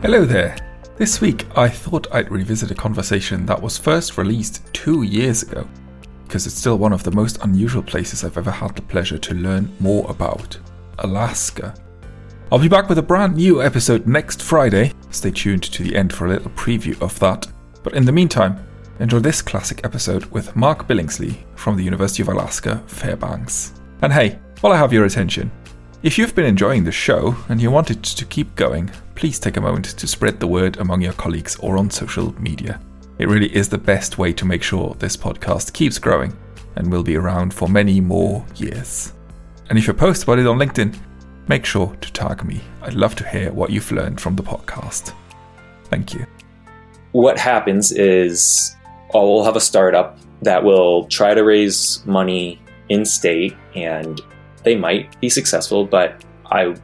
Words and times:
Hello 0.00 0.24
there. 0.24 0.56
This 0.96 1.20
week 1.20 1.44
I 1.58 1.68
thought 1.68 2.06
I'd 2.14 2.30
revisit 2.30 2.70
a 2.70 2.74
conversation 2.74 3.44
that 3.46 3.60
was 3.60 3.76
first 3.76 4.16
released 4.16 4.62
two 4.72 5.02
years 5.02 5.42
ago, 5.42 5.68
because 6.24 6.46
it's 6.46 6.54
still 6.54 6.78
one 6.78 6.92
of 6.92 7.02
the 7.02 7.10
most 7.10 7.42
unusual 7.42 7.82
places 7.82 8.22
I've 8.22 8.38
ever 8.38 8.52
had 8.52 8.76
the 8.76 8.82
pleasure 8.82 9.18
to 9.18 9.34
learn 9.34 9.74
more 9.80 10.08
about 10.08 10.56
Alaska. 11.00 11.74
I'll 12.52 12.60
be 12.60 12.68
back 12.68 12.88
with 12.88 12.98
a 12.98 13.02
brand 13.02 13.34
new 13.34 13.60
episode 13.60 14.06
next 14.06 14.40
Friday. 14.40 14.92
Stay 15.10 15.32
tuned 15.32 15.64
to 15.64 15.82
the 15.82 15.96
end 15.96 16.12
for 16.12 16.26
a 16.26 16.30
little 16.30 16.52
preview 16.52 17.00
of 17.02 17.18
that. 17.18 17.48
But 17.82 17.94
in 17.94 18.04
the 18.04 18.12
meantime, 18.12 18.64
enjoy 19.00 19.18
this 19.18 19.42
classic 19.42 19.80
episode 19.82 20.26
with 20.26 20.54
Mark 20.54 20.86
Billingsley 20.86 21.38
from 21.56 21.76
the 21.76 21.82
University 21.82 22.22
of 22.22 22.28
Alaska, 22.28 22.80
Fairbanks. 22.86 23.74
And 24.02 24.12
hey, 24.12 24.38
while 24.60 24.72
I 24.72 24.78
have 24.78 24.92
your 24.92 25.06
attention, 25.06 25.50
if 26.04 26.16
you've 26.16 26.36
been 26.36 26.46
enjoying 26.46 26.84
the 26.84 26.92
show 26.92 27.34
and 27.48 27.60
you 27.60 27.72
want 27.72 27.90
it 27.90 28.04
to 28.04 28.24
keep 28.24 28.54
going, 28.54 28.92
please 29.18 29.40
take 29.40 29.56
a 29.56 29.60
moment 29.60 29.84
to 29.84 30.06
spread 30.06 30.38
the 30.38 30.46
word 30.46 30.76
among 30.76 31.02
your 31.02 31.12
colleagues 31.14 31.56
or 31.56 31.76
on 31.76 31.90
social 31.90 32.32
media. 32.40 32.80
It 33.18 33.26
really 33.26 33.52
is 33.52 33.68
the 33.68 33.76
best 33.76 34.16
way 34.16 34.32
to 34.34 34.44
make 34.44 34.62
sure 34.62 34.94
this 34.94 35.16
podcast 35.16 35.72
keeps 35.72 35.98
growing 35.98 36.32
and 36.76 36.88
will 36.88 37.02
be 37.02 37.16
around 37.16 37.52
for 37.52 37.68
many 37.68 38.00
more 38.00 38.46
years. 38.54 39.12
And 39.70 39.76
if 39.76 39.88
you 39.88 39.92
post 39.92 40.22
about 40.22 40.38
it 40.38 40.46
on 40.46 40.56
LinkedIn, 40.56 40.96
make 41.48 41.64
sure 41.66 41.96
to 42.00 42.12
tag 42.12 42.44
me. 42.44 42.60
I'd 42.80 42.94
love 42.94 43.16
to 43.16 43.28
hear 43.28 43.52
what 43.52 43.70
you've 43.70 43.90
learned 43.90 44.20
from 44.20 44.36
the 44.36 44.44
podcast. 44.44 45.12
Thank 45.86 46.14
you. 46.14 46.24
What 47.10 47.40
happens 47.40 47.90
is 47.90 48.76
oh, 49.14 49.38
I'll 49.38 49.44
have 49.44 49.56
a 49.56 49.60
startup 49.60 50.16
that 50.42 50.62
will 50.62 51.06
try 51.06 51.34
to 51.34 51.42
raise 51.42 52.06
money 52.06 52.62
in 52.88 53.04
state 53.04 53.56
and 53.74 54.20
they 54.62 54.76
might 54.76 55.20
be 55.20 55.28
successful, 55.28 55.84
but 55.84 56.24
I 56.52 56.76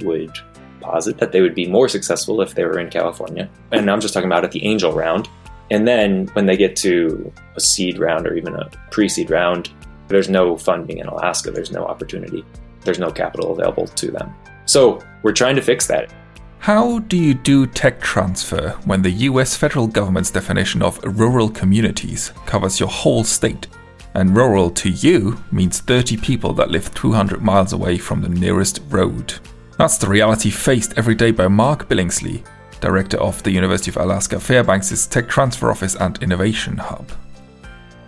would 0.00 0.38
posit 0.88 1.18
that 1.18 1.32
they 1.32 1.40
would 1.40 1.54
be 1.54 1.66
more 1.68 1.88
successful 1.88 2.40
if 2.40 2.54
they 2.54 2.64
were 2.64 2.78
in 2.78 2.90
California. 2.90 3.48
And 3.72 3.90
I'm 3.90 4.00
just 4.00 4.14
talking 4.14 4.28
about 4.28 4.44
at 4.44 4.52
the 4.52 4.64
angel 4.64 4.92
round. 4.92 5.28
And 5.70 5.86
then 5.86 6.28
when 6.28 6.46
they 6.46 6.56
get 6.56 6.76
to 6.76 7.32
a 7.56 7.60
seed 7.60 7.98
round 7.98 8.26
or 8.26 8.34
even 8.34 8.54
a 8.54 8.70
pre 8.90 9.08
seed 9.08 9.30
round, 9.30 9.70
there's 10.08 10.30
no 10.30 10.56
funding 10.56 10.98
in 10.98 11.06
Alaska, 11.06 11.50
there's 11.50 11.70
no 11.70 11.84
opportunity, 11.84 12.44
there's 12.84 12.98
no 12.98 13.10
capital 13.10 13.52
available 13.52 13.86
to 13.86 14.10
them. 14.10 14.34
So 14.64 15.02
we're 15.22 15.32
trying 15.32 15.56
to 15.56 15.62
fix 15.62 15.86
that. 15.88 16.12
How 16.60 16.98
do 17.00 17.16
you 17.16 17.34
do 17.34 17.66
tech 17.66 18.00
transfer 18.00 18.70
when 18.84 19.02
the 19.02 19.10
US 19.28 19.56
federal 19.56 19.86
government's 19.86 20.30
definition 20.30 20.82
of 20.82 20.98
rural 21.04 21.50
communities 21.50 22.32
covers 22.46 22.80
your 22.80 22.88
whole 22.88 23.24
state? 23.24 23.66
And 24.14 24.36
rural 24.36 24.70
to 24.70 24.90
you 24.90 25.42
means 25.52 25.80
30 25.80 26.16
people 26.16 26.52
that 26.54 26.70
live 26.70 26.92
200 26.94 27.40
miles 27.42 27.72
away 27.72 27.98
from 27.98 28.22
the 28.22 28.28
nearest 28.28 28.80
road. 28.88 29.34
That's 29.78 29.96
the 29.96 30.08
reality 30.08 30.50
faced 30.50 30.94
every 30.98 31.14
day 31.14 31.30
by 31.30 31.48
Mark 31.48 31.88
Billingsley, 31.88 32.44
director 32.80 33.16
of 33.18 33.42
the 33.42 33.50
University 33.50 33.90
of 33.90 33.96
Alaska 33.96 34.38
Fairbanks' 34.40 35.06
Tech 35.06 35.28
Transfer 35.28 35.70
Office 35.70 35.94
and 35.94 36.22
Innovation 36.22 36.76
Hub. 36.76 37.10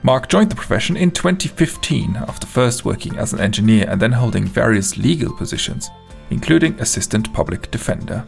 Mark 0.03 0.29
joined 0.29 0.51
the 0.51 0.57
profession 0.57 0.97
in 0.97 1.11
2015 1.11 2.17
after 2.17 2.47
first 2.47 2.85
working 2.85 3.17
as 3.17 3.33
an 3.33 3.41
engineer 3.41 3.87
and 3.89 4.03
then 4.03 4.12
holding 4.12 4.45
various 4.47 4.99
legal 4.99 5.35
positions, 5.37 5.89
including 6.31 6.79
assistant 6.81 7.33
public 7.33 7.71
defender. 7.71 8.25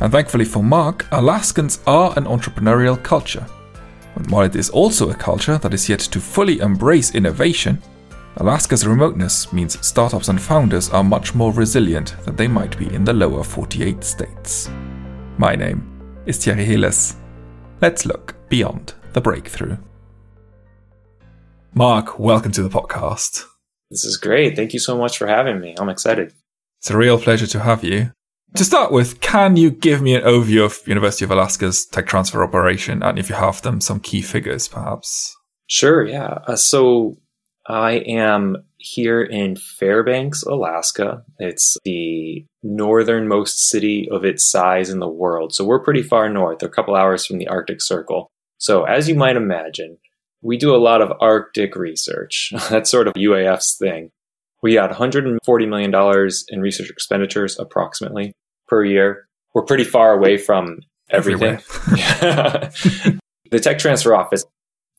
And 0.00 0.10
thankfully 0.10 0.46
for 0.46 0.62
Mark, 0.62 1.06
Alaskans 1.12 1.80
are 1.86 2.14
an 2.16 2.24
entrepreneurial 2.24 3.00
culture 3.02 3.46
and 4.16 4.30
while 4.30 4.44
it 4.44 4.56
is 4.56 4.70
also 4.70 5.10
a 5.10 5.14
culture 5.14 5.58
that 5.58 5.74
is 5.74 5.88
yet 5.88 6.00
to 6.00 6.20
fully 6.20 6.60
embrace 6.60 7.14
innovation, 7.14 7.80
Alaska's 8.36 8.86
remoteness 8.86 9.52
means 9.52 9.84
startups 9.84 10.28
and 10.28 10.40
founders 10.40 10.88
are 10.90 11.02
much 11.02 11.34
more 11.34 11.52
resilient 11.52 12.14
than 12.24 12.36
they 12.36 12.46
might 12.46 12.78
be 12.78 12.92
in 12.94 13.04
the 13.04 13.12
lower 13.12 13.42
48 13.42 14.04
states. 14.04 14.70
My 15.36 15.56
name 15.56 16.00
is 16.26 16.38
Thierry 16.38 16.64
Heles. 16.64 17.16
Let's 17.80 18.06
look 18.06 18.36
beyond 18.48 18.94
the 19.14 19.20
breakthrough. 19.20 19.76
Mark, 21.74 22.20
welcome 22.20 22.52
to 22.52 22.62
the 22.62 22.68
podcast. 22.68 23.46
This 23.90 24.04
is 24.04 24.16
great. 24.16 24.54
Thank 24.54 24.72
you 24.74 24.78
so 24.78 24.96
much 24.96 25.18
for 25.18 25.26
having 25.26 25.60
me. 25.60 25.74
I'm 25.78 25.88
excited. 25.88 26.32
It's 26.78 26.90
a 26.90 26.96
real 26.96 27.18
pleasure 27.18 27.48
to 27.48 27.60
have 27.60 27.82
you. 27.82 28.12
To 28.54 28.64
start 28.64 28.92
with, 28.92 29.20
can 29.20 29.56
you 29.56 29.70
give 29.70 30.00
me 30.02 30.14
an 30.14 30.22
overview 30.22 30.64
of 30.64 30.86
University 30.86 31.24
of 31.24 31.32
Alaska's 31.32 31.84
tech 31.84 32.06
transfer 32.06 32.44
operation 32.44 33.02
and 33.02 33.18
if 33.18 33.28
you 33.28 33.34
have 33.34 33.60
them, 33.62 33.80
some 33.80 33.98
key 33.98 34.22
figures 34.22 34.68
perhaps? 34.68 35.36
Sure, 35.66 36.06
yeah. 36.06 36.38
Uh, 36.46 36.56
so 36.56 37.16
I 37.70 37.92
am 37.98 38.56
here 38.78 39.22
in 39.22 39.54
Fairbanks, 39.54 40.42
Alaska. 40.42 41.22
It's 41.38 41.76
the 41.84 42.44
northernmost 42.64 43.68
city 43.68 44.08
of 44.10 44.24
its 44.24 44.50
size 44.50 44.90
in 44.90 44.98
the 44.98 45.08
world. 45.08 45.54
So 45.54 45.64
we're 45.64 45.84
pretty 45.84 46.02
far 46.02 46.28
north, 46.28 46.64
a 46.64 46.68
couple 46.68 46.96
hours 46.96 47.24
from 47.24 47.38
the 47.38 47.46
Arctic 47.46 47.80
Circle. 47.80 48.28
So 48.58 48.82
as 48.82 49.08
you 49.08 49.14
might 49.14 49.36
imagine, 49.36 49.98
we 50.42 50.56
do 50.56 50.74
a 50.74 50.78
lot 50.78 51.00
of 51.00 51.12
Arctic 51.20 51.76
research. 51.76 52.52
That's 52.70 52.90
sort 52.90 53.06
of 53.06 53.14
UAF's 53.14 53.76
thing. 53.78 54.10
We 54.62 54.74
got 54.74 54.90
$140 54.90 55.68
million 55.68 55.94
in 56.48 56.60
research 56.60 56.90
expenditures 56.90 57.56
approximately 57.56 58.32
per 58.66 58.84
year. 58.84 59.28
We're 59.54 59.64
pretty 59.64 59.84
far 59.84 60.12
away 60.12 60.38
from 60.38 60.80
everything. 61.08 61.60
the 63.50 63.60
tech 63.62 63.78
transfer 63.78 64.14
office, 64.14 64.44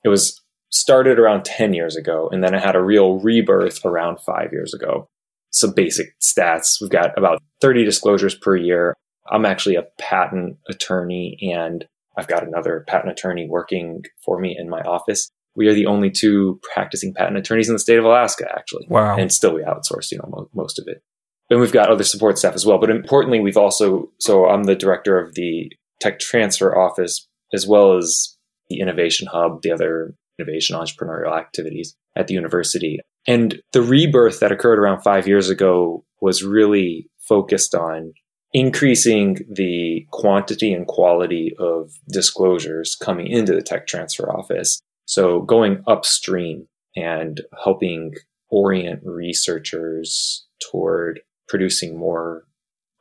it 0.05 0.09
was 0.09 0.41
started 0.71 1.19
around 1.19 1.45
10 1.45 1.73
years 1.73 1.95
ago, 1.95 2.29
and 2.31 2.43
then 2.43 2.53
it 2.53 2.63
had 2.63 2.75
a 2.75 2.83
real 2.83 3.19
rebirth 3.19 3.85
around 3.85 4.19
five 4.21 4.51
years 4.51 4.73
ago. 4.73 5.07
Some 5.51 5.73
basic 5.73 6.07
stats. 6.19 6.79
We've 6.79 6.89
got 6.89 7.17
about 7.17 7.41
30 7.59 7.83
disclosures 7.83 8.35
per 8.35 8.55
year. 8.55 8.95
I'm 9.29 9.45
actually 9.45 9.75
a 9.75 9.85
patent 9.99 10.57
attorney, 10.69 11.37
and 11.53 11.85
I've 12.17 12.27
got 12.27 12.47
another 12.47 12.85
patent 12.87 13.11
attorney 13.11 13.47
working 13.49 14.03
for 14.23 14.39
me 14.39 14.55
in 14.57 14.69
my 14.69 14.81
office 14.81 15.29
we 15.55 15.67
are 15.67 15.73
the 15.73 15.85
only 15.85 16.09
two 16.09 16.59
practicing 16.73 17.13
patent 17.13 17.37
attorneys 17.37 17.67
in 17.67 17.75
the 17.75 17.79
state 17.79 17.99
of 17.99 18.05
Alaska, 18.05 18.45
actually. 18.55 18.85
Wow. 18.89 19.17
And 19.17 19.31
still 19.31 19.53
we 19.53 19.63
outsource, 19.63 20.11
you 20.11 20.17
know, 20.17 20.29
mo- 20.29 20.49
most 20.53 20.79
of 20.79 20.85
it. 20.87 21.01
And 21.49 21.59
we've 21.59 21.71
got 21.71 21.89
other 21.89 22.03
support 22.03 22.37
staff 22.37 22.53
as 22.53 22.65
well. 22.65 22.77
But 22.77 22.89
importantly, 22.89 23.41
we've 23.41 23.57
also, 23.57 24.09
so 24.19 24.47
I'm 24.47 24.63
the 24.63 24.75
director 24.75 25.19
of 25.19 25.35
the 25.35 25.71
tech 25.99 26.19
transfer 26.19 26.77
office, 26.77 27.27
as 27.53 27.67
well 27.67 27.97
as 27.97 28.37
the 28.69 28.79
innovation 28.79 29.27
hub, 29.27 29.61
the 29.61 29.71
other 29.71 30.15
innovation 30.41 30.75
entrepreneurial 30.75 31.37
activities 31.37 31.95
at 32.15 32.27
the 32.27 32.33
university. 32.33 32.99
And 33.27 33.61
the 33.71 33.81
rebirth 33.81 34.39
that 34.39 34.51
occurred 34.51 34.79
around 34.79 35.01
five 35.01 35.27
years 35.27 35.49
ago 35.49 36.03
was 36.21 36.43
really 36.43 37.07
focused 37.27 37.75
on 37.75 38.13
increasing 38.53 39.37
the 39.49 40.05
quantity 40.11 40.73
and 40.73 40.87
quality 40.87 41.53
of 41.59 41.91
disclosures 42.11 42.95
coming 42.95 43.27
into 43.27 43.53
the 43.53 43.61
tech 43.61 43.87
transfer 43.87 44.29
office 44.29 44.81
so 45.05 45.41
going 45.41 45.83
upstream 45.87 46.67
and 46.95 47.41
helping 47.63 48.13
orient 48.49 49.01
researchers 49.05 50.45
toward 50.71 51.21
producing 51.47 51.97
more 51.97 52.43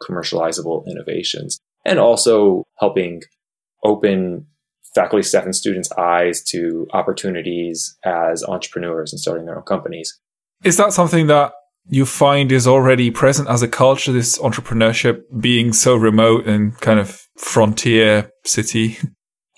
commercializable 0.03 0.85
innovations 0.87 1.61
and 1.85 1.99
also 1.99 2.65
helping 2.79 3.23
open 3.85 4.47
faculty, 4.95 5.23
staff, 5.23 5.45
and 5.45 5.55
students' 5.55 5.91
eyes 5.93 6.43
to 6.45 6.87
opportunities 6.93 7.97
as 8.05 8.43
entrepreneurs 8.45 9.13
and 9.13 9.21
starting 9.21 9.47
their 9.47 9.57
own 9.57 9.65
companies. 9.65 10.19
Is 10.65 10.77
that 10.77 10.93
something 10.93 11.27
that 11.29 11.53
you 11.89 12.05
find 12.07 12.53
is 12.53 12.67
already 12.67 13.11
present 13.11 13.49
as 13.49 13.63
a 13.63 13.69
culture, 13.69 14.13
this 14.13 14.39
entrepreneurship 14.39 15.23
being 15.41 15.73
so 15.73 15.97
remote 15.97 16.47
and 16.47 16.79
kind 16.81 17.01
of 17.01 17.27
frontier 17.37 18.31
city? 18.45 18.99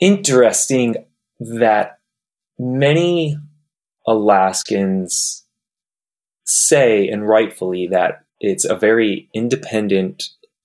Interesting 0.00 0.96
that 1.40 1.98
many 2.58 3.36
Alaskans 4.06 5.44
say, 6.44 7.08
and 7.08 7.28
rightfully, 7.28 7.88
that 7.90 8.24
it's 8.40 8.64
a 8.64 8.76
very 8.76 9.28
independent 9.34 10.24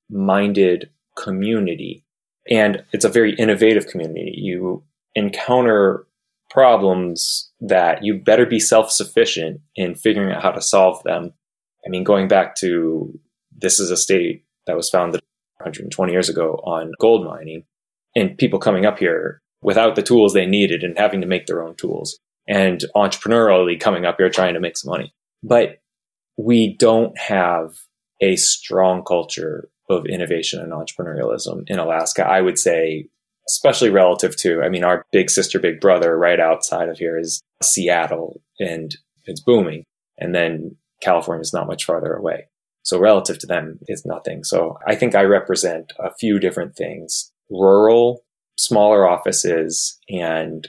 minded 0.10 0.90
community 1.16 2.04
and 2.50 2.84
it's 2.94 3.06
a 3.06 3.10
very 3.10 3.36
innovative 3.36 3.88
community. 3.88 4.34
You 4.36 4.84
encounter 5.16 6.06
problems 6.50 7.52
that 7.60 8.04
you 8.04 8.20
better 8.20 8.46
be 8.46 8.60
self 8.60 8.92
sufficient 8.92 9.62
in 9.76 9.96
figuring 9.96 10.32
out 10.32 10.44
how 10.44 10.52
to 10.52 10.62
solve 10.62 11.04
them. 11.04 11.34
I 11.86 11.90
mean, 11.90 12.04
going 12.04 12.28
back 12.28 12.56
to 12.58 13.18
this 13.56 13.80
is 13.80 13.92
a 13.92 13.98
state 13.98 14.46
that 14.66 14.76
was 14.76 14.90
founded 14.90 15.22
120 15.58 16.12
years 16.12 16.30
ago 16.30 16.62
on 16.64 16.92
gold 17.00 17.26
mining, 17.26 17.64
and 18.16 18.38
people 18.38 18.60
coming 18.60 18.86
up 18.86 19.00
here 19.00 19.42
without 19.62 19.96
the 19.96 20.04
tools 20.04 20.34
they 20.34 20.46
needed 20.46 20.84
and 20.84 20.98
having 20.98 21.22
to 21.22 21.28
make 21.28 21.48
their 21.48 21.64
own 21.64 21.76
tools 21.76 22.20
and 22.48 22.84
entrepreneurially 22.96 23.80
coming 23.80 24.06
up 24.06 24.16
here 24.18 24.30
trying 24.30 24.54
to 24.54 24.60
make 24.60 24.78
some 24.78 24.92
money. 24.92 25.14
But 25.44 25.82
we 26.38 26.76
don't 26.78 27.18
have 27.18 27.76
a 28.22 28.36
strong 28.36 29.04
culture 29.04 29.70
of 29.90 30.06
innovation 30.06 30.60
and 30.62 30.72
entrepreneurialism 30.72 31.64
in 31.68 31.80
Alaska. 31.80 32.26
I 32.26 32.42
would 32.42 32.58
say, 32.60 33.08
especially 33.48 33.90
relative 33.90 34.36
to, 34.38 34.62
I 34.62 34.70
mean, 34.70 34.84
our 34.84 35.06
big 35.12 35.30
sister, 35.30 35.60
big 35.60 35.80
brother 35.80 36.18
right 36.18 36.40
outside 36.40 36.90
of 36.90 36.98
here 36.98 37.18
is 37.18 37.42
Seattle 37.62 38.42
and 38.60 38.96
it's 39.26 39.42
booming. 39.42 39.84
And 40.18 40.34
then 40.36 40.76
California 41.02 41.42
is 41.42 41.54
not 41.54 41.68
much 41.68 41.86
farther 41.86 42.14
away. 42.14 42.48
So 42.84 43.00
relative 43.00 43.38
to 43.40 43.48
them, 43.48 43.80
it's 43.88 44.06
nothing. 44.06 44.44
So 44.44 44.78
I 44.88 44.96
think 44.96 45.14
I 45.16 45.24
represent 45.24 45.94
a 46.00 46.14
few 46.14 46.40
different 46.40 46.76
things 46.76 47.32
rural, 47.50 48.24
smaller 48.58 49.08
offices 49.08 50.00
and 50.10 50.68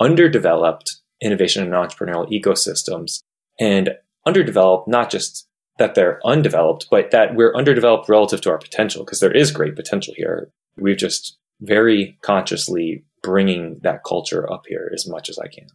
underdeveloped 0.00 0.96
innovation 1.22 1.62
and 1.62 1.72
entrepreneurial 1.72 2.30
ecosystems. 2.30 3.20
And 3.58 3.90
underdeveloped, 4.26 4.88
not 4.88 5.10
just 5.10 5.46
that 5.78 5.94
they're 5.94 6.20
undeveloped, 6.24 6.86
but 6.90 7.10
that 7.10 7.34
we're 7.34 7.54
underdeveloped 7.54 8.08
relative 8.08 8.40
to 8.42 8.50
our 8.50 8.58
potential, 8.58 9.04
because 9.04 9.20
there 9.20 9.36
is 9.36 9.50
great 9.50 9.76
potential 9.76 10.14
here. 10.16 10.50
We've 10.76 10.96
just 10.96 11.36
very 11.60 12.18
consciously 12.22 13.04
bringing 13.22 13.80
that 13.82 14.04
culture 14.04 14.50
up 14.52 14.64
here 14.68 14.90
as 14.94 15.08
much 15.08 15.28
as 15.28 15.38
I 15.38 15.48
can. 15.48 15.66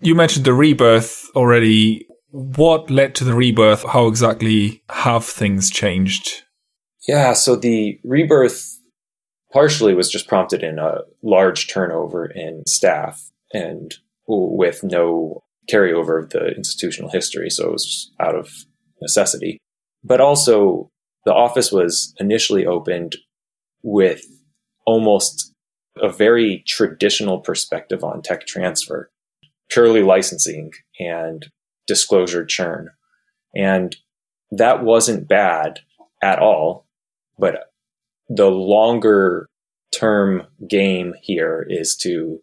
You 0.00 0.14
mentioned 0.14 0.44
the 0.44 0.54
rebirth 0.54 1.28
already. 1.34 2.06
What 2.30 2.90
led 2.90 3.14
to 3.16 3.24
the 3.24 3.34
rebirth? 3.34 3.84
How 3.84 4.06
exactly 4.06 4.82
have 4.90 5.24
things 5.24 5.70
changed? 5.70 6.42
Yeah, 7.06 7.32
so 7.32 7.56
the 7.56 7.98
rebirth 8.04 8.78
partially 9.52 9.94
was 9.94 10.10
just 10.10 10.28
prompted 10.28 10.62
in 10.62 10.78
a 10.78 11.00
large 11.22 11.68
turnover 11.68 12.26
in 12.26 12.62
staff 12.66 13.30
and 13.52 13.94
with 14.26 14.82
no 14.82 15.42
carryover 15.70 16.22
of 16.22 16.30
the 16.30 16.48
institutional 16.56 17.10
history. 17.10 17.50
So 17.50 17.68
it 17.68 17.72
was 17.72 18.10
out 18.18 18.34
of 18.34 18.50
necessity. 19.02 19.58
But 20.02 20.20
also, 20.20 20.90
the 21.24 21.34
office 21.34 21.70
was 21.70 22.14
initially 22.18 22.66
opened 22.66 23.16
with 23.82 24.22
almost 24.86 25.52
a 26.00 26.08
very 26.08 26.64
traditional 26.66 27.40
perspective 27.40 28.02
on 28.02 28.22
tech 28.22 28.46
transfer, 28.46 29.10
purely 29.68 30.02
licensing 30.02 30.70
and 30.98 31.46
disclosure 31.86 32.44
churn. 32.44 32.88
And 33.54 33.94
that 34.50 34.82
wasn't 34.82 35.28
bad 35.28 35.80
at 36.22 36.38
all. 36.38 36.86
But 37.38 37.64
the 38.28 38.50
longer 38.50 39.48
term 39.94 40.42
game 40.68 41.14
here 41.22 41.66
is 41.68 41.96
to 41.96 42.40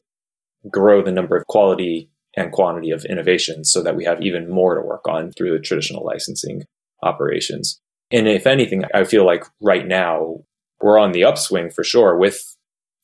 grow 0.70 1.02
the 1.02 1.12
number 1.12 1.36
of 1.36 1.48
quality 1.48 2.09
and 2.36 2.52
quantity 2.52 2.92
of 2.92 3.06
innovations 3.06 3.72
so 3.72 3.82
that 3.84 3.96
we 3.96 4.06
have 4.06 4.22
even 4.22 4.50
more 4.50 4.76
to 4.76 4.82
work 4.82 5.08
on 5.08 5.32
through 5.32 5.52
the 5.52 5.64
traditional 5.64 6.06
licensing 6.06 6.64
operations. 7.04 7.80
And 8.12 8.28
if 8.28 8.48
anything, 8.48 8.84
I 8.94 9.04
feel 9.04 9.26
like 9.26 9.46
right 9.62 9.86
now 9.86 10.38
we're 10.82 11.00
on 11.00 11.12
the 11.12 11.24
upswing 11.24 11.70
for 11.70 11.84
sure 11.84 12.18
with 12.18 12.56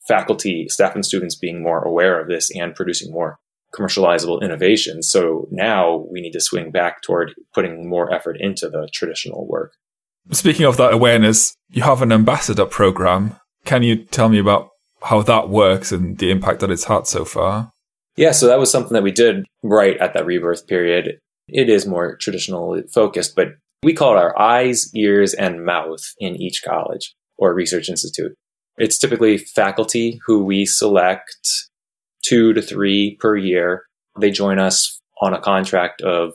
faculty, 0.06 0.68
staff, 0.68 0.94
and 0.94 1.04
students 1.04 1.34
being 1.34 1.62
more 1.62 1.82
aware 1.82 2.20
of 2.20 2.28
this 2.28 2.50
and 2.56 2.74
producing 2.74 3.12
more 3.12 3.38
commercializable 3.74 4.40
innovations. 4.42 5.08
So 5.08 5.48
now 5.50 6.06
we 6.10 6.20
need 6.20 6.32
to 6.32 6.40
swing 6.40 6.70
back 6.70 7.02
toward 7.02 7.34
putting 7.52 7.88
more 7.88 8.12
effort 8.12 8.36
into 8.40 8.68
the 8.68 8.88
traditional 8.92 9.46
work. 9.46 9.72
Speaking 10.32 10.66
of 10.66 10.76
that 10.76 10.92
awareness, 10.92 11.54
you 11.70 11.82
have 11.82 12.02
an 12.02 12.12
ambassador 12.12 12.66
program. 12.66 13.36
Can 13.64 13.82
you 13.82 14.04
tell 14.04 14.28
me 14.28 14.38
about 14.38 14.70
how 15.02 15.22
that 15.22 15.48
works 15.48 15.92
and 15.92 16.18
the 16.18 16.30
impact 16.30 16.60
that 16.60 16.70
it's 16.70 16.84
had 16.84 17.06
so 17.06 17.24
far? 17.24 17.70
Yeah, 18.16 18.32
so 18.32 18.46
that 18.46 18.58
was 18.58 18.70
something 18.70 18.94
that 18.94 19.02
we 19.02 19.12
did 19.12 19.44
right 19.62 19.96
at 19.98 20.14
that 20.14 20.26
rebirth 20.26 20.66
period. 20.66 21.18
It 21.48 21.68
is 21.68 21.86
more 21.86 22.16
traditionally 22.16 22.82
focused, 22.92 23.36
but 23.36 23.48
we 23.82 23.92
call 23.92 24.14
it 24.14 24.18
our 24.18 24.38
eyes, 24.38 24.90
ears, 24.94 25.34
and 25.34 25.64
mouth 25.64 26.02
in 26.18 26.34
each 26.36 26.62
college 26.64 27.14
or 27.38 27.54
research 27.54 27.88
institute. 27.88 28.32
It's 28.78 28.98
typically 28.98 29.38
faculty 29.38 30.18
who 30.26 30.44
we 30.44 30.66
select 30.66 31.36
two 32.24 32.52
to 32.54 32.62
three 32.62 33.16
per 33.20 33.36
year. 33.36 33.84
They 34.18 34.30
join 34.30 34.58
us 34.58 35.00
on 35.20 35.34
a 35.34 35.40
contract 35.40 36.02
of 36.02 36.34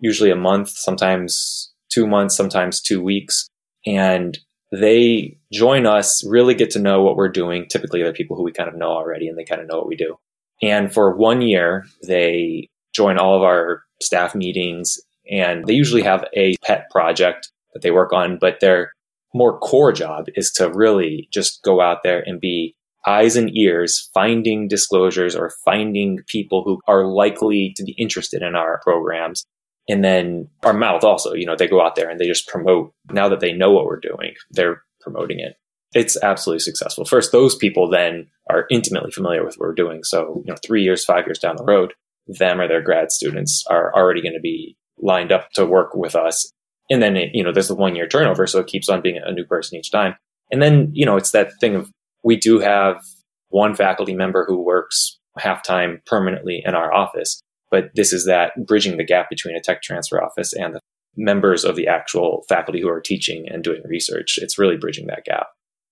usually 0.00 0.30
a 0.30 0.36
month, 0.36 0.70
sometimes 0.70 1.72
two 1.90 2.06
months, 2.06 2.36
sometimes 2.36 2.80
two 2.80 3.02
weeks. 3.02 3.48
And 3.86 4.38
they 4.70 5.38
join 5.52 5.86
us, 5.86 6.26
really 6.26 6.54
get 6.54 6.70
to 6.72 6.78
know 6.78 7.02
what 7.02 7.16
we're 7.16 7.28
doing. 7.28 7.66
Typically, 7.68 8.02
they're 8.02 8.12
people 8.12 8.36
who 8.36 8.44
we 8.44 8.52
kind 8.52 8.68
of 8.68 8.76
know 8.76 8.90
already 8.90 9.28
and 9.28 9.38
they 9.38 9.44
kind 9.44 9.60
of 9.60 9.68
know 9.68 9.76
what 9.76 9.88
we 9.88 9.96
do. 9.96 10.16
And 10.62 10.92
for 10.92 11.16
one 11.16 11.42
year, 11.42 11.84
they 12.06 12.68
join 12.94 13.18
all 13.18 13.36
of 13.36 13.42
our 13.42 13.82
staff 14.00 14.34
meetings 14.34 14.98
and 15.30 15.64
they 15.66 15.72
usually 15.72 16.02
have 16.02 16.24
a 16.34 16.56
pet 16.64 16.88
project 16.90 17.50
that 17.72 17.82
they 17.82 17.90
work 17.90 18.12
on, 18.12 18.38
but 18.40 18.60
their 18.60 18.92
more 19.34 19.58
core 19.58 19.92
job 19.92 20.26
is 20.34 20.50
to 20.52 20.70
really 20.70 21.28
just 21.32 21.62
go 21.62 21.80
out 21.80 22.02
there 22.02 22.22
and 22.26 22.40
be 22.40 22.76
eyes 23.06 23.36
and 23.36 23.56
ears, 23.56 24.10
finding 24.14 24.68
disclosures 24.68 25.34
or 25.34 25.52
finding 25.64 26.18
people 26.28 26.62
who 26.64 26.78
are 26.86 27.06
likely 27.06 27.72
to 27.76 27.82
be 27.82 27.92
interested 27.98 28.42
in 28.42 28.54
our 28.54 28.80
programs. 28.82 29.44
And 29.88 30.04
then 30.04 30.48
our 30.62 30.74
mouth 30.74 31.02
also, 31.02 31.32
you 31.32 31.46
know, 31.46 31.56
they 31.56 31.66
go 31.66 31.84
out 31.84 31.96
there 31.96 32.08
and 32.08 32.20
they 32.20 32.26
just 32.26 32.46
promote. 32.46 32.92
Now 33.10 33.28
that 33.28 33.40
they 33.40 33.52
know 33.52 33.72
what 33.72 33.86
we're 33.86 33.98
doing, 33.98 34.34
they're 34.50 34.82
promoting 35.00 35.40
it. 35.40 35.56
It's 35.94 36.16
absolutely 36.22 36.60
successful. 36.60 37.04
First, 37.04 37.32
those 37.32 37.54
people 37.54 37.88
then 37.88 38.28
are 38.48 38.66
intimately 38.70 39.10
familiar 39.10 39.44
with 39.44 39.56
what 39.56 39.68
we're 39.68 39.74
doing. 39.74 40.04
So, 40.04 40.42
you 40.44 40.52
know, 40.52 40.58
three 40.64 40.82
years, 40.82 41.04
five 41.04 41.26
years 41.26 41.38
down 41.38 41.56
the 41.56 41.64
road, 41.64 41.92
them 42.26 42.60
or 42.60 42.68
their 42.68 42.82
grad 42.82 43.12
students 43.12 43.64
are 43.68 43.94
already 43.94 44.22
going 44.22 44.34
to 44.34 44.40
be 44.40 44.76
lined 44.98 45.32
up 45.32 45.50
to 45.54 45.66
work 45.66 45.94
with 45.94 46.14
us 46.14 46.50
and 46.92 47.02
then, 47.02 47.16
it, 47.16 47.30
you 47.32 47.42
know, 47.42 47.52
there's 47.52 47.68
the 47.68 47.74
one 47.74 47.96
year 47.96 48.06
turnover. 48.06 48.46
So 48.46 48.60
it 48.60 48.66
keeps 48.66 48.88
on 48.88 49.00
being 49.00 49.18
a 49.22 49.32
new 49.32 49.44
person 49.44 49.78
each 49.78 49.90
time. 49.90 50.14
And 50.50 50.60
then, 50.60 50.90
you 50.92 51.06
know, 51.06 51.16
it's 51.16 51.30
that 51.30 51.50
thing 51.60 51.74
of 51.74 51.90
we 52.22 52.36
do 52.36 52.58
have 52.58 53.02
one 53.48 53.74
faculty 53.74 54.14
member 54.14 54.44
who 54.46 54.62
works 54.62 55.18
half 55.38 55.62
time 55.62 56.02
permanently 56.06 56.62
in 56.64 56.74
our 56.74 56.92
office. 56.92 57.40
But 57.70 57.90
this 57.94 58.12
is 58.12 58.26
that 58.26 58.52
bridging 58.66 58.98
the 58.98 59.04
gap 59.04 59.30
between 59.30 59.56
a 59.56 59.60
tech 59.60 59.82
transfer 59.82 60.22
office 60.22 60.52
and 60.52 60.74
the 60.74 60.80
members 61.16 61.64
of 61.64 61.76
the 61.76 61.86
actual 61.86 62.44
faculty 62.48 62.80
who 62.80 62.90
are 62.90 63.00
teaching 63.00 63.46
and 63.48 63.64
doing 63.64 63.80
research. 63.86 64.38
It's 64.38 64.58
really 64.58 64.76
bridging 64.76 65.06
that 65.06 65.24
gap. 65.24 65.46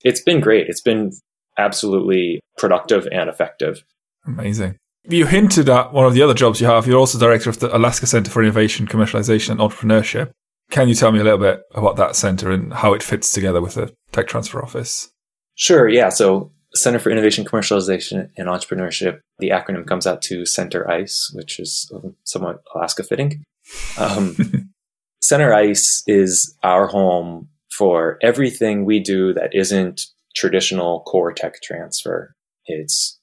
It's 0.04 0.22
been 0.22 0.40
great. 0.40 0.68
It's 0.68 0.80
been 0.80 1.12
absolutely 1.58 2.40
productive 2.58 3.06
and 3.12 3.28
effective. 3.28 3.84
Amazing. 4.26 4.76
You 5.04 5.26
hinted 5.26 5.68
at 5.68 5.92
one 5.92 6.06
of 6.06 6.14
the 6.14 6.22
other 6.22 6.34
jobs 6.34 6.60
you 6.60 6.66
have. 6.66 6.86
You're 6.86 6.98
also 6.98 7.18
director 7.18 7.50
of 7.50 7.58
the 7.58 7.74
Alaska 7.74 8.06
Center 8.06 8.30
for 8.30 8.42
Innovation, 8.42 8.86
Commercialization, 8.86 9.50
and 9.50 9.60
Entrepreneurship. 9.60 10.30
Can 10.70 10.88
you 10.88 10.94
tell 10.94 11.10
me 11.10 11.18
a 11.18 11.24
little 11.24 11.38
bit 11.38 11.62
about 11.74 11.96
that 11.96 12.14
center 12.14 12.50
and 12.50 12.72
how 12.72 12.92
it 12.92 13.02
fits 13.02 13.32
together 13.32 13.60
with 13.60 13.74
the 13.74 13.92
Tech 14.12 14.28
Transfer 14.28 14.62
Office? 14.62 15.10
Sure. 15.54 15.88
Yeah. 15.88 16.10
So, 16.10 16.52
Center 16.74 17.00
for 17.00 17.10
Innovation, 17.10 17.44
Commercialization, 17.44 18.30
and 18.36 18.48
Entrepreneurship, 18.48 19.20
the 19.40 19.48
acronym 19.48 19.86
comes 19.86 20.06
out 20.06 20.22
to 20.22 20.46
Center 20.46 20.88
ICE, 20.88 21.32
which 21.34 21.58
is 21.58 21.90
somewhat 22.24 22.62
Alaska 22.74 23.02
fitting. 23.02 23.42
Um, 23.98 24.36
Center 25.20 25.52
ICE 25.52 26.04
is 26.06 26.56
our 26.62 26.86
home 26.86 27.48
for 27.80 28.18
everything 28.20 28.84
we 28.84 29.00
do 29.00 29.32
that 29.32 29.54
isn't 29.54 30.02
traditional 30.36 31.00
core 31.04 31.32
tech 31.32 31.62
transfer. 31.62 32.36
It's 32.66 33.18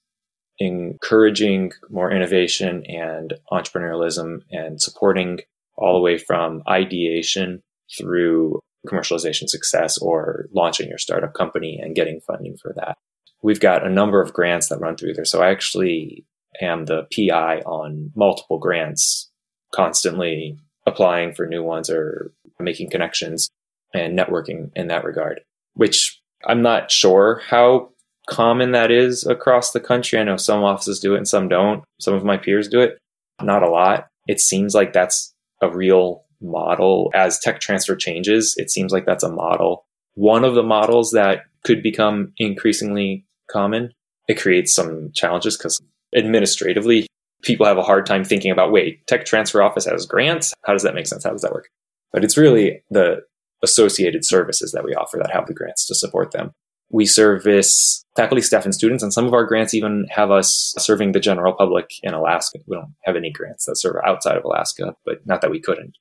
encouraging 0.58 1.74
more 1.92 2.12
innovation 2.12 2.84
and 2.88 3.36
entrepreneurialism 3.52 4.40
and 4.50 4.82
supporting 4.82 5.42
all 5.76 5.94
the 5.94 6.02
way 6.02 6.18
from 6.18 6.64
ideation 6.68 7.62
through 8.00 8.60
commercialization 8.88 9.48
success 9.48 10.00
or 10.00 10.48
launching 10.56 10.90
your 10.90 10.98
startup 10.98 11.36
company 11.36 11.80
and 11.80 11.94
getting 11.94 12.20
funding 12.22 12.58
for 12.60 12.74
that. 12.78 12.98
We've 13.44 13.60
got 13.60 13.86
a 13.86 13.92
number 13.92 14.24
of 14.24 14.34
grants 14.34 14.70
that 14.70 14.80
run 14.80 14.98
through 14.98 15.14
there. 15.14 15.26
So 15.26 15.44
I 15.44 15.52
actually 15.52 16.26
am 16.60 16.86
the 16.86 17.04
PI 17.16 17.60
on 17.60 18.12
multiple 18.16 18.58
grants, 18.58 19.30
constantly 19.72 20.58
applying 20.88 21.36
for 21.36 21.46
new 21.46 21.62
ones 21.62 21.92
or 21.92 22.32
making 22.60 22.90
connections 22.90 23.52
and 23.94 24.18
networking 24.18 24.72
in 24.76 24.88
that 24.88 25.04
regard, 25.04 25.42
which 25.74 26.22
I'm 26.46 26.62
not 26.62 26.92
sure 26.92 27.42
how 27.48 27.90
common 28.30 28.72
that 28.72 28.92
is 28.92 29.26
across 29.26 29.72
the 29.72 29.80
country. 29.80 30.20
I 30.20 30.24
know 30.24 30.38
some 30.38 30.64
offices 30.64 31.00
do 31.00 31.14
it 31.14 31.18
and 31.18 31.28
some 31.28 31.48
don't. 31.48 31.84
Some 32.00 32.14
of 32.14 32.26
my 32.26 32.38
peers 32.38 32.68
do 32.68 32.82
it, 32.82 32.98
not 33.42 33.64
a 33.64 33.70
lot. 33.70 34.08
It 34.28 34.40
seems 34.40 34.76
like 34.76 34.94
that's 34.94 35.34
a 35.62 35.70
real 35.70 36.24
model 36.42 37.12
as 37.16 37.40
tech 37.40 37.60
transfer 37.60 37.96
changes. 37.96 38.54
It 38.58 38.70
seems 38.70 38.92
like 38.92 39.06
that's 39.06 39.24
a 39.24 39.32
model. 39.32 39.86
One 40.16 40.44
of 40.44 40.56
the 40.56 40.64
models 40.64 41.12
that 41.12 41.44
could 41.64 41.84
become 41.84 42.34
increasingly 42.38 43.26
common. 43.50 43.92
It 44.28 44.40
creates 44.40 44.74
some 44.74 45.12
challenges 45.14 45.58
because 45.58 45.82
administratively, 46.16 47.08
people 47.44 47.66
have 47.66 47.78
a 47.78 47.84
hard 47.84 48.06
time 48.06 48.24
thinking 48.24 48.52
about 48.52 48.72
wait, 48.72 49.06
tech 49.08 49.26
transfer 49.26 49.62
office 49.62 49.86
has 49.86 50.06
grants. 50.06 50.54
How 50.66 50.74
does 50.74 50.84
that 50.84 50.96
make 50.96 51.08
sense? 51.08 51.24
How 51.24 51.32
does 51.32 51.42
that 51.42 51.54
work? 51.54 51.70
But 52.12 52.24
it's 52.24 52.38
really 52.38 52.84
the 52.90 53.22
associated 53.64 54.26
services 54.26 54.72
that 54.72 54.84
we 54.84 54.94
offer 54.94 55.18
that 55.18 55.32
have 55.32 55.48
the 55.48 55.54
grants 55.54 55.86
to 55.88 55.96
support 55.96 56.32
them. 56.32 56.52
We 56.90 57.06
service 57.06 58.06
faculty, 58.16 58.42
staff, 58.42 58.66
and 58.66 58.74
students, 58.74 59.04
and 59.04 59.12
some 59.12 59.26
of 59.26 59.34
our 59.34 59.46
grants 59.46 59.74
even 59.74 60.06
have 60.10 60.32
us 60.32 60.74
serving 60.78 61.12
the 61.12 61.20
general 61.20 61.54
public 61.54 61.90
in 62.02 62.14
Alaska. 62.14 62.60
We 62.66 62.78
don't 62.78 62.94
have 63.04 63.16
any 63.16 63.32
grants 63.32 63.66
that 63.66 63.76
serve 63.76 63.98
outside 64.06 64.38
of 64.38 64.46
Alaska, 64.46 64.96
but 65.06 65.26
not 65.26 65.42
that 65.42 65.52
we 65.52 65.60
couldn't. 65.60 65.98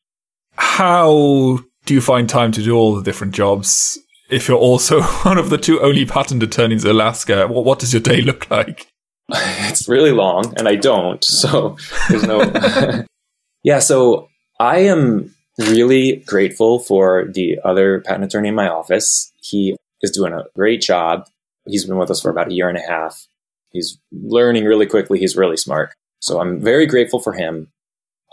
How 0.57 1.59
do 1.85 1.95
you 1.95 2.01
find 2.01 2.29
time 2.29 2.53
to 2.53 2.63
do 2.63 2.77
all 2.77 2.95
the 2.95 3.03
different 3.03 3.35
jobs? 3.35 3.99
If 4.31 4.49
you're 4.49 4.59
also 4.59 5.03
one 5.23 5.39
of 5.39 5.51
the 5.51 5.59
two 5.59 5.81
only 5.81 6.05
patent 6.05 6.43
attorneys 6.43 6.85
in 6.85 6.91
Alaska, 6.91 7.47
what, 7.49 7.65
what 7.65 7.79
does 7.79 7.93
your 7.93 8.03
day 8.03 8.21
look 8.21 8.51
like? 8.51 8.87
it's 9.29 9.89
really 9.89 10.13
long, 10.13 10.55
and 10.57 10.69
I 10.69 10.77
don't. 10.77 11.23
So 11.25 11.77
there's 12.09 12.25
no. 12.25 13.05
yeah, 13.65 13.81
so 13.81 14.29
I 14.61 14.79
am 14.79 15.35
really 15.59 16.17
grateful 16.27 16.79
for 16.79 17.27
the 17.33 17.59
other 17.65 18.01
patent 18.01 18.25
attorney 18.25 18.49
in 18.49 18.55
my 18.55 18.69
office. 18.69 19.33
He 19.41 19.77
is 20.03 20.11
doing 20.11 20.33
a 20.33 20.45
great 20.55 20.81
job 20.81 21.27
He's 21.67 21.85
been 21.85 21.99
with 21.99 22.11
us 22.11 22.21
for 22.21 22.31
about 22.31 22.51
a 22.51 22.55
year 22.55 22.69
and 22.69 22.79
a 22.79 22.87
half. 22.87 23.27
He's 23.71 23.99
learning 24.13 24.65
really 24.65 24.87
quickly. 24.87 25.19
He's 25.19 25.37
really 25.37 25.57
smart. 25.57 25.93
So 26.21 26.41
I'm 26.41 26.61
very 26.61 26.87
grateful 26.87 27.21
for 27.21 27.33
him. 27.33 27.69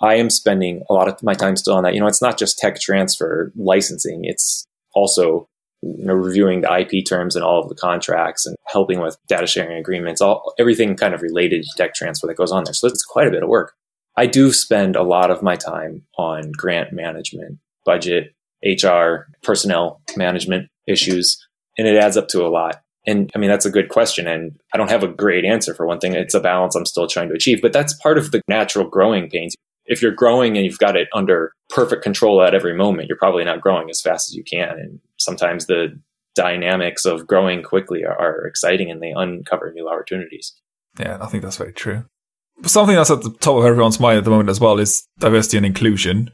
I 0.02 0.16
am 0.16 0.30
spending 0.30 0.84
a 0.90 0.94
lot 0.94 1.08
of 1.08 1.22
my 1.24 1.34
time 1.34 1.56
still 1.56 1.76
on 1.76 1.84
that. 1.84 1.94
You 1.94 2.00
know, 2.00 2.08
it's 2.08 2.22
not 2.22 2.38
just 2.38 2.58
tech 2.58 2.80
transfer 2.80 3.52
licensing. 3.56 4.22
It's 4.24 4.66
also 4.94 5.48
you 5.82 6.06
know, 6.06 6.14
reviewing 6.14 6.62
the 6.62 6.80
IP 6.80 7.06
terms 7.06 7.36
and 7.36 7.44
all 7.44 7.62
of 7.62 7.70
the 7.70 7.76
contracts 7.76 8.46
and 8.46 8.56
helping 8.68 9.02
with 9.02 9.18
data 9.28 9.48
sharing 9.48 9.78
agreements, 9.78 10.22
all 10.22 10.54
everything 10.58 10.96
kind 10.96 11.14
of 11.14 11.22
related 11.22 11.64
to 11.64 11.70
tech 11.78 11.94
transfer 11.94 12.28
that 12.28 12.38
goes 12.38 12.52
on 12.52 12.64
there. 12.64 12.74
So 12.74 12.88
it's 12.88 13.04
quite 13.04 13.28
a 13.28 13.32
bit 13.32 13.44
of 13.44 13.50
work. 13.50 13.74
I 14.16 14.28
do 14.28 14.52
spend 14.52 14.96
a 14.96 15.04
lot 15.04 15.32
of 15.32 15.42
my 15.42 15.56
time 15.56 16.04
on 16.18 16.52
grant 16.52 16.94
management, 16.94 17.60
budget, 17.86 18.36
HR, 18.64 19.28
personnel 19.42 20.02
management 20.16 20.70
issues, 20.88 21.38
and 21.78 21.88
it 21.88 21.98
adds 21.98 22.18
up 22.18 22.28
to 22.30 22.46
a 22.46 22.50
lot. 22.50 22.82
And 23.06 23.32
I 23.36 23.40
mean, 23.40 23.50
that's 23.50 23.66
a 23.66 23.72
good 23.72 23.90
question. 23.90 24.28
And 24.28 24.58
I 24.74 24.78
don't 24.78 24.90
have 24.90 25.04
a 25.04 25.08
great 25.08 25.44
answer 25.44 25.74
for 25.74 25.86
one 25.86 26.00
thing. 26.00 26.14
It's 26.14 26.34
a 26.34 26.40
balance 26.40 26.76
I'm 26.76 26.86
still 26.86 27.08
trying 27.08 27.30
to 27.30 27.36
achieve, 27.36 27.62
but 27.62 27.74
that's 27.74 27.94
part 28.02 28.18
of 28.18 28.32
the 28.32 28.42
natural 28.48 28.88
growing 28.88 29.30
pains. 29.30 29.56
If 29.86 30.02
you're 30.02 30.14
growing 30.14 30.56
and 30.56 30.66
you've 30.66 30.80
got 30.80 30.96
it 30.96 31.10
under 31.14 31.52
perfect 31.70 32.04
control 32.04 32.42
at 32.42 32.54
every 32.54 32.74
moment, 32.74 33.10
you're 33.10 33.18
probably 33.18 33.44
not 33.44 33.60
growing 33.60 33.90
as 33.90 34.00
fast 34.00 34.30
as 34.30 34.36
you 34.36 34.44
can. 34.44 34.80
And 34.80 35.00
sometimes 35.18 35.66
the 35.66 36.00
dynamics 36.36 37.04
of 37.06 37.28
growing 37.28 37.62
quickly 37.62 38.06
are, 38.06 38.18
are 38.18 38.48
exciting 38.48 38.90
and 38.90 39.02
they 39.02 39.12
uncover 39.12 39.74
new 39.74 39.90
opportunities. 39.90 40.54
Yeah, 40.98 41.18
I 41.20 41.26
think 41.26 41.44
that's 41.44 41.58
very 41.58 41.74
true. 41.74 42.06
Something 42.66 42.96
that's 42.96 43.12
at 43.12 43.22
the 43.24 43.32
top 43.40 43.58
of 43.58 43.66
everyone's 43.66 44.00
mind 44.00 44.18
at 44.18 44.24
the 44.24 44.30
moment 44.30 44.50
as 44.50 44.60
well 44.60 44.80
is 44.80 45.08
diversity 45.20 45.58
and 45.58 45.66
inclusion. 45.66 46.32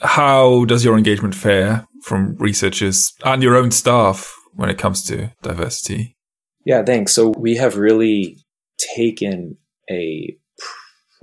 How 0.00 0.64
does 0.64 0.84
your 0.84 0.98
engagement 0.98 1.34
fare 1.34 1.86
from 2.02 2.36
researchers 2.36 3.12
and 3.24 3.42
your 3.42 3.56
own 3.56 3.70
staff 3.70 4.34
when 4.54 4.68
it 4.68 4.78
comes 4.78 5.02
to 5.04 5.32
diversity? 5.42 6.16
Yeah, 6.66 6.82
thanks. 6.82 7.14
So 7.14 7.32
we 7.38 7.56
have 7.56 7.76
really 7.76 8.38
taken 8.96 9.56
a 9.90 10.36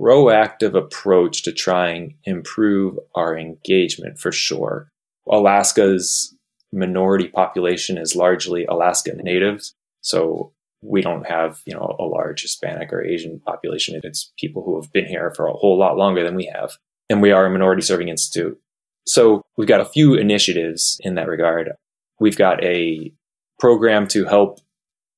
proactive 0.00 0.74
approach 0.74 1.42
to 1.42 1.52
trying 1.52 2.16
improve 2.24 2.96
our 3.14 3.36
engagement 3.36 4.18
for 4.18 4.32
sure. 4.32 4.88
Alaska's 5.30 6.34
minority 6.72 7.28
population 7.28 7.98
is 7.98 8.16
largely 8.16 8.64
Alaska 8.64 9.12
natives. 9.14 9.74
So 10.00 10.52
we 10.82 11.02
don't 11.02 11.26
have, 11.26 11.60
you 11.66 11.74
know, 11.74 11.96
a 11.98 12.04
large 12.04 12.42
Hispanic 12.42 12.92
or 12.92 13.04
Asian 13.04 13.40
population. 13.40 14.00
It's 14.02 14.32
people 14.38 14.62
who 14.64 14.80
have 14.80 14.92
been 14.92 15.06
here 15.06 15.32
for 15.36 15.46
a 15.46 15.52
whole 15.52 15.78
lot 15.78 15.96
longer 15.96 16.24
than 16.24 16.34
we 16.34 16.50
have. 16.54 16.72
And 17.08 17.20
we 17.20 17.32
are 17.32 17.44
a 17.44 17.50
minority 17.50 17.82
serving 17.82 18.08
institute. 18.08 18.58
So 19.06 19.42
we've 19.56 19.68
got 19.68 19.80
a 19.80 19.86
few 19.86 20.14
initiatives 20.14 20.98
in 21.00 21.16
that 21.16 21.28
regard. 21.28 21.70
We've 22.18 22.36
got 22.36 22.62
a 22.62 23.12
program 23.58 24.06
to 24.08 24.24
help 24.24 24.60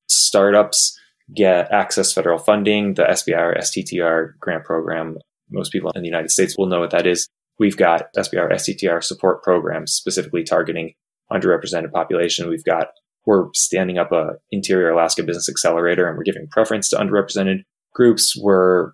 startups 0.09 0.97
get 1.33 1.71
access 1.71 2.11
federal 2.11 2.39
funding, 2.39 2.95
the 2.95 3.03
SBIR 3.03 3.57
STTR 3.59 4.33
grant 4.39 4.65
program. 4.65 5.17
Most 5.49 5.71
people 5.71 5.91
in 5.95 6.01
the 6.01 6.07
United 6.07 6.31
States 6.31 6.57
will 6.57 6.67
know 6.67 6.79
what 6.79 6.91
that 6.91 7.07
is. 7.07 7.27
We've 7.59 7.77
got 7.77 8.07
SBIR 8.17 8.51
STTR 8.53 9.03
support 9.03 9.43
programs 9.43 9.93
specifically 9.93 10.43
targeting 10.43 10.93
underrepresented 11.31 11.91
population. 11.91 12.49
We've 12.49 12.63
got 12.63 12.87
we're 13.25 13.47
standing 13.53 13.97
up 13.97 14.11
a 14.11 14.35
interior 14.51 14.89
Alaska 14.89 15.23
business 15.23 15.49
accelerator 15.49 16.07
and 16.07 16.17
we're 16.17 16.23
giving 16.23 16.47
preference 16.47 16.89
to 16.89 16.97
underrepresented 16.97 17.63
groups. 17.93 18.35
We're 18.37 18.93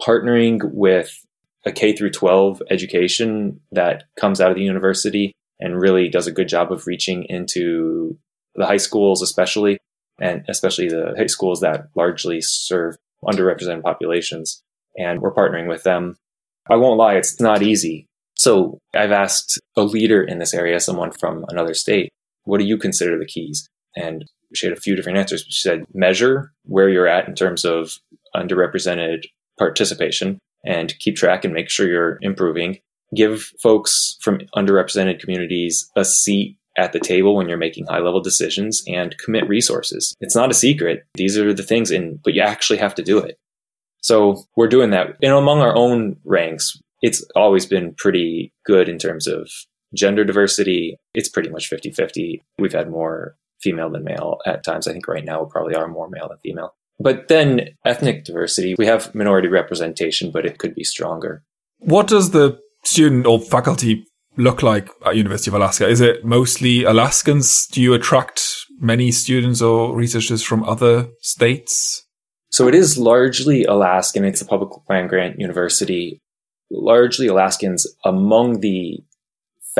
partnering 0.00 0.60
with 0.72 1.12
a 1.66 1.72
K 1.72 1.94
through 1.94 2.10
12 2.10 2.62
education 2.70 3.60
that 3.72 4.04
comes 4.18 4.40
out 4.40 4.50
of 4.50 4.56
the 4.56 4.62
university 4.62 5.32
and 5.58 5.80
really 5.80 6.08
does 6.08 6.26
a 6.26 6.32
good 6.32 6.48
job 6.48 6.72
of 6.72 6.86
reaching 6.86 7.24
into 7.28 8.18
the 8.54 8.66
high 8.66 8.78
schools, 8.78 9.22
especially, 9.22 9.78
and 10.20 10.44
especially 10.48 10.88
the 10.88 11.14
high 11.16 11.26
schools 11.26 11.60
that 11.60 11.88
largely 11.94 12.40
serve 12.40 12.96
underrepresented 13.24 13.82
populations. 13.82 14.62
And 14.96 15.20
we're 15.20 15.34
partnering 15.34 15.68
with 15.68 15.82
them. 15.82 16.16
I 16.68 16.76
won't 16.76 16.98
lie, 16.98 17.14
it's 17.14 17.40
not 17.40 17.62
easy. 17.62 18.06
So 18.36 18.78
I've 18.94 19.12
asked 19.12 19.60
a 19.76 19.82
leader 19.82 20.22
in 20.22 20.38
this 20.38 20.54
area, 20.54 20.80
someone 20.80 21.12
from 21.12 21.44
another 21.48 21.74
state, 21.74 22.10
what 22.44 22.58
do 22.58 22.64
you 22.64 22.78
consider 22.78 23.18
the 23.18 23.26
keys? 23.26 23.68
And 23.96 24.24
she 24.54 24.66
had 24.66 24.76
a 24.76 24.80
few 24.80 24.96
different 24.96 25.18
answers. 25.18 25.44
She 25.48 25.60
said, 25.60 25.84
measure 25.94 26.52
where 26.64 26.88
you're 26.88 27.06
at 27.06 27.28
in 27.28 27.34
terms 27.34 27.64
of 27.64 27.92
underrepresented 28.34 29.24
participation 29.58 30.38
and 30.64 30.98
keep 30.98 31.16
track 31.16 31.44
and 31.44 31.54
make 31.54 31.70
sure 31.70 31.88
you're 31.88 32.18
improving. 32.20 32.78
Give 33.14 33.42
folks 33.62 34.16
from 34.20 34.40
underrepresented 34.56 35.20
communities 35.20 35.90
a 35.96 36.04
seat 36.04 36.56
at 36.78 36.92
the 36.92 37.00
table 37.00 37.34
when 37.36 37.48
you're 37.48 37.58
making 37.58 37.86
high 37.86 37.98
level 37.98 38.20
decisions 38.20 38.82
and 38.86 39.16
commit 39.18 39.48
resources. 39.48 40.14
It's 40.20 40.36
not 40.36 40.50
a 40.50 40.54
secret. 40.54 41.04
These 41.14 41.36
are 41.36 41.52
the 41.52 41.62
things 41.62 41.90
in, 41.90 42.20
but 42.22 42.34
you 42.34 42.42
actually 42.42 42.78
have 42.78 42.94
to 42.94 43.02
do 43.02 43.18
it. 43.18 43.38
So 44.02 44.44
we're 44.56 44.68
doing 44.68 44.90
that. 44.90 45.16
And 45.22 45.32
among 45.32 45.60
our 45.60 45.76
own 45.76 46.16
ranks, 46.24 46.80
it's 47.02 47.24
always 47.34 47.66
been 47.66 47.94
pretty 47.94 48.52
good 48.64 48.88
in 48.88 48.98
terms 48.98 49.26
of 49.26 49.50
gender 49.94 50.24
diversity. 50.24 50.96
It's 51.14 51.28
pretty 51.28 51.50
much 51.50 51.66
50 51.66 51.92
50. 51.92 52.42
We've 52.58 52.72
had 52.72 52.90
more 52.90 53.36
female 53.60 53.90
than 53.90 54.04
male 54.04 54.38
at 54.46 54.64
times. 54.64 54.88
I 54.88 54.92
think 54.92 55.06
right 55.08 55.24
now 55.24 55.42
we 55.42 55.50
probably 55.50 55.74
are 55.74 55.88
more 55.88 56.08
male 56.08 56.28
than 56.28 56.38
female. 56.38 56.74
But 56.98 57.28
then 57.28 57.70
ethnic 57.84 58.24
diversity, 58.24 58.74
we 58.78 58.86
have 58.86 59.14
minority 59.14 59.48
representation, 59.48 60.30
but 60.30 60.44
it 60.44 60.58
could 60.58 60.74
be 60.74 60.84
stronger. 60.84 61.42
What 61.78 62.08
does 62.08 62.30
the 62.30 62.58
student 62.84 63.26
or 63.26 63.40
faculty 63.40 64.04
look 64.36 64.62
like 64.62 64.90
at 65.04 65.16
University 65.16 65.50
of 65.50 65.54
Alaska? 65.54 65.88
Is 65.88 66.00
it 66.00 66.24
mostly 66.24 66.84
Alaskans? 66.84 67.66
Do 67.68 67.80
you 67.80 67.94
attract 67.94 68.66
many 68.78 69.10
students 69.12 69.62
or 69.62 69.94
researchers 69.94 70.42
from 70.42 70.62
other 70.64 71.08
states? 71.20 72.06
So 72.50 72.68
it 72.68 72.74
is 72.74 72.98
largely 72.98 73.64
Alaskan. 73.64 74.24
It's 74.24 74.42
a 74.42 74.46
public 74.46 74.70
land 74.88 75.08
grant 75.08 75.38
university. 75.38 76.20
Largely 76.70 77.28
Alaskans 77.28 77.86
among 78.04 78.60
the 78.60 78.98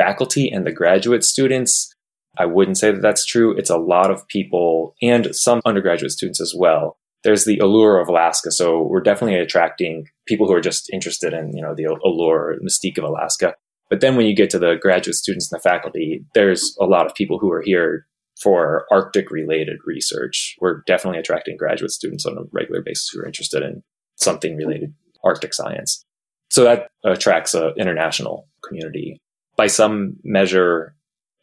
faculty 0.01 0.49
and 0.49 0.65
the 0.65 0.71
graduate 0.71 1.23
students. 1.23 1.93
I 2.37 2.45
wouldn't 2.45 2.77
say 2.77 2.91
that 2.91 3.01
that's 3.01 3.25
true. 3.25 3.55
It's 3.57 3.69
a 3.69 3.77
lot 3.77 4.09
of 4.09 4.27
people 4.27 4.95
and 5.01 5.35
some 5.35 5.61
undergraduate 5.65 6.11
students 6.11 6.41
as 6.41 6.55
well. 6.57 6.97
There's 7.23 7.45
the 7.45 7.59
allure 7.59 7.99
of 7.99 8.07
Alaska. 8.07 8.51
So 8.51 8.81
we're 8.81 9.01
definitely 9.01 9.39
attracting 9.39 10.07
people 10.27 10.47
who 10.47 10.53
are 10.53 10.61
just 10.61 10.89
interested 10.91 11.33
in, 11.33 11.55
you 11.55 11.61
know, 11.61 11.75
the 11.75 11.85
allure, 12.03 12.57
mystique 12.65 12.97
of 12.97 13.03
Alaska. 13.03 13.53
But 13.89 14.01
then 14.01 14.15
when 14.15 14.25
you 14.25 14.35
get 14.35 14.49
to 14.51 14.59
the 14.59 14.75
graduate 14.81 15.15
students 15.15 15.51
and 15.51 15.59
the 15.59 15.61
faculty, 15.61 16.25
there's 16.33 16.75
a 16.79 16.85
lot 16.85 17.05
of 17.05 17.13
people 17.13 17.37
who 17.37 17.51
are 17.51 17.61
here 17.61 18.07
for 18.41 18.85
Arctic 18.91 19.29
related 19.29 19.77
research. 19.85 20.55
We're 20.59 20.81
definitely 20.87 21.19
attracting 21.19 21.57
graduate 21.57 21.91
students 21.91 22.25
on 22.25 22.37
a 22.37 22.43
regular 22.51 22.81
basis 22.81 23.09
who 23.09 23.19
are 23.19 23.25
interested 23.25 23.61
in 23.61 23.83
something 24.15 24.55
related 24.55 24.93
Arctic 25.23 25.53
science. 25.53 26.03
So 26.49 26.63
that 26.63 26.87
attracts 27.05 27.53
an 27.53 27.73
international 27.77 28.47
community. 28.67 29.21
By 29.61 29.67
some 29.67 30.15
measure, 30.23 30.95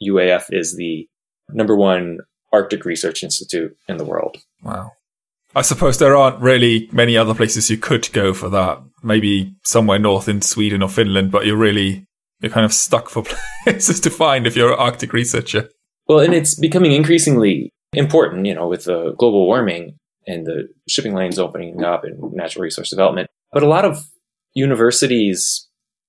UAF 0.02 0.46
is 0.50 0.74
the 0.74 1.08
number 1.50 1.76
one 1.76 2.18
Arctic 2.52 2.84
research 2.84 3.22
institute 3.22 3.76
in 3.86 3.96
the 3.96 4.04
world. 4.04 4.38
Wow. 4.60 4.90
I 5.54 5.62
suppose 5.62 5.98
there 5.98 6.16
aren't 6.16 6.42
really 6.42 6.88
many 6.90 7.16
other 7.16 7.32
places 7.32 7.70
you 7.70 7.76
could 7.76 8.12
go 8.12 8.34
for 8.34 8.48
that. 8.48 8.82
Maybe 9.04 9.54
somewhere 9.64 10.00
north 10.00 10.28
in 10.28 10.42
Sweden 10.42 10.82
or 10.82 10.88
Finland, 10.88 11.30
but 11.30 11.46
you're 11.46 11.56
really 11.56 12.08
you're 12.40 12.50
kind 12.50 12.64
of 12.64 12.72
stuck 12.72 13.08
for 13.08 13.22
places 13.62 14.00
to 14.00 14.10
find 14.10 14.48
if 14.48 14.56
you're 14.56 14.72
an 14.72 14.80
Arctic 14.80 15.12
researcher. 15.12 15.68
Well, 16.08 16.18
and 16.18 16.34
it's 16.34 16.56
becoming 16.56 16.90
increasingly 16.90 17.70
important, 17.92 18.46
you 18.46 18.54
know, 18.56 18.66
with 18.66 18.86
the 18.86 19.14
global 19.16 19.46
warming 19.46 19.96
and 20.26 20.44
the 20.44 20.66
shipping 20.88 21.14
lanes 21.14 21.38
opening 21.38 21.84
up 21.84 22.02
and 22.02 22.32
natural 22.32 22.64
resource 22.64 22.90
development. 22.90 23.30
But 23.52 23.62
a 23.62 23.68
lot 23.68 23.84
of 23.84 24.08
universities, 24.54 25.67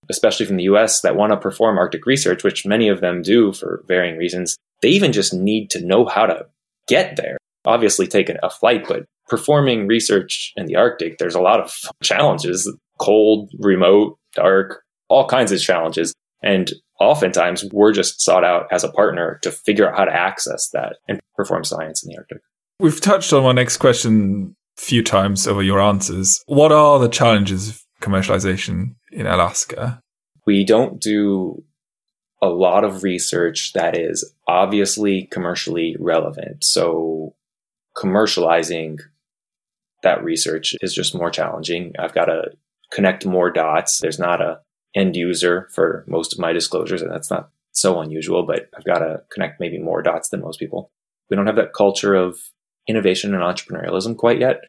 especially 0.09 0.45
from 0.45 0.57
the 0.57 0.63
US, 0.63 1.01
that 1.01 1.15
want 1.15 1.31
to 1.31 1.37
perform 1.37 1.77
Arctic 1.77 2.05
research, 2.05 2.43
which 2.43 2.65
many 2.65 2.87
of 2.89 3.01
them 3.01 3.21
do 3.21 3.53
for 3.53 3.83
varying 3.87 4.17
reasons, 4.17 4.57
they 4.81 4.89
even 4.89 5.11
just 5.11 5.33
need 5.33 5.69
to 5.71 5.85
know 5.85 6.05
how 6.05 6.25
to 6.25 6.45
get 6.87 7.15
there. 7.15 7.37
Obviously, 7.65 8.07
take 8.07 8.29
a 8.29 8.49
flight, 8.49 8.85
but 8.87 9.05
performing 9.27 9.87
research 9.87 10.53
in 10.55 10.65
the 10.65 10.75
Arctic, 10.75 11.17
there's 11.17 11.35
a 11.35 11.41
lot 11.41 11.59
of 11.59 11.75
challenges 12.03 12.71
cold, 12.99 13.49
remote, 13.59 14.17
dark, 14.35 14.83
all 15.07 15.27
kinds 15.27 15.51
of 15.51 15.59
challenges. 15.59 16.13
And 16.43 16.71
oftentimes 16.99 17.65
we're 17.71 17.93
just 17.93 18.21
sought 18.21 18.43
out 18.43 18.67
as 18.71 18.83
a 18.83 18.91
partner 18.91 19.39
to 19.43 19.51
figure 19.51 19.89
out 19.89 19.97
how 19.97 20.05
to 20.05 20.13
access 20.13 20.69
that 20.73 20.97
and 21.07 21.19
perform 21.35 21.63
science 21.63 22.03
in 22.03 22.09
the 22.09 22.17
Arctic. 22.17 22.39
We've 22.79 23.01
touched 23.01 23.33
on 23.33 23.43
my 23.43 23.51
next 23.51 23.77
question 23.77 24.55
a 24.77 24.81
few 24.81 25.03
times 25.03 25.47
over 25.47 25.63
your 25.63 25.81
answers. 25.81 26.41
What 26.45 26.71
are 26.71 26.99
the 26.99 27.09
challenges 27.09 27.69
of 27.69 27.81
commercialization 28.01 28.95
in 29.11 29.27
Alaska? 29.27 30.01
We 30.45 30.63
don't 30.63 30.99
do 30.99 31.63
a 32.41 32.47
lot 32.47 32.83
of 32.83 33.03
research 33.03 33.73
that 33.73 33.97
is 33.97 34.33
obviously 34.47 35.27
commercially 35.31 35.95
relevant. 35.99 36.63
So 36.63 37.35
commercializing 37.97 38.99
that 40.03 40.23
research 40.23 40.73
is 40.81 40.93
just 40.93 41.15
more 41.15 41.29
challenging. 41.29 41.93
I've 41.99 42.13
got 42.13 42.25
to 42.25 42.51
connect 42.91 43.25
more 43.25 43.51
dots. 43.51 43.99
There's 43.99 44.19
not 44.19 44.41
a 44.41 44.59
end 44.95 45.15
user 45.15 45.67
for 45.73 46.05
most 46.07 46.33
of 46.33 46.39
my 46.39 46.53
disclosures, 46.53 47.01
and 47.01 47.11
that's 47.11 47.29
not 47.29 47.49
so 47.71 47.99
unusual, 47.99 48.45
but 48.45 48.69
I've 48.75 48.85
got 48.85 48.99
to 48.99 49.21
connect 49.31 49.59
maybe 49.59 49.77
more 49.77 50.01
dots 50.01 50.29
than 50.29 50.41
most 50.41 50.59
people. 50.59 50.91
We 51.29 51.35
don't 51.35 51.47
have 51.47 51.57
that 51.57 51.73
culture 51.73 52.15
of 52.15 52.39
innovation 52.87 53.35
and 53.35 53.43
entrepreneurialism 53.43 54.17
quite 54.17 54.39
yet. 54.39 54.61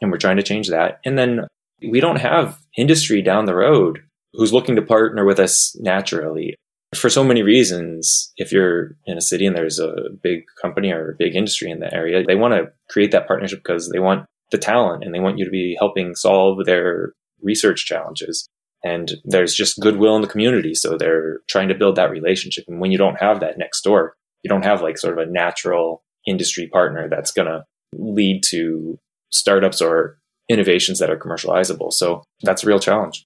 And 0.00 0.10
we're 0.10 0.18
trying 0.18 0.36
to 0.36 0.42
change 0.42 0.68
that. 0.68 1.00
And 1.04 1.18
then 1.18 1.46
we 1.80 2.00
don't 2.00 2.20
have 2.20 2.58
industry 2.76 3.22
down 3.22 3.44
the 3.44 3.54
road 3.54 4.00
who's 4.32 4.52
looking 4.52 4.76
to 4.76 4.82
partner 4.82 5.24
with 5.24 5.38
us 5.38 5.76
naturally 5.80 6.56
for 6.94 7.10
so 7.10 7.24
many 7.24 7.42
reasons. 7.42 8.32
If 8.36 8.52
you're 8.52 8.96
in 9.06 9.16
a 9.16 9.22
city 9.22 9.46
and 9.46 9.56
there's 9.56 9.78
a 9.78 9.94
big 10.22 10.44
company 10.60 10.92
or 10.92 11.10
a 11.10 11.16
big 11.16 11.34
industry 11.34 11.70
in 11.70 11.80
the 11.80 11.92
area, 11.92 12.24
they 12.24 12.36
want 12.36 12.54
to 12.54 12.72
create 12.90 13.10
that 13.12 13.26
partnership 13.26 13.60
because 13.64 13.90
they 13.90 13.98
want 13.98 14.26
the 14.50 14.58
talent 14.58 15.04
and 15.04 15.14
they 15.14 15.20
want 15.20 15.38
you 15.38 15.44
to 15.44 15.50
be 15.50 15.76
helping 15.78 16.14
solve 16.14 16.64
their 16.64 17.12
research 17.42 17.86
challenges. 17.86 18.48
And 18.84 19.12
there's 19.24 19.54
just 19.54 19.80
goodwill 19.80 20.14
in 20.16 20.22
the 20.22 20.28
community. 20.28 20.74
So 20.74 20.96
they're 20.96 21.40
trying 21.48 21.68
to 21.68 21.74
build 21.74 21.96
that 21.96 22.10
relationship. 22.10 22.64
And 22.68 22.80
when 22.80 22.92
you 22.92 22.98
don't 22.98 23.20
have 23.20 23.40
that 23.40 23.58
next 23.58 23.82
door, 23.82 24.14
you 24.42 24.48
don't 24.48 24.64
have 24.64 24.82
like 24.82 24.98
sort 24.98 25.18
of 25.18 25.26
a 25.26 25.30
natural 25.30 26.02
industry 26.26 26.68
partner 26.70 27.08
that's 27.08 27.32
going 27.32 27.48
to 27.48 27.64
lead 27.94 28.42
to 28.50 28.98
startups 29.30 29.80
or 29.80 30.18
innovations 30.48 30.98
that 30.98 31.10
are 31.10 31.18
commercializable. 31.18 31.92
So 31.92 32.24
that's 32.42 32.64
a 32.64 32.66
real 32.66 32.78
challenge. 32.78 33.24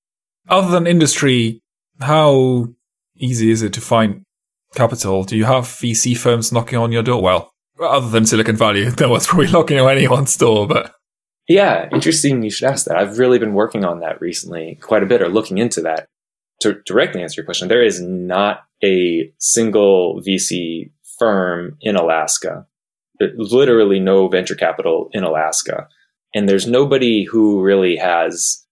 Other 0.48 0.70
than 0.70 0.86
industry, 0.86 1.60
how 2.00 2.68
easy 3.16 3.50
is 3.50 3.62
it 3.62 3.72
to 3.74 3.80
find 3.80 4.22
capital? 4.74 5.24
Do 5.24 5.36
you 5.36 5.44
have 5.44 5.64
VC 5.64 6.16
firms 6.16 6.52
knocking 6.52 6.78
on 6.78 6.92
your 6.92 7.02
door? 7.02 7.22
Well, 7.22 7.52
other 7.80 8.08
than 8.08 8.26
Silicon 8.26 8.56
Valley, 8.56 8.88
no 9.00 9.10
one's 9.10 9.26
probably 9.26 9.50
knocking 9.50 9.78
on 9.78 9.90
anyone's 9.90 10.36
door, 10.36 10.66
but. 10.66 10.94
Yeah, 11.48 11.88
interesting 11.92 12.42
you 12.42 12.50
should 12.50 12.68
ask 12.68 12.84
that. 12.86 12.98
I've 12.98 13.18
really 13.18 13.38
been 13.38 13.54
working 13.54 13.84
on 13.84 14.00
that 14.00 14.20
recently 14.20 14.78
quite 14.82 15.02
a 15.02 15.06
bit 15.06 15.22
or 15.22 15.28
looking 15.28 15.58
into 15.58 15.80
that. 15.82 16.06
To 16.62 16.74
directly 16.84 17.22
answer 17.22 17.40
your 17.40 17.46
question, 17.46 17.68
there 17.68 17.84
is 17.84 18.02
not 18.02 18.64
a 18.84 19.32
single 19.38 20.20
VC 20.26 20.90
firm 21.18 21.76
in 21.80 21.96
Alaska. 21.96 22.66
There's 23.18 23.52
literally 23.52 23.98
no 23.98 24.28
venture 24.28 24.54
capital 24.54 25.08
in 25.12 25.24
Alaska. 25.24 25.88
And 26.34 26.48
there's 26.48 26.66
nobody 26.66 27.24
who 27.24 27.62
really 27.62 27.96
has 27.96 28.64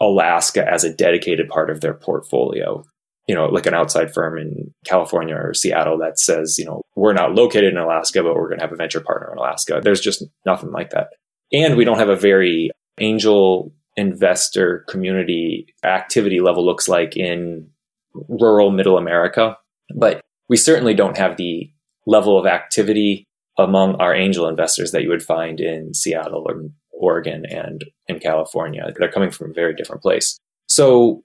Alaska 0.00 0.66
as 0.68 0.84
a 0.84 0.92
dedicated 0.92 1.48
part 1.48 1.70
of 1.70 1.80
their 1.80 1.94
portfolio. 1.94 2.84
You 3.28 3.36
know, 3.36 3.46
like 3.46 3.66
an 3.66 3.74
outside 3.74 4.12
firm 4.12 4.36
in 4.36 4.74
California 4.84 5.36
or 5.36 5.54
Seattle 5.54 5.96
that 5.98 6.18
says, 6.18 6.58
you 6.58 6.64
know, 6.64 6.82
we're 6.96 7.12
not 7.12 7.34
located 7.34 7.72
in 7.72 7.78
Alaska, 7.78 8.20
but 8.22 8.34
we're 8.34 8.48
going 8.48 8.58
to 8.58 8.64
have 8.64 8.72
a 8.72 8.76
venture 8.76 9.00
partner 9.00 9.30
in 9.30 9.38
Alaska. 9.38 9.80
There's 9.82 10.00
just 10.00 10.24
nothing 10.44 10.72
like 10.72 10.90
that. 10.90 11.10
And 11.52 11.76
we 11.76 11.84
don't 11.84 12.00
have 12.00 12.08
a 12.08 12.16
very 12.16 12.70
angel 12.98 13.72
investor 13.96 14.84
community 14.88 15.66
activity 15.84 16.40
level 16.40 16.64
looks 16.64 16.88
like 16.88 17.16
in 17.16 17.68
rural 18.28 18.70
middle 18.70 18.98
America. 18.98 19.56
But 19.94 20.20
we 20.48 20.56
certainly 20.56 20.94
don't 20.94 21.18
have 21.18 21.36
the 21.36 21.70
level 22.06 22.38
of 22.38 22.46
activity 22.46 23.24
among 23.58 23.96
our 23.96 24.14
angel 24.14 24.48
investors 24.48 24.92
that 24.92 25.02
you 25.02 25.08
would 25.08 25.22
find 25.22 25.60
in 25.60 25.94
Seattle 25.94 26.44
or 26.46 26.70
Oregon 27.02 27.44
and 27.48 27.84
in 28.08 28.18
California. 28.18 28.92
They're 28.96 29.10
coming 29.10 29.30
from 29.30 29.50
a 29.50 29.54
very 29.54 29.74
different 29.74 30.02
place. 30.02 30.38
So 30.68 31.24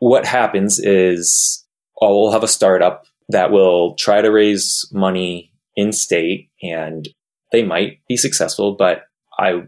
what 0.00 0.26
happens 0.26 0.78
is 0.78 1.64
oh, 2.00 2.20
we'll 2.20 2.32
have 2.32 2.42
a 2.42 2.48
startup 2.48 3.06
that 3.28 3.52
will 3.52 3.94
try 3.94 4.20
to 4.20 4.30
raise 4.30 4.88
money 4.92 5.52
in 5.76 5.92
state 5.92 6.50
and 6.62 7.08
they 7.52 7.62
might 7.62 8.00
be 8.08 8.16
successful, 8.16 8.74
but 8.74 9.04
I 9.38 9.62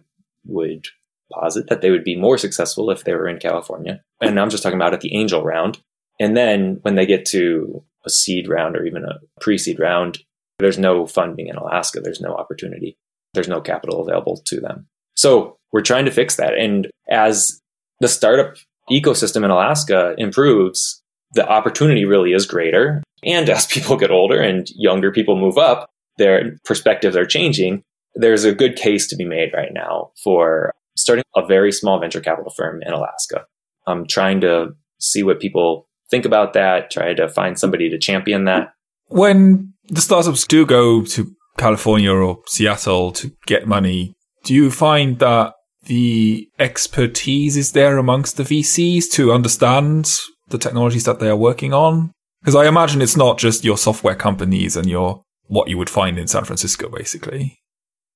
would 0.45 0.87
posit 1.33 1.69
that 1.69 1.81
they 1.81 1.91
would 1.91 2.05
be 2.05 2.17
more 2.17 2.37
successful 2.37 2.91
if 2.91 3.05
they 3.05 3.15
were 3.15 3.29
in 3.29 3.39
California. 3.39 4.03
And 4.21 4.39
I'm 4.39 4.51
just 4.51 4.63
talking 4.63 4.79
about 4.79 4.95
at 4.95 5.01
the 5.01 5.15
angel 5.15 5.43
round. 5.43 5.81
And 6.21 6.37
then 6.37 6.79
when 6.83 6.95
they 6.95 7.07
get 7.07 7.25
to 7.27 7.85
a 8.05 8.11
seed 8.11 8.49
round 8.49 8.77
or 8.77 8.85
even 8.85 9.05
a 9.05 9.19
pre 9.41 9.59
seed 9.59 9.79
round, 9.79 10.19
there's 10.59 10.79
no 10.79 11.07
funding 11.07 11.49
in 11.49 11.57
Alaska. 11.57 12.01
There's 12.01 12.21
no 12.21 12.35
opportunity. 12.35 12.97
There's 13.33 13.49
no 13.49 13.61
capital 13.61 14.01
available 14.01 14.43
to 14.47 14.61
them. 14.61 14.87
So 15.15 15.57
we're 15.73 15.83
trying 15.83 16.05
to 16.05 16.11
fix 16.11 16.37
that. 16.37 16.55
And 16.55 16.89
as 17.11 17.61
the 18.01 18.09
startup 18.09 18.57
ecosystem 18.91 19.45
in 19.45 19.51
Alaska 19.51 20.15
improves, 20.19 21.03
the 21.35 21.49
opportunity 21.49 22.05
really 22.05 22.33
is 22.33 22.47
greater. 22.47 23.03
And 23.25 23.49
as 23.49 23.67
people 23.75 23.97
get 23.97 24.11
older 24.11 24.41
and 24.41 24.69
younger 24.75 25.11
people 25.11 25.37
move 25.37 25.59
up, 25.59 25.89
their 26.19 26.57
perspectives 26.65 27.17
are 27.17 27.27
changing. 27.27 27.83
There's 28.15 28.45
a 28.45 28.55
good 28.55 28.77
case 28.77 29.09
to 29.09 29.17
be 29.17 29.25
made 29.25 29.53
right 29.53 29.73
now 29.73 30.13
for 30.23 30.73
starting 30.97 31.25
a 31.35 31.45
very 31.45 31.73
small 31.73 31.99
venture 31.99 32.21
capital 32.21 32.53
firm 32.57 32.81
in 32.83 32.93
Alaska. 32.93 33.45
I'm 33.87 34.07
trying 34.07 34.41
to 34.43 34.69
see 35.01 35.23
what 35.23 35.41
people 35.41 35.89
think 36.11 36.25
about 36.25 36.53
that, 36.53 36.91
try 36.91 37.15
to 37.15 37.29
find 37.29 37.59
somebody 37.59 37.91
to 37.91 37.99
champion 37.99 38.45
that. 38.45 38.73
When 39.09 39.75
the 39.89 40.01
startups 40.01 40.47
do 40.47 40.65
go 40.65 41.03
to 41.03 41.35
California 41.59 42.13
or 42.13 42.41
Seattle 42.47 43.11
to 43.13 43.33
get 43.47 43.67
money, 43.67 44.15
do 44.45 44.55
you 44.55 44.71
find 44.71 45.19
that 45.19 45.55
the 45.87 46.49
expertise 46.59 47.57
is 47.57 47.73
there 47.73 47.99
amongst 47.99 48.37
the 48.37 48.43
VCs 48.43 49.11
to 49.13 49.33
understand 49.33 50.11
the 50.49 50.59
technologies 50.59 51.05
that 51.05 51.19
they 51.19 51.29
are 51.29 51.37
working 51.37 51.73
on? 51.73 52.13
Because 52.41 52.55
I 52.55 52.67
imagine 52.67 53.03
it's 53.03 53.17
not 53.17 53.39
just 53.39 53.65
your 53.65 53.79
software 53.79 54.15
companies 54.15 54.77
and 54.77 54.89
your 54.89 55.23
what 55.47 55.69
you 55.69 55.79
would 55.79 55.91
find 55.91 56.19
in 56.19 56.29
San 56.29 56.45
Francisco, 56.45 56.89
basically. 56.89 57.59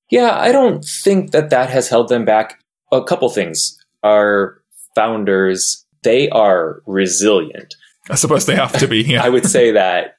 Yeah, 0.09 0.39
I 0.39 0.51
don't 0.51 0.83
think 0.83 1.31
that 1.31 1.49
that 1.51 1.69
has 1.69 1.89
held 1.89 2.09
them 2.09 2.25
back. 2.25 2.59
A 2.91 3.03
couple 3.03 3.29
things. 3.29 3.77
Our 4.03 4.61
founders, 4.95 5.85
they 6.03 6.29
are 6.29 6.81
resilient. 6.85 7.75
I 8.09 8.15
suppose 8.15 8.45
they 8.45 8.55
have 8.55 8.73
to 8.79 8.87
be. 8.87 9.01
Yeah. 9.01 9.23
I 9.25 9.29
would 9.29 9.45
say 9.45 9.71
that 9.71 10.15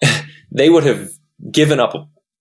they 0.52 0.70
would 0.70 0.84
have 0.84 1.10
given 1.50 1.80
up 1.80 1.94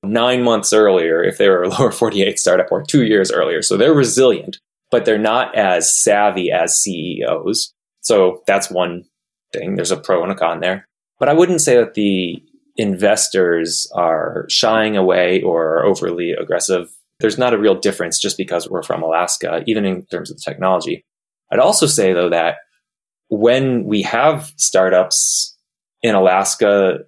nine 0.04 0.44
months 0.44 0.74
earlier 0.74 1.24
if 1.24 1.38
they 1.38 1.50
were 1.50 1.64
a 1.64 1.70
lower 1.80 1.92
48 1.92 2.40
startup 2.40 2.72
or 2.72 2.84
two 2.84 3.04
years 3.04 3.32
earlier. 3.32 3.62
So 3.62 3.78
they're 3.78 3.94
resilient, 3.94 4.60
but 4.90 5.06
they're 5.06 5.18
not 5.18 5.56
as 5.56 5.96
savvy 5.96 6.52
as 6.52 6.78
CEOs. 6.78 7.74
So 8.02 8.44
that's 8.48 8.72
one 8.72 9.04
thing. 9.54 9.76
There's 9.76 9.92
a 9.92 9.98
pro 9.98 10.24
and 10.24 10.32
a 10.32 10.36
con 10.36 10.60
there. 10.60 10.88
But 11.20 11.30
I 11.30 11.34
wouldn't 11.34 11.62
say 11.62 11.76
that 11.76 11.94
the 11.94 12.42
investors 12.78 13.90
are 13.94 14.46
shying 14.50 14.98
away 14.98 15.42
or 15.44 15.84
overly 15.86 16.32
aggressive. 16.32 16.90
There's 17.20 17.38
not 17.38 17.54
a 17.54 17.60
real 17.60 17.76
difference 17.76 18.20
just 18.20 18.38
because 18.38 18.70
we're 18.70 18.82
from 18.82 19.04
Alaska, 19.04 19.62
even 19.68 19.86
in 19.86 20.06
terms 20.06 20.32
of 20.32 20.38
the 20.38 20.44
technology. 20.44 21.06
I'd 21.52 21.60
also 21.60 21.86
say 21.86 22.14
though 22.14 22.30
that 22.30 22.56
when 23.28 23.84
we 23.84 24.02
have 24.02 24.52
startups 24.58 25.56
in 26.02 26.16
Alaska 26.16 27.00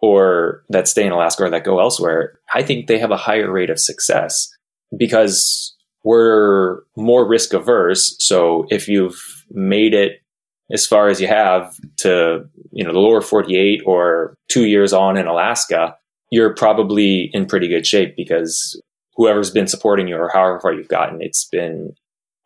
or 0.00 0.62
that 0.68 0.88
stay 0.88 1.04
in 1.04 1.12
Alaska 1.12 1.44
or 1.44 1.50
that 1.50 1.64
go 1.64 1.80
elsewhere, 1.80 2.38
I 2.54 2.62
think 2.62 2.86
they 2.86 2.98
have 2.98 3.10
a 3.10 3.16
higher 3.16 3.50
rate 3.50 3.70
of 3.70 3.80
success 3.80 4.48
because 4.96 5.74
we're 6.04 6.82
more 6.96 7.28
risk 7.28 7.52
averse. 7.52 8.16
So 8.18 8.66
if 8.70 8.88
you've 8.88 9.20
made 9.50 9.94
it 9.94 10.22
as 10.70 10.86
far 10.86 11.08
as 11.08 11.20
you 11.20 11.26
have 11.26 11.76
to, 11.98 12.44
you 12.72 12.84
know, 12.84 12.92
the 12.92 12.98
lower 12.98 13.20
48 13.20 13.82
or 13.86 14.34
two 14.48 14.66
years 14.66 14.92
on 14.92 15.16
in 15.16 15.26
Alaska, 15.26 15.96
you're 16.30 16.54
probably 16.54 17.30
in 17.32 17.46
pretty 17.46 17.68
good 17.68 17.86
shape 17.86 18.14
because 18.16 18.80
whoever's 19.16 19.50
been 19.50 19.66
supporting 19.66 20.08
you 20.08 20.16
or 20.16 20.30
however 20.32 20.60
far 20.60 20.72
you've 20.72 20.88
gotten, 20.88 21.20
it's 21.20 21.48
been 21.50 21.92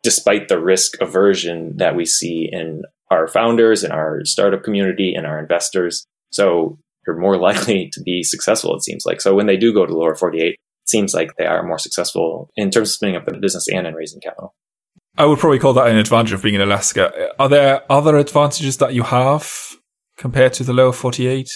despite 0.03 0.47
the 0.47 0.59
risk 0.59 0.99
aversion 1.01 1.77
that 1.77 1.95
we 1.95 2.05
see 2.05 2.49
in 2.51 2.81
our 3.11 3.27
founders 3.27 3.83
and 3.83 3.93
our 3.93 4.21
startup 4.25 4.63
community 4.63 5.13
and 5.13 5.25
our 5.27 5.39
investors. 5.39 6.05
So 6.31 6.79
you're 7.05 7.17
more 7.17 7.37
likely 7.49 7.89
to 7.93 8.01
be 8.01 8.23
successful, 8.23 8.75
it 8.75 8.83
seems 8.83 9.05
like. 9.05 9.21
So 9.21 9.33
when 9.33 9.47
they 9.47 9.57
do 9.57 9.73
go 9.73 9.85
to 9.85 9.97
lower 9.97 10.15
48, 10.15 10.53
it 10.53 10.57
seems 10.85 11.13
like 11.13 11.35
they 11.37 11.45
are 11.45 11.63
more 11.63 11.79
successful 11.79 12.49
in 12.55 12.69
terms 12.69 12.89
of 12.89 12.93
spinning 12.93 13.15
up 13.15 13.25
the 13.25 13.37
business 13.37 13.67
and 13.67 13.87
in 13.87 13.93
raising 13.93 14.21
capital. 14.21 14.53
I 15.17 15.25
would 15.25 15.39
probably 15.39 15.59
call 15.59 15.73
that 15.73 15.87
an 15.87 15.97
advantage 15.97 16.33
of 16.33 16.41
being 16.41 16.55
in 16.55 16.61
Alaska. 16.61 17.29
Are 17.39 17.49
there 17.49 17.83
other 17.91 18.17
advantages 18.17 18.77
that 18.77 18.95
you 18.95 19.03
have 19.03 19.75
compared 20.17 20.53
to 20.53 20.63
the 20.63 20.73
lower 20.73 20.91
48? 20.91 21.49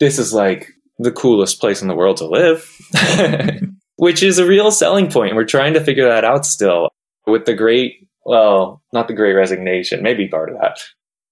This 0.00 0.18
is 0.18 0.32
like 0.32 0.68
the 0.98 1.12
coolest 1.12 1.60
place 1.60 1.82
in 1.82 1.88
the 1.88 1.94
world 1.94 2.16
to 2.18 2.26
live, 2.26 2.68
which 3.96 4.22
is 4.22 4.38
a 4.38 4.46
real 4.46 4.70
selling 4.70 5.08
point. 5.08 5.36
We're 5.36 5.44
trying 5.44 5.74
to 5.74 5.84
figure 5.84 6.08
that 6.08 6.24
out 6.24 6.44
still 6.44 6.90
with 7.26 7.44
the 7.44 7.54
great, 7.54 8.08
well, 8.24 8.82
not 8.92 9.06
the 9.06 9.14
great 9.14 9.34
resignation, 9.34 10.02
maybe 10.02 10.28
part 10.28 10.50
of 10.50 10.56
that. 10.60 10.80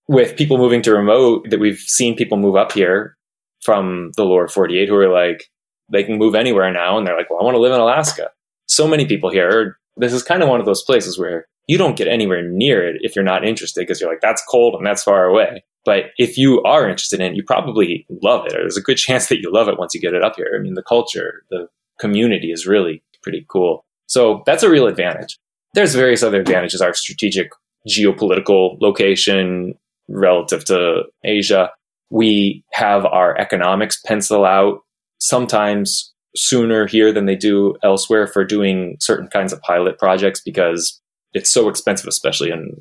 With 0.07 0.37
people 0.37 0.59
moving 0.59 0.81
to 0.83 0.95
remote, 0.95 1.51
that 1.51 1.61
we've 1.61 1.79
seen 1.79 2.17
people 2.17 2.39
move 2.39 2.57
up 2.57 2.73
here 2.73 3.18
from 3.63 4.13
the 4.17 4.25
lower 4.25 4.49
48 4.49 4.89
who 4.89 4.97
are 4.97 5.13
like, 5.13 5.51
they 5.91 6.05
can 6.05 6.19
move 6.19 6.35
anywhere 6.35 6.71
now. 6.73 6.99
And 6.99 7.07
they're 7.07 7.17
like, 7.17 7.31
well, 7.31 7.41
I 7.41 7.45
want 7.45 7.55
to 7.55 7.61
live 7.61 7.73
in 7.73 7.81
Alaska. 7.81 8.31
So 8.67 8.87
many 8.87 9.07
people 9.07 9.31
here. 9.31 9.79
This 9.97 10.13
is 10.13 10.23
kind 10.23 10.43
of 10.43 10.49
one 10.49 10.61
of 10.61 10.67
those 10.67 10.83
places 10.83 11.19
where 11.19 11.47
you 11.67 11.77
don't 11.77 11.97
get 11.97 12.09
anywhere 12.09 12.43
near 12.43 12.87
it 12.87 12.97
if 13.01 13.17
you're 13.17 13.25
not 13.25 13.45
interested 13.45 13.81
because 13.81 14.01
you're 14.01 14.11
like, 14.11 14.21
that's 14.21 14.45
cold 14.49 14.75
and 14.75 14.87
that's 14.87 15.03
far 15.03 15.25
away. 15.25 15.65
But 15.85 16.07
if 16.17 16.37
you 16.37 16.63
are 16.63 16.89
interested 16.89 17.21
in 17.21 17.33
it, 17.33 17.37
you 17.37 17.43
probably 17.43 18.07
love 18.23 18.47
it. 18.47 18.55
Or 18.55 18.59
there's 18.61 18.77
a 18.77 18.83
good 18.83 18.97
chance 18.99 19.29
that 19.29 19.41
you 19.41 19.53
love 19.53 19.69
it 19.69 19.79
once 19.79 19.95
you 19.95 20.01
get 20.01 20.15
it 20.15 20.23
up 20.23 20.37
here. 20.37 20.55
I 20.57 20.63
mean, 20.63 20.75
the 20.75 20.83
culture, 20.83 21.45
the 21.51 21.69
community 21.99 22.53
is 22.53 22.67
really 22.67 23.03
pretty 23.23 23.45
cool. 23.49 23.85
So 24.07 24.43
that's 24.47 24.63
a 24.63 24.71
real 24.71 24.87
advantage. 24.87 25.39
There's 25.75 25.95
various 25.95 26.23
other 26.23 26.41
advantages. 26.41 26.81
Our 26.81 26.95
strategic 26.95 27.51
geopolitical 27.89 28.79
location 28.81 29.75
relative 30.09 30.65
to 30.67 31.03
Asia 31.25 31.71
we 32.11 32.65
have 32.73 33.05
our 33.05 33.37
economics 33.39 34.01
pencil 34.01 34.45
out 34.45 34.81
sometimes 35.19 36.13
sooner 36.37 36.87
here 36.87 37.13
than 37.13 37.27
they 37.27 37.37
do 37.37 37.75
elsewhere 37.83 38.27
for 38.27 38.45
doing 38.45 38.97
certain 39.01 39.29
kinds 39.29 39.53
of 39.53 39.61
pilot 39.63 39.99
projects 39.99 40.41
because 40.41 41.01
it's 41.33 41.51
so 41.51 41.69
expensive, 41.69 42.07
especially 42.07 42.51
in 42.51 42.73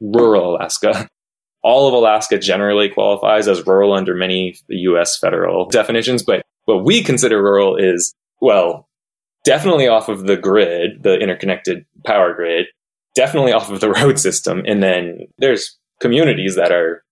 rural 0.00 0.56
Alaska. 0.56 1.08
All 1.62 1.88
of 1.88 1.94
Alaska 1.94 2.38
generally 2.38 2.88
qualifies 2.88 3.46
as 3.46 3.66
rural 3.66 3.92
under 3.92 4.14
many 4.14 4.56
US 4.68 5.18
federal 5.18 5.68
definitions, 5.68 6.22
but 6.22 6.42
what 6.64 6.84
we 6.84 7.02
consider 7.02 7.42
rural 7.42 7.76
is, 7.76 8.14
well, 8.40 8.88
definitely 9.44 9.88
off 9.88 10.08
of 10.08 10.26
the 10.26 10.36
grid, 10.36 11.02
the 11.02 11.18
interconnected 11.18 11.84
power 12.04 12.34
grid, 12.34 12.66
definitely 13.14 13.52
off 13.52 13.70
of 13.70 13.80
the 13.80 13.90
road 13.90 14.18
system. 14.18 14.62
And 14.66 14.82
then 14.82 15.26
there's 15.38 15.78
communities 16.00 16.56
that 16.56 16.72
are 16.72 17.02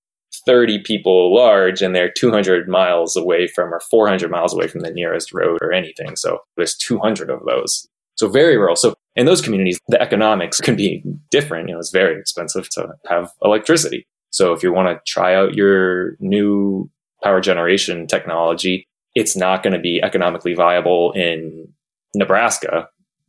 30 0.46 0.80
people 0.80 1.34
large 1.34 1.82
and 1.82 1.94
they're 1.94 2.10
200 2.10 2.68
miles 2.68 3.16
away 3.16 3.46
from 3.46 3.72
or 3.72 3.80
400 3.90 4.30
miles 4.30 4.54
away 4.54 4.68
from 4.68 4.80
the 4.80 4.90
nearest 4.90 5.32
road 5.32 5.58
or 5.60 5.72
anything. 5.72 6.16
So 6.16 6.40
there's 6.56 6.76
200 6.76 7.30
of 7.30 7.44
those. 7.44 7.88
So 8.16 8.28
very 8.28 8.56
rural. 8.56 8.76
So 8.76 8.94
in 9.16 9.26
those 9.26 9.40
communities, 9.40 9.78
the 9.88 10.00
economics 10.00 10.60
can 10.60 10.76
be 10.76 11.02
different. 11.30 11.68
You 11.68 11.74
know, 11.74 11.80
it's 11.80 11.90
very 11.90 12.18
expensive 12.18 12.68
to 12.70 12.94
have 13.08 13.30
electricity. 13.42 14.06
So 14.30 14.52
if 14.52 14.62
you 14.62 14.72
want 14.72 14.88
to 14.88 15.00
try 15.10 15.34
out 15.34 15.54
your 15.54 16.16
new 16.20 16.90
power 17.22 17.40
generation 17.40 18.06
technology, 18.06 18.86
it's 19.14 19.36
not 19.36 19.62
going 19.62 19.72
to 19.72 19.80
be 19.80 20.00
economically 20.02 20.54
viable 20.54 21.12
in 21.12 21.72
Nebraska. 22.14 22.88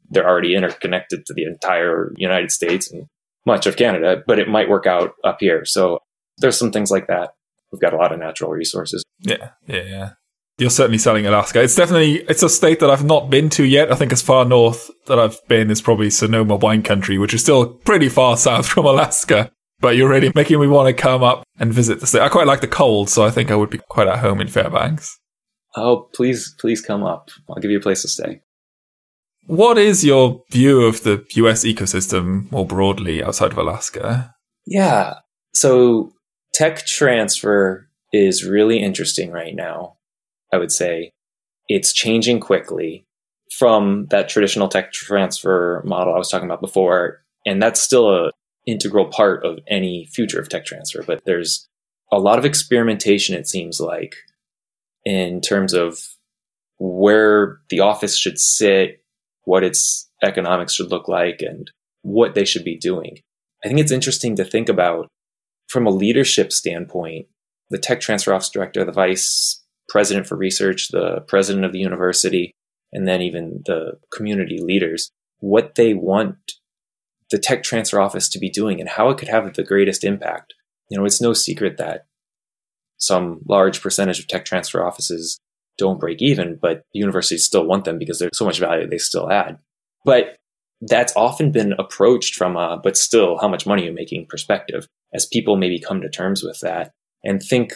They're 0.09 0.27
already 0.27 0.55
interconnected 0.55 1.25
to 1.25 1.33
the 1.33 1.43
entire 1.43 2.13
United 2.17 2.51
States 2.51 2.91
and 2.91 3.05
much 3.45 3.65
of 3.65 3.77
Canada, 3.77 4.21
but 4.27 4.39
it 4.39 4.49
might 4.49 4.69
work 4.69 4.85
out 4.85 5.13
up 5.23 5.37
here. 5.39 5.65
So 5.65 5.99
there's 6.39 6.57
some 6.57 6.71
things 6.71 6.91
like 6.91 7.07
that. 7.07 7.31
We've 7.71 7.81
got 7.81 7.93
a 7.93 7.97
lot 7.97 8.11
of 8.11 8.19
natural 8.19 8.51
resources. 8.51 9.03
Yeah, 9.19 9.51
yeah, 9.67 9.83
yeah. 9.83 10.09
You're 10.57 10.69
certainly 10.69 10.97
selling 10.97 11.25
Alaska. 11.25 11.61
It's 11.61 11.75
definitely 11.75 12.17
it's 12.27 12.43
a 12.43 12.49
state 12.49 12.79
that 12.81 12.89
I've 12.89 13.05
not 13.05 13.29
been 13.29 13.49
to 13.51 13.63
yet. 13.63 13.91
I 13.91 13.95
think 13.95 14.11
as 14.11 14.21
far 14.21 14.43
north 14.43 14.91
that 15.07 15.17
I've 15.17 15.39
been 15.47 15.71
is 15.71 15.81
probably 15.81 16.09
Sonoma 16.09 16.57
wine 16.57 16.83
country, 16.83 17.17
which 17.17 17.33
is 17.33 17.41
still 17.41 17.65
pretty 17.65 18.09
far 18.09 18.35
south 18.47 18.67
from 18.67 18.85
Alaska. 18.85 19.51
But 19.81 19.95
you're 19.95 20.09
really 20.09 20.31
making 20.35 20.59
me 20.59 20.67
want 20.67 20.87
to 20.87 21.01
come 21.01 21.23
up 21.23 21.43
and 21.57 21.71
visit 21.71 22.01
the 22.01 22.07
state. 22.07 22.21
I 22.21 22.27
quite 22.27 22.47
like 22.47 22.59
the 22.59 22.67
cold, 22.67 23.09
so 23.09 23.23
I 23.23 23.31
think 23.31 23.49
I 23.49 23.55
would 23.55 23.69
be 23.69 23.79
quite 23.89 24.07
at 24.07 24.19
home 24.19 24.41
in 24.41 24.49
Fairbanks. 24.49 25.17
Oh, 25.75 26.09
please, 26.13 26.53
please 26.59 26.81
come 26.81 27.03
up. 27.03 27.29
I'll 27.47 27.61
give 27.61 27.71
you 27.71 27.77
a 27.77 27.81
place 27.81 28.01
to 28.01 28.09
stay. 28.09 28.41
What 29.45 29.77
is 29.77 30.03
your 30.03 30.43
view 30.51 30.81
of 30.81 31.03
the 31.03 31.25
US 31.35 31.63
ecosystem 31.63 32.51
more 32.51 32.65
broadly 32.65 33.23
outside 33.23 33.51
of 33.51 33.57
Alaska? 33.57 34.35
Yeah. 34.65 35.15
So 35.53 36.11
tech 36.53 36.85
transfer 36.85 37.89
is 38.11 38.45
really 38.45 38.79
interesting 38.79 39.31
right 39.31 39.55
now. 39.55 39.97
I 40.51 40.57
would 40.57 40.71
say 40.71 41.11
it's 41.67 41.93
changing 41.93 42.39
quickly 42.39 43.05
from 43.51 44.07
that 44.09 44.29
traditional 44.29 44.67
tech 44.67 44.91
transfer 44.91 45.81
model 45.85 46.13
I 46.13 46.17
was 46.17 46.29
talking 46.29 46.47
about 46.47 46.61
before. 46.61 47.23
And 47.45 47.61
that's 47.61 47.81
still 47.81 48.09
a 48.09 48.31
integral 48.65 49.05
part 49.05 49.45
of 49.45 49.59
any 49.67 50.07
future 50.11 50.39
of 50.39 50.49
tech 50.49 50.65
transfer. 50.65 51.03
But 51.03 51.21
there's 51.25 51.67
a 52.11 52.19
lot 52.19 52.39
of 52.39 52.45
experimentation, 52.45 53.35
it 53.35 53.47
seems 53.47 53.79
like, 53.79 54.15
in 55.05 55.41
terms 55.41 55.73
of 55.73 55.99
where 56.77 57.59
the 57.69 57.79
office 57.79 58.17
should 58.17 58.39
sit, 58.39 59.03
what 59.43 59.63
its 59.63 60.09
economics 60.23 60.73
should 60.73 60.91
look 60.91 61.07
like, 61.07 61.41
and 61.41 61.69
what 62.01 62.35
they 62.35 62.45
should 62.45 62.63
be 62.63 62.77
doing. 62.77 63.19
I 63.63 63.67
think 63.67 63.79
it's 63.79 63.91
interesting 63.91 64.35
to 64.35 64.45
think 64.45 64.69
about 64.69 65.07
from 65.69 65.85
a 65.85 65.91
leadership 65.91 66.51
standpoint, 66.51 67.27
the 67.69 67.77
tech 67.77 68.01
transfer 68.01 68.33
office 68.33 68.49
director, 68.49 68.83
the 68.83 68.91
vice 68.91 69.63
president 69.87 70.27
for 70.27 70.35
research, 70.35 70.89
the 70.89 71.21
president 71.27 71.65
of 71.65 71.71
the 71.71 71.79
university, 71.79 72.51
and 72.91 73.07
then 73.07 73.21
even 73.21 73.61
the 73.65 73.93
community 74.11 74.59
leaders, 74.59 75.11
what 75.39 75.75
they 75.75 75.93
want 75.93 76.35
the 77.31 77.37
tech 77.37 77.63
transfer 77.63 77.99
office 77.99 78.27
to 78.29 78.39
be 78.39 78.49
doing 78.49 78.79
and 78.79 78.89
how 78.89 79.09
it 79.09 79.17
could 79.17 79.27
have 79.27 79.53
the 79.53 79.63
greatest 79.63 80.03
impact. 80.03 80.53
You 80.89 80.97
know, 80.97 81.05
it's 81.05 81.21
no 81.21 81.33
secret 81.33 81.77
that 81.77 82.07
some 82.97 83.41
large 83.47 83.81
percentage 83.81 84.19
of 84.19 84.27
tech 84.27 84.45
transfer 84.45 84.85
offices 84.85 85.39
don't 85.77 85.99
break 85.99 86.21
even, 86.21 86.57
but 86.61 86.83
universities 86.91 87.45
still 87.45 87.65
want 87.65 87.85
them 87.85 87.99
because 87.99 88.19
there's 88.19 88.37
so 88.37 88.45
much 88.45 88.59
value 88.59 88.87
they 88.87 88.97
still 88.97 89.31
add. 89.31 89.59
But 90.03 90.37
that's 90.81 91.15
often 91.15 91.51
been 91.51 91.73
approached 91.77 92.35
from 92.35 92.55
a, 92.55 92.79
but 92.81 92.95
still, 92.95 93.37
how 93.39 93.47
much 93.47 93.65
money 93.65 93.83
are 93.83 93.87
you 93.87 93.93
making 93.93 94.27
perspective 94.27 94.87
as 95.13 95.25
people 95.25 95.57
maybe 95.57 95.79
come 95.79 96.01
to 96.01 96.09
terms 96.09 96.43
with 96.43 96.59
that 96.61 96.91
and 97.23 97.41
think 97.41 97.73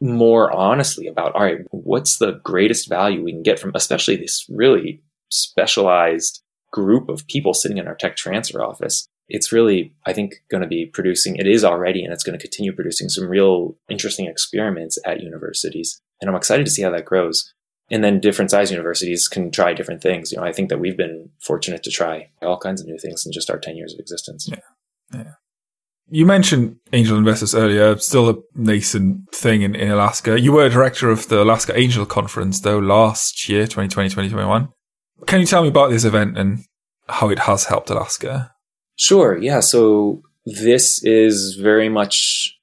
more 0.00 0.50
honestly 0.52 1.06
about, 1.06 1.34
all 1.34 1.42
right, 1.42 1.60
what's 1.70 2.18
the 2.18 2.40
greatest 2.42 2.88
value 2.88 3.22
we 3.22 3.32
can 3.32 3.42
get 3.42 3.58
from, 3.58 3.72
especially 3.74 4.16
this 4.16 4.46
really 4.48 5.02
specialized 5.30 6.42
group 6.72 7.08
of 7.08 7.26
people 7.26 7.54
sitting 7.54 7.78
in 7.78 7.86
our 7.86 7.94
tech 7.94 8.16
transfer 8.16 8.62
office. 8.62 9.06
It's 9.28 9.52
really, 9.52 9.94
I 10.06 10.12
think, 10.12 10.34
going 10.50 10.62
to 10.62 10.68
be 10.68 10.86
producing, 10.86 11.36
it 11.36 11.46
is 11.46 11.64
already, 11.64 12.02
and 12.02 12.12
it's 12.12 12.24
going 12.24 12.36
to 12.36 12.42
continue 12.42 12.72
producing 12.72 13.08
some 13.08 13.28
real 13.28 13.76
interesting 13.88 14.26
experiments 14.26 14.98
at 15.06 15.20
universities. 15.20 16.00
And 16.20 16.28
I'm 16.28 16.36
excited 16.36 16.66
to 16.66 16.72
see 16.72 16.82
how 16.82 16.90
that 16.90 17.04
grows 17.04 17.52
and 17.90 18.04
then 18.04 18.20
different 18.20 18.50
size 18.50 18.70
universities 18.70 19.26
can 19.26 19.50
try 19.50 19.74
different 19.74 20.02
things. 20.02 20.30
You 20.30 20.38
know, 20.38 20.44
I 20.44 20.52
think 20.52 20.68
that 20.68 20.78
we've 20.78 20.96
been 20.96 21.30
fortunate 21.40 21.82
to 21.82 21.90
try 21.90 22.30
all 22.40 22.58
kinds 22.58 22.80
of 22.80 22.86
new 22.86 22.98
things 22.98 23.26
in 23.26 23.32
just 23.32 23.50
our 23.50 23.58
10 23.58 23.76
years 23.76 23.92
of 23.92 24.00
existence. 24.00 24.48
Yeah. 24.48 24.58
Yeah. 25.12 25.32
You 26.12 26.26
mentioned 26.26 26.76
angel 26.92 27.18
investors 27.18 27.54
earlier, 27.54 27.96
still 27.98 28.30
a 28.30 28.36
nascent 28.54 29.32
thing 29.32 29.62
in, 29.62 29.76
in 29.76 29.90
Alaska. 29.90 30.40
You 30.40 30.52
were 30.52 30.68
director 30.68 31.08
of 31.08 31.28
the 31.28 31.42
Alaska 31.42 31.76
Angel 31.78 32.04
Conference, 32.04 32.60
though, 32.60 32.80
last 32.80 33.48
year, 33.48 33.62
2020, 33.62 34.08
2021. 34.08 34.68
Can 35.26 35.40
you 35.40 35.46
tell 35.46 35.62
me 35.62 35.68
about 35.68 35.90
this 35.90 36.04
event 36.04 36.36
and 36.36 36.64
how 37.08 37.30
it 37.30 37.40
has 37.40 37.64
helped 37.64 37.90
Alaska? 37.90 38.52
Sure. 38.96 39.38
Yeah. 39.38 39.60
So 39.60 40.22
this 40.46 41.02
is 41.04 41.54
very 41.54 41.88
much 41.88 42.56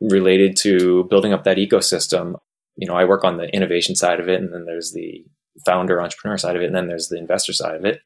related 0.00 0.56
to 0.56 1.04
building 1.04 1.32
up 1.32 1.44
that 1.44 1.56
ecosystem 1.56 2.34
you 2.78 2.86
know, 2.86 2.94
I 2.94 3.04
work 3.04 3.24
on 3.24 3.36
the 3.36 3.52
innovation 3.54 3.96
side 3.96 4.20
of 4.20 4.28
it, 4.28 4.40
and 4.40 4.52
then 4.54 4.64
there's 4.64 4.92
the 4.92 5.24
founder 5.66 6.00
entrepreneur 6.00 6.38
side 6.38 6.54
of 6.54 6.62
it, 6.62 6.66
and 6.66 6.74
then 6.74 6.86
there's 6.86 7.08
the 7.08 7.18
investor 7.18 7.52
side 7.52 7.74
of 7.74 7.84
it. 7.84 8.00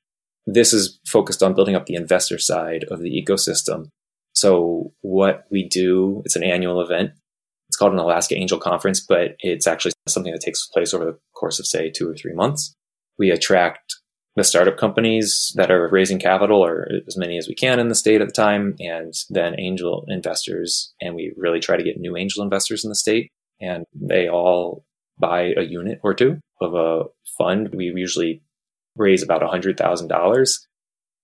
This 0.47 0.73
is 0.73 0.99
focused 1.07 1.43
on 1.43 1.55
building 1.55 1.77
up 1.77 1.87
the 1.87 1.95
investor 1.95 2.39
side 2.39 2.85
of 2.91 3.01
the 3.01 3.11
ecosystem. 3.11 3.89
So 4.33 4.93
what 5.03 5.45
we 5.51 5.69
do, 5.69 6.23
it's 6.25 6.37
an 6.37 6.43
annual 6.43 6.81
event. 6.81 7.11
It's 7.69 7.77
called 7.77 7.93
an 7.93 7.99
Alaska 7.99 8.35
Angel 8.35 8.59
Conference, 8.59 9.01
but 9.01 9.37
it's 9.41 9.67
actually 9.67 9.93
something 10.09 10.33
that 10.33 10.41
takes 10.41 10.67
place 10.69 10.95
over 10.95 11.05
the 11.05 11.19
course 11.35 11.59
of 11.59 11.67
say 11.67 11.91
two 11.91 12.09
or 12.09 12.17
three 12.17 12.33
months. 12.33 12.75
We 13.19 13.31
attract 13.31 13.97
the 14.37 14.45
startup 14.45 14.79
companies 14.79 15.53
that 15.57 15.71
are 15.71 15.89
raising 15.91 16.19
capital 16.19 16.65
or 16.65 16.89
as 17.07 17.19
many 17.19 17.37
as 17.37 17.47
we 17.47 17.55
can 17.55 17.79
in 17.79 17.89
the 17.89 17.95
state 17.95 18.23
at 18.23 18.27
the 18.27 18.33
time 18.33 18.75
and 18.81 19.13
then 19.29 19.61
angel 19.61 20.05
investors 20.09 20.95
and 21.03 21.15
we 21.15 21.35
really 21.37 21.61
try 21.61 21.77
to 21.77 21.83
get 21.83 21.99
new 21.99 22.17
angel 22.17 22.43
investors 22.43 22.83
in 22.83 22.89
the 22.89 22.95
state 22.95 23.31
and 23.63 23.87
they 23.95 24.29
all 24.29 24.85
buy 25.19 25.55
a 25.57 25.63
unit 25.63 26.01
or 26.03 26.13
two 26.13 26.41
of 26.61 26.75
a 26.75 27.05
fund. 27.39 27.75
We 27.75 27.93
usually 27.95 28.43
raise 28.97 29.23
about 29.23 29.41
$100,000. 29.41 30.59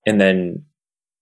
And 0.07 0.20
then 0.20 0.64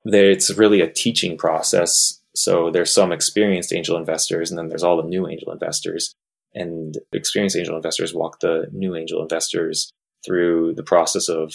there, 0.04 0.30
it's 0.30 0.56
really 0.56 0.80
a 0.80 0.92
teaching 0.92 1.36
process. 1.36 2.20
So 2.34 2.70
there's 2.70 2.92
some 2.92 3.12
experienced 3.12 3.72
angel 3.72 3.96
investors, 3.96 4.50
and 4.50 4.58
then 4.58 4.68
there's 4.68 4.84
all 4.84 4.98
the 4.98 5.08
new 5.08 5.26
angel 5.26 5.50
investors. 5.50 6.14
And 6.54 6.96
experienced 7.12 7.56
angel 7.56 7.76
investors 7.76 8.14
walk 8.14 8.40
the 8.40 8.66
new 8.72 8.94
angel 8.94 9.22
investors 9.22 9.90
through 10.24 10.74
the 10.74 10.82
process 10.82 11.28
of 11.28 11.52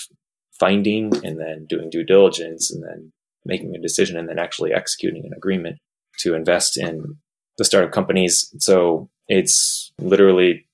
finding 0.59 1.13
and 1.25 1.39
then 1.39 1.65
doing 1.67 1.89
due 1.89 2.03
diligence 2.03 2.71
and 2.71 2.83
then 2.83 3.11
making 3.45 3.75
a 3.75 3.81
decision 3.81 4.17
and 4.17 4.27
then 4.27 4.39
actually 4.39 4.73
executing 4.73 5.25
an 5.25 5.33
agreement 5.35 5.77
to 6.19 6.35
invest 6.35 6.77
in 6.77 7.17
the 7.57 7.65
startup 7.65 7.91
companies. 7.91 8.53
So 8.59 9.09
it's 9.27 9.91
literally 9.99 10.65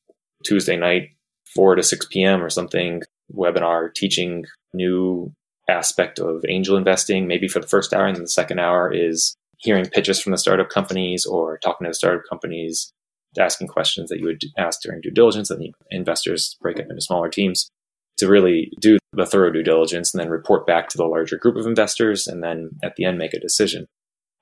Tuesday 0.43 0.77
night, 0.77 1.09
4 1.55 1.75
to 1.75 1.83
6 1.83 2.07
p.m. 2.07 2.43
or 2.43 2.49
something, 2.49 3.01
webinar 3.33 3.93
teaching 3.93 4.45
new 4.73 5.33
aspect 5.69 6.19
of 6.19 6.43
angel 6.47 6.77
investing, 6.77 7.27
maybe 7.27 7.47
for 7.47 7.59
the 7.59 7.67
first 7.67 7.93
hour. 7.93 8.05
And 8.05 8.15
then 8.15 8.23
the 8.23 8.29
second 8.29 8.59
hour 8.59 8.91
is 8.93 9.35
hearing 9.57 9.85
pitches 9.85 10.21
from 10.21 10.31
the 10.31 10.37
startup 10.37 10.69
companies 10.69 11.25
or 11.25 11.57
talking 11.57 11.85
to 11.85 11.89
the 11.89 11.95
startup 11.95 12.23
companies, 12.29 12.91
asking 13.37 13.67
questions 13.67 14.09
that 14.09 14.19
you 14.19 14.25
would 14.25 14.41
ask 14.57 14.81
during 14.81 15.01
due 15.01 15.11
diligence. 15.11 15.49
And 15.49 15.61
the 15.61 15.73
investors 15.89 16.57
break 16.61 16.79
up 16.79 16.87
into 16.89 17.01
smaller 17.01 17.29
teams 17.29 17.69
to 18.17 18.27
really 18.27 18.71
do 18.79 18.97
the 19.13 19.25
thorough 19.25 19.51
due 19.51 19.63
diligence 19.63 20.13
and 20.13 20.21
then 20.21 20.29
report 20.29 20.65
back 20.65 20.89
to 20.89 20.97
the 20.97 21.05
larger 21.05 21.37
group 21.37 21.55
of 21.55 21.67
investors. 21.67 22.27
And 22.27 22.43
then 22.43 22.71
at 22.83 22.95
the 22.95 23.05
end, 23.05 23.17
make 23.17 23.33
a 23.33 23.39
decision. 23.39 23.87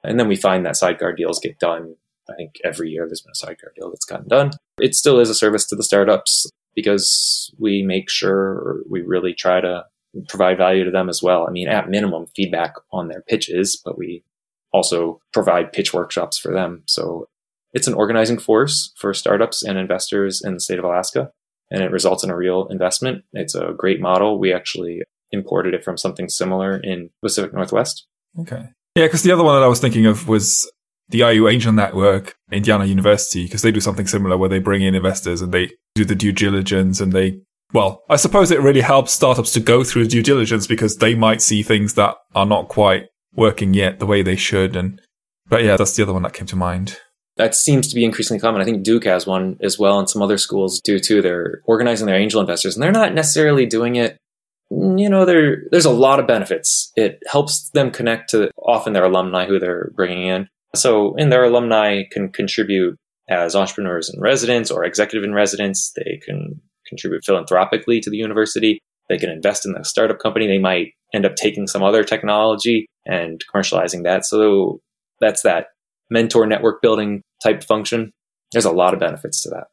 And 0.03 0.19
then 0.19 0.27
we 0.27 0.35
find 0.35 0.65
that 0.65 0.77
sidecar 0.77 1.13
deals 1.13 1.39
get 1.39 1.59
done 1.59 1.95
I 2.29 2.35
think 2.35 2.55
every 2.63 2.89
year 2.89 3.05
there's 3.07 3.21
been 3.21 3.31
a 3.31 3.35
sidecar 3.35 3.71
deal 3.75 3.89
that's 3.89 4.05
gotten 4.05 4.27
done. 4.27 4.51
It 4.79 4.95
still 4.95 5.19
is 5.19 5.29
a 5.29 5.35
service 5.35 5.65
to 5.67 5.75
the 5.75 5.83
startups 5.83 6.49
because 6.75 7.53
we 7.57 7.83
make 7.83 8.09
sure 8.09 8.81
we 8.89 9.01
really 9.01 9.33
try 9.33 9.61
to 9.61 9.85
provide 10.29 10.57
value 10.57 10.83
to 10.83 10.91
them 10.91 11.09
as 11.09 11.21
well. 11.21 11.45
I 11.47 11.51
mean, 11.51 11.67
at 11.67 11.89
minimum, 11.89 12.27
feedback 12.35 12.73
on 12.91 13.07
their 13.07 13.21
pitches, 13.21 13.81
but 13.83 13.97
we 13.97 14.23
also 14.71 15.19
provide 15.33 15.73
pitch 15.73 15.93
workshops 15.93 16.37
for 16.37 16.53
them. 16.53 16.83
So 16.85 17.27
it's 17.73 17.87
an 17.87 17.93
organizing 17.93 18.39
force 18.39 18.93
for 18.97 19.13
startups 19.13 19.63
and 19.63 19.77
investors 19.77 20.41
in 20.43 20.53
the 20.53 20.59
state 20.59 20.79
of 20.79 20.85
Alaska. 20.85 21.31
and 21.71 21.81
it 21.81 21.91
results 21.91 22.23
in 22.23 22.29
a 22.29 22.35
real 22.35 22.67
investment. 22.67 23.23
It's 23.33 23.55
a 23.55 23.73
great 23.75 23.99
model. 23.99 24.39
We 24.39 24.53
actually 24.53 25.01
imported 25.31 25.73
it 25.73 25.83
from 25.83 25.97
something 25.97 26.29
similar 26.29 26.77
in 26.77 27.09
Pacific 27.21 27.53
Northwest. 27.53 28.05
Okay. 28.39 28.69
Yeah, 28.95 29.05
because 29.05 29.23
the 29.23 29.31
other 29.31 29.43
one 29.43 29.55
that 29.55 29.63
I 29.63 29.67
was 29.67 29.79
thinking 29.79 30.05
of 30.05 30.27
was 30.27 30.71
the 31.09 31.19
IU 31.19 31.47
Angel 31.47 31.71
Network, 31.71 32.35
Indiana 32.51 32.85
University, 32.85 33.43
because 33.43 33.61
they 33.61 33.71
do 33.71 33.79
something 33.79 34.07
similar 34.07 34.37
where 34.37 34.49
they 34.49 34.59
bring 34.59 34.81
in 34.81 34.95
investors 34.95 35.41
and 35.41 35.51
they 35.51 35.71
do 35.93 36.05
the 36.05 36.15
due 36.15 36.31
diligence 36.31 36.99
and 36.99 37.13
they, 37.13 37.39
well, 37.73 38.03
I 38.09 38.15
suppose 38.15 38.51
it 38.51 38.61
really 38.61 38.81
helps 38.81 39.13
startups 39.13 39.51
to 39.53 39.59
go 39.59 39.83
through 39.83 40.07
due 40.07 40.23
diligence 40.23 40.67
because 40.67 40.97
they 40.97 41.15
might 41.15 41.41
see 41.41 41.63
things 41.63 41.93
that 41.93 42.15
are 42.33 42.45
not 42.45 42.69
quite 42.69 43.05
working 43.33 43.73
yet 43.73 43.99
the 43.99 44.05
way 44.05 44.21
they 44.21 44.35
should. 44.35 44.75
And, 44.75 45.01
but 45.47 45.63
yeah, 45.63 45.77
that's 45.77 45.95
the 45.95 46.03
other 46.03 46.13
one 46.13 46.23
that 46.23 46.33
came 46.33 46.47
to 46.47 46.55
mind. 46.55 46.97
That 47.37 47.53
seems 47.53 47.89
to 47.89 47.95
be 47.95 48.05
increasingly 48.05 48.39
common. 48.39 48.61
I 48.61 48.65
think 48.65 48.83
Duke 48.83 49.03
has 49.03 49.27
one 49.27 49.57
as 49.61 49.77
well, 49.77 49.99
and 49.99 50.09
some 50.09 50.21
other 50.21 50.37
schools 50.37 50.79
do 50.79 50.99
too. 50.99 51.21
They're 51.21 51.61
organizing 51.65 52.07
their 52.07 52.15
angel 52.15 52.39
investors, 52.39 52.75
and 52.75 52.81
they're 52.81 52.93
not 52.93 53.13
necessarily 53.13 53.65
doing 53.65 53.97
it 53.97 54.17
you 54.71 55.09
know, 55.09 55.25
there 55.25 55.63
there's 55.71 55.85
a 55.85 55.91
lot 55.91 56.19
of 56.19 56.27
benefits. 56.27 56.91
It 56.95 57.21
helps 57.27 57.69
them 57.71 57.91
connect 57.91 58.29
to 58.31 58.49
often 58.57 58.93
their 58.93 59.03
alumni 59.03 59.45
who 59.45 59.59
they're 59.59 59.91
bringing 59.95 60.27
in. 60.27 60.47
So, 60.75 61.15
and 61.17 61.31
their 61.31 61.43
alumni 61.43 62.03
can 62.11 62.29
contribute 62.29 62.97
as 63.29 63.55
entrepreneurs 63.55 64.09
in 64.13 64.21
residence 64.21 64.69
or 64.69 64.83
executive 64.83 65.23
in 65.23 65.33
residence. 65.33 65.91
They 65.95 66.19
can 66.25 66.61
contribute 66.87 67.25
philanthropically 67.25 67.99
to 68.01 68.09
the 68.09 68.17
university. 68.17 68.79
They 69.09 69.17
can 69.17 69.29
invest 69.29 69.65
in 69.65 69.73
the 69.73 69.83
startup 69.83 70.19
company. 70.19 70.47
They 70.47 70.59
might 70.59 70.93
end 71.13 71.25
up 71.25 71.35
taking 71.35 71.67
some 71.67 71.83
other 71.83 72.03
technology 72.03 72.87
and 73.05 73.41
commercializing 73.53 74.03
that. 74.03 74.25
So 74.25 74.79
that's 75.19 75.43
that 75.43 75.67
mentor 76.09 76.45
network 76.45 76.81
building 76.81 77.21
type 77.43 77.63
function. 77.63 78.11
There's 78.51 78.65
a 78.65 78.71
lot 78.71 78.93
of 78.93 78.99
benefits 78.99 79.41
to 79.43 79.49
that. 79.49 79.65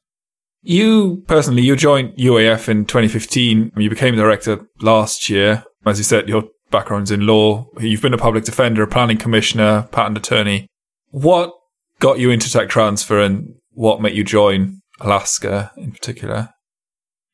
You 0.62 1.24
personally, 1.26 1.62
you 1.62 1.74
joined 1.76 2.16
UAF 2.16 2.68
in 2.68 2.84
2015. 2.84 3.72
You 3.76 3.90
became 3.90 4.14
director 4.14 4.60
last 4.80 5.28
year. 5.28 5.64
As 5.84 5.98
you 5.98 6.04
said, 6.04 6.28
your 6.28 6.44
background's 6.70 7.10
in 7.10 7.26
law. 7.26 7.66
You've 7.80 8.02
been 8.02 8.14
a 8.14 8.18
public 8.18 8.44
defender, 8.44 8.82
a 8.82 8.86
planning 8.86 9.18
commissioner, 9.18 9.88
patent 9.90 10.18
attorney. 10.18 10.68
What 11.12 11.52
got 12.00 12.18
you 12.18 12.30
into 12.30 12.50
tech 12.50 12.68
transfer 12.68 13.20
and 13.20 13.54
what 13.72 14.00
made 14.00 14.16
you 14.16 14.24
join 14.24 14.80
Alaska 15.00 15.70
in 15.76 15.92
particular? 15.92 16.48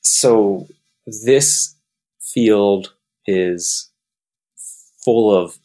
So 0.02 0.66
this 1.24 1.76
field 2.20 2.92
is 3.26 3.90
full 5.04 5.34
of 5.34 5.58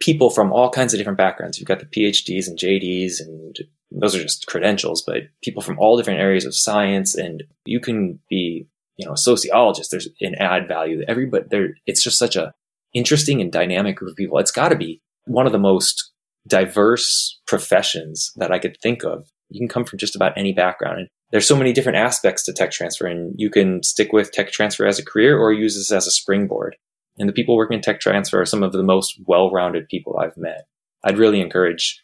people 0.00 0.28
from 0.28 0.52
all 0.52 0.70
kinds 0.70 0.92
of 0.92 0.98
different 0.98 1.18
backgrounds. 1.18 1.58
You've 1.58 1.68
got 1.68 1.78
the 1.78 1.86
PhDs 1.86 2.48
and 2.48 2.58
JDs, 2.58 3.20
and 3.20 3.56
those 3.92 4.16
are 4.16 4.22
just 4.22 4.46
credentials, 4.46 5.02
but 5.02 5.22
people 5.42 5.62
from 5.62 5.78
all 5.78 5.96
different 5.96 6.20
areas 6.20 6.44
of 6.44 6.56
science. 6.56 7.14
And 7.14 7.44
you 7.64 7.78
can 7.78 8.18
be, 8.28 8.66
you 8.96 9.06
know, 9.06 9.12
a 9.12 9.16
sociologist. 9.16 9.92
There's 9.92 10.08
an 10.20 10.34
add 10.34 10.66
value. 10.66 11.04
Everybody 11.06 11.44
there. 11.48 11.76
It's 11.86 12.02
just 12.02 12.18
such 12.18 12.34
a 12.34 12.52
interesting 12.92 13.40
and 13.40 13.52
dynamic 13.52 13.96
group 13.96 14.10
of 14.10 14.16
people. 14.16 14.38
It's 14.38 14.50
got 14.50 14.70
to 14.70 14.76
be 14.76 15.00
one 15.26 15.46
of 15.46 15.52
the 15.52 15.58
most 15.58 16.11
diverse 16.46 17.40
professions 17.46 18.32
that 18.36 18.50
I 18.50 18.58
could 18.58 18.76
think 18.82 19.04
of. 19.04 19.26
You 19.48 19.60
can 19.60 19.68
come 19.68 19.84
from 19.84 19.98
just 19.98 20.16
about 20.16 20.36
any 20.36 20.52
background. 20.52 20.98
And 20.98 21.08
there's 21.30 21.46
so 21.46 21.56
many 21.56 21.72
different 21.72 21.98
aspects 21.98 22.44
to 22.44 22.52
tech 22.52 22.70
transfer, 22.70 23.06
and 23.06 23.34
you 23.36 23.50
can 23.50 23.82
stick 23.82 24.12
with 24.12 24.32
tech 24.32 24.50
transfer 24.50 24.86
as 24.86 24.98
a 24.98 25.04
career 25.04 25.38
or 25.38 25.52
use 25.52 25.76
this 25.76 25.92
as 25.92 26.06
a 26.06 26.10
springboard. 26.10 26.76
And 27.18 27.28
the 27.28 27.32
people 27.32 27.56
working 27.56 27.76
in 27.76 27.82
tech 27.82 28.00
transfer 28.00 28.40
are 28.40 28.46
some 28.46 28.62
of 28.62 28.72
the 28.72 28.82
most 28.82 29.20
well 29.26 29.50
rounded 29.50 29.88
people 29.88 30.18
I've 30.18 30.36
met. 30.36 30.66
I'd 31.04 31.18
really 31.18 31.40
encourage 31.40 32.02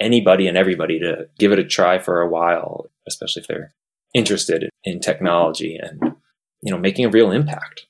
anybody 0.00 0.46
and 0.46 0.56
everybody 0.56 0.98
to 1.00 1.26
give 1.38 1.52
it 1.52 1.58
a 1.58 1.64
try 1.64 1.98
for 1.98 2.20
a 2.20 2.28
while, 2.28 2.86
especially 3.06 3.42
if 3.42 3.48
they're 3.48 3.74
interested 4.14 4.70
in 4.84 5.00
technology 5.00 5.78
and 5.80 6.14
you 6.62 6.72
know 6.72 6.78
making 6.78 7.04
a 7.04 7.10
real 7.10 7.30
impact. 7.30 7.87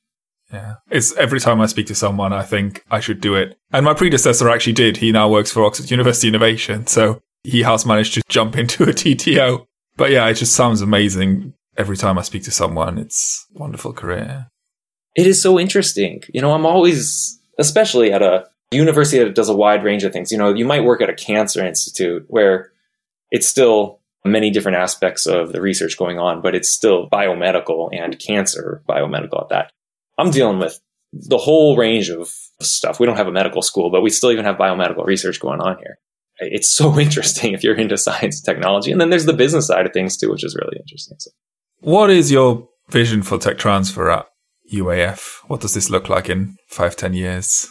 Yeah. 0.52 0.76
It's 0.90 1.14
every 1.16 1.40
time 1.40 1.60
I 1.60 1.66
speak 1.66 1.86
to 1.88 1.94
someone, 1.94 2.32
I 2.32 2.42
think 2.42 2.84
I 2.90 3.00
should 3.00 3.20
do 3.20 3.34
it. 3.34 3.58
And 3.72 3.84
my 3.84 3.94
predecessor 3.94 4.48
actually 4.48 4.72
did. 4.72 4.96
He 4.96 5.12
now 5.12 5.28
works 5.28 5.52
for 5.52 5.64
Oxford 5.64 5.90
University 5.90 6.28
Innovation. 6.28 6.86
So 6.86 7.20
he 7.44 7.62
has 7.62 7.84
managed 7.84 8.14
to 8.14 8.22
jump 8.28 8.56
into 8.58 8.84
a 8.84 8.88
TTO. 8.88 9.66
But 9.96 10.10
yeah, 10.10 10.26
it 10.28 10.34
just 10.34 10.54
sounds 10.54 10.80
amazing 10.80 11.54
every 11.76 11.96
time 11.96 12.18
I 12.18 12.22
speak 12.22 12.44
to 12.44 12.50
someone. 12.50 12.98
It's 12.98 13.46
a 13.54 13.58
wonderful 13.58 13.92
career. 13.92 14.48
It 15.16 15.26
is 15.26 15.42
so 15.42 15.58
interesting. 15.58 16.22
You 16.32 16.40
know, 16.40 16.52
I'm 16.52 16.66
always, 16.66 17.40
especially 17.58 18.12
at 18.12 18.22
a 18.22 18.46
university 18.70 19.22
that 19.22 19.34
does 19.34 19.48
a 19.48 19.56
wide 19.56 19.82
range 19.82 20.04
of 20.04 20.12
things. 20.12 20.30
You 20.30 20.38
know, 20.38 20.54
you 20.54 20.64
might 20.64 20.84
work 20.84 21.00
at 21.00 21.10
a 21.10 21.14
cancer 21.14 21.64
institute 21.64 22.24
where 22.28 22.70
it's 23.30 23.48
still 23.48 24.00
many 24.24 24.50
different 24.50 24.78
aspects 24.78 25.26
of 25.26 25.52
the 25.52 25.60
research 25.60 25.96
going 25.96 26.18
on, 26.18 26.40
but 26.40 26.54
it's 26.54 26.70
still 26.70 27.08
biomedical 27.08 27.88
and 27.92 28.18
cancer 28.18 28.82
biomedical 28.88 29.42
at 29.42 29.48
that. 29.48 29.72
I'm 30.18 30.30
dealing 30.30 30.58
with 30.58 30.78
the 31.12 31.38
whole 31.38 31.76
range 31.76 32.10
of 32.10 32.28
stuff. 32.60 33.00
We 33.00 33.06
don't 33.06 33.16
have 33.16 33.28
a 33.28 33.32
medical 33.32 33.62
school, 33.62 33.90
but 33.90 34.02
we 34.02 34.10
still 34.10 34.32
even 34.32 34.44
have 34.44 34.56
biomedical 34.56 35.06
research 35.06 35.40
going 35.40 35.60
on 35.60 35.78
here. 35.78 35.98
It's 36.40 36.68
so 36.68 36.98
interesting 37.06 37.52
if 37.52 37.64
you're 37.64 37.76
into 37.76 37.96
science 37.96 38.38
and 38.38 38.44
technology. 38.44 38.92
And 38.92 39.00
then 39.00 39.10
there's 39.10 39.26
the 39.26 39.32
business 39.32 39.66
side 39.66 39.86
of 39.86 39.92
things 39.92 40.16
too, 40.16 40.30
which 40.30 40.44
is 40.44 40.54
really 40.54 40.76
interesting. 40.78 41.16
So. 41.18 41.30
What 41.80 42.10
is 42.10 42.30
your 42.30 42.68
vision 42.90 43.22
for 43.22 43.38
tech 43.38 43.58
transfer 43.58 44.10
at 44.10 44.26
UAF? 44.72 45.38
What 45.46 45.60
does 45.60 45.74
this 45.74 45.90
look 45.90 46.08
like 46.08 46.28
in 46.28 46.56
five, 46.68 46.96
ten 46.96 47.14
years? 47.14 47.68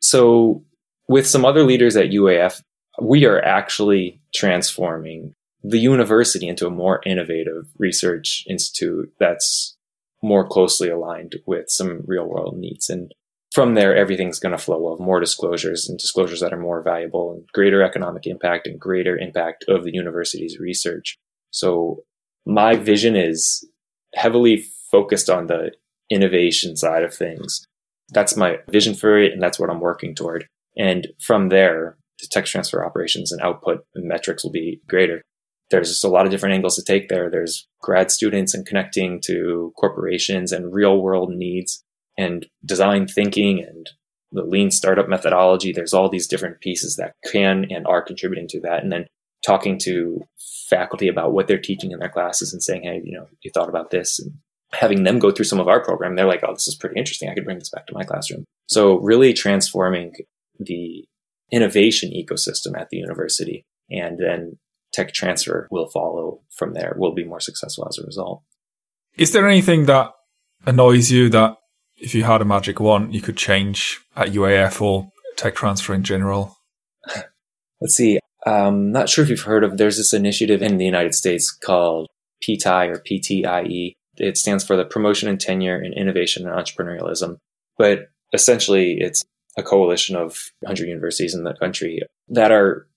So 0.00 0.64
with 1.08 1.26
some 1.26 1.44
other 1.44 1.62
leaders 1.62 1.96
at 1.96 2.10
UAF, 2.10 2.60
we 3.00 3.24
are 3.24 3.42
actually 3.42 4.20
transforming 4.34 5.34
the 5.62 5.78
university 5.78 6.46
into 6.46 6.66
a 6.66 6.70
more 6.70 7.00
innovative 7.04 7.66
research 7.78 8.44
institute 8.48 9.10
that's 9.18 9.76
more 10.22 10.46
closely 10.46 10.88
aligned 10.88 11.36
with 11.46 11.68
some 11.68 12.02
real 12.06 12.26
world 12.26 12.56
needs. 12.58 12.90
And 12.90 13.12
from 13.52 13.74
there, 13.74 13.96
everything's 13.96 14.40
going 14.40 14.56
to 14.56 14.62
flow 14.62 14.92
of 14.92 15.00
more 15.00 15.20
disclosures 15.20 15.88
and 15.88 15.98
disclosures 15.98 16.40
that 16.40 16.52
are 16.52 16.60
more 16.60 16.82
valuable 16.82 17.32
and 17.32 17.48
greater 17.52 17.82
economic 17.82 18.26
impact 18.26 18.66
and 18.66 18.78
greater 18.78 19.16
impact 19.16 19.64
of 19.68 19.84
the 19.84 19.94
university's 19.94 20.58
research. 20.58 21.16
So 21.50 22.02
my 22.44 22.76
vision 22.76 23.16
is 23.16 23.66
heavily 24.14 24.64
focused 24.90 25.30
on 25.30 25.46
the 25.46 25.72
innovation 26.10 26.76
side 26.76 27.02
of 27.02 27.14
things. 27.14 27.66
That's 28.10 28.36
my 28.36 28.58
vision 28.70 28.94
for 28.94 29.18
it. 29.18 29.32
And 29.32 29.42
that's 29.42 29.58
what 29.58 29.70
I'm 29.70 29.80
working 29.80 30.14
toward. 30.14 30.46
And 30.76 31.08
from 31.20 31.48
there, 31.48 31.96
the 32.20 32.26
tech 32.30 32.46
transfer 32.46 32.84
operations 32.84 33.32
and 33.32 33.40
output 33.42 33.84
and 33.94 34.08
metrics 34.08 34.44
will 34.44 34.50
be 34.50 34.80
greater 34.88 35.22
there's 35.70 35.88
just 35.88 36.04
a 36.04 36.08
lot 36.08 36.24
of 36.24 36.30
different 36.30 36.54
angles 36.54 36.76
to 36.76 36.82
take 36.82 37.08
there. 37.08 37.30
There's 37.30 37.66
grad 37.80 38.10
students 38.10 38.54
and 38.54 38.66
connecting 38.66 39.20
to 39.24 39.72
corporations 39.76 40.52
and 40.52 40.72
real 40.72 41.00
world 41.00 41.30
needs 41.30 41.84
and 42.16 42.46
design 42.64 43.06
thinking 43.06 43.62
and 43.62 43.88
the 44.32 44.42
lean 44.42 44.70
startup 44.70 45.08
methodology. 45.08 45.72
There's 45.72 45.94
all 45.94 46.08
these 46.08 46.26
different 46.26 46.60
pieces 46.60 46.96
that 46.96 47.14
can 47.24 47.66
and 47.70 47.86
are 47.86 48.02
contributing 48.02 48.48
to 48.48 48.60
that. 48.60 48.82
And 48.82 48.92
then 48.92 49.06
talking 49.44 49.78
to 49.78 50.20
faculty 50.68 51.08
about 51.08 51.32
what 51.32 51.48
they're 51.48 51.58
teaching 51.58 51.92
in 51.92 51.98
their 51.98 52.08
classes 52.08 52.52
and 52.52 52.62
saying, 52.62 52.82
Hey, 52.82 53.00
you 53.04 53.16
know, 53.16 53.26
you 53.42 53.50
thought 53.52 53.68
about 53.68 53.90
this 53.90 54.18
and 54.18 54.34
having 54.72 55.04
them 55.04 55.18
go 55.18 55.30
through 55.30 55.46
some 55.46 55.60
of 55.60 55.68
our 55.68 55.82
program. 55.82 56.16
They're 56.16 56.26
like, 56.26 56.42
Oh, 56.46 56.52
this 56.52 56.68
is 56.68 56.76
pretty 56.76 56.98
interesting. 56.98 57.28
I 57.28 57.34
could 57.34 57.44
bring 57.44 57.58
this 57.58 57.70
back 57.70 57.86
to 57.86 57.94
my 57.94 58.04
classroom. 58.04 58.44
So 58.68 58.98
really 58.98 59.32
transforming 59.32 60.12
the 60.58 61.06
innovation 61.50 62.10
ecosystem 62.10 62.78
at 62.78 62.90
the 62.90 62.98
university 62.98 63.64
and 63.90 64.18
then 64.18 64.58
tech 64.98 65.12
transfer 65.12 65.68
will 65.70 65.88
follow 65.88 66.40
from 66.50 66.74
there. 66.74 66.94
We'll 66.96 67.14
be 67.14 67.24
more 67.24 67.40
successful 67.40 67.86
as 67.88 67.98
a 67.98 68.06
result. 68.06 68.42
Is 69.16 69.32
there 69.32 69.48
anything 69.48 69.86
that 69.86 70.10
annoys 70.66 71.10
you 71.10 71.28
that 71.30 71.56
if 71.96 72.14
you 72.14 72.24
had 72.24 72.42
a 72.42 72.44
magic 72.44 72.80
wand, 72.80 73.14
you 73.14 73.20
could 73.20 73.36
change 73.36 74.00
at 74.16 74.28
UAF 74.28 74.80
or 74.80 75.10
tech 75.36 75.54
transfer 75.54 75.94
in 75.94 76.02
general? 76.02 76.56
Let's 77.80 77.94
see. 77.94 78.18
I'm 78.44 78.90
not 78.90 79.08
sure 79.08 79.22
if 79.22 79.30
you've 79.30 79.40
heard 79.40 79.62
of, 79.62 79.78
there's 79.78 79.98
this 79.98 80.12
initiative 80.12 80.62
in 80.62 80.78
the 80.78 80.84
United 80.84 81.14
States 81.14 81.50
called 81.50 82.08
PTI 82.42 82.88
or 82.88 82.98
PTIE. 82.98 83.92
It 84.16 84.36
stands 84.36 84.64
for 84.64 84.76
the 84.76 84.84
Promotion 84.84 85.28
and 85.28 85.40
Tenure 85.40 85.80
in 85.80 85.92
Innovation 85.92 86.48
and 86.48 86.56
Entrepreneurialism. 86.56 87.38
But 87.76 88.08
essentially, 88.32 88.98
it's 89.00 89.24
a 89.56 89.62
coalition 89.62 90.16
of 90.16 90.50
100 90.60 90.88
universities 90.88 91.34
in 91.34 91.44
the 91.44 91.54
country 91.54 92.00
that 92.28 92.50
are 92.50 92.88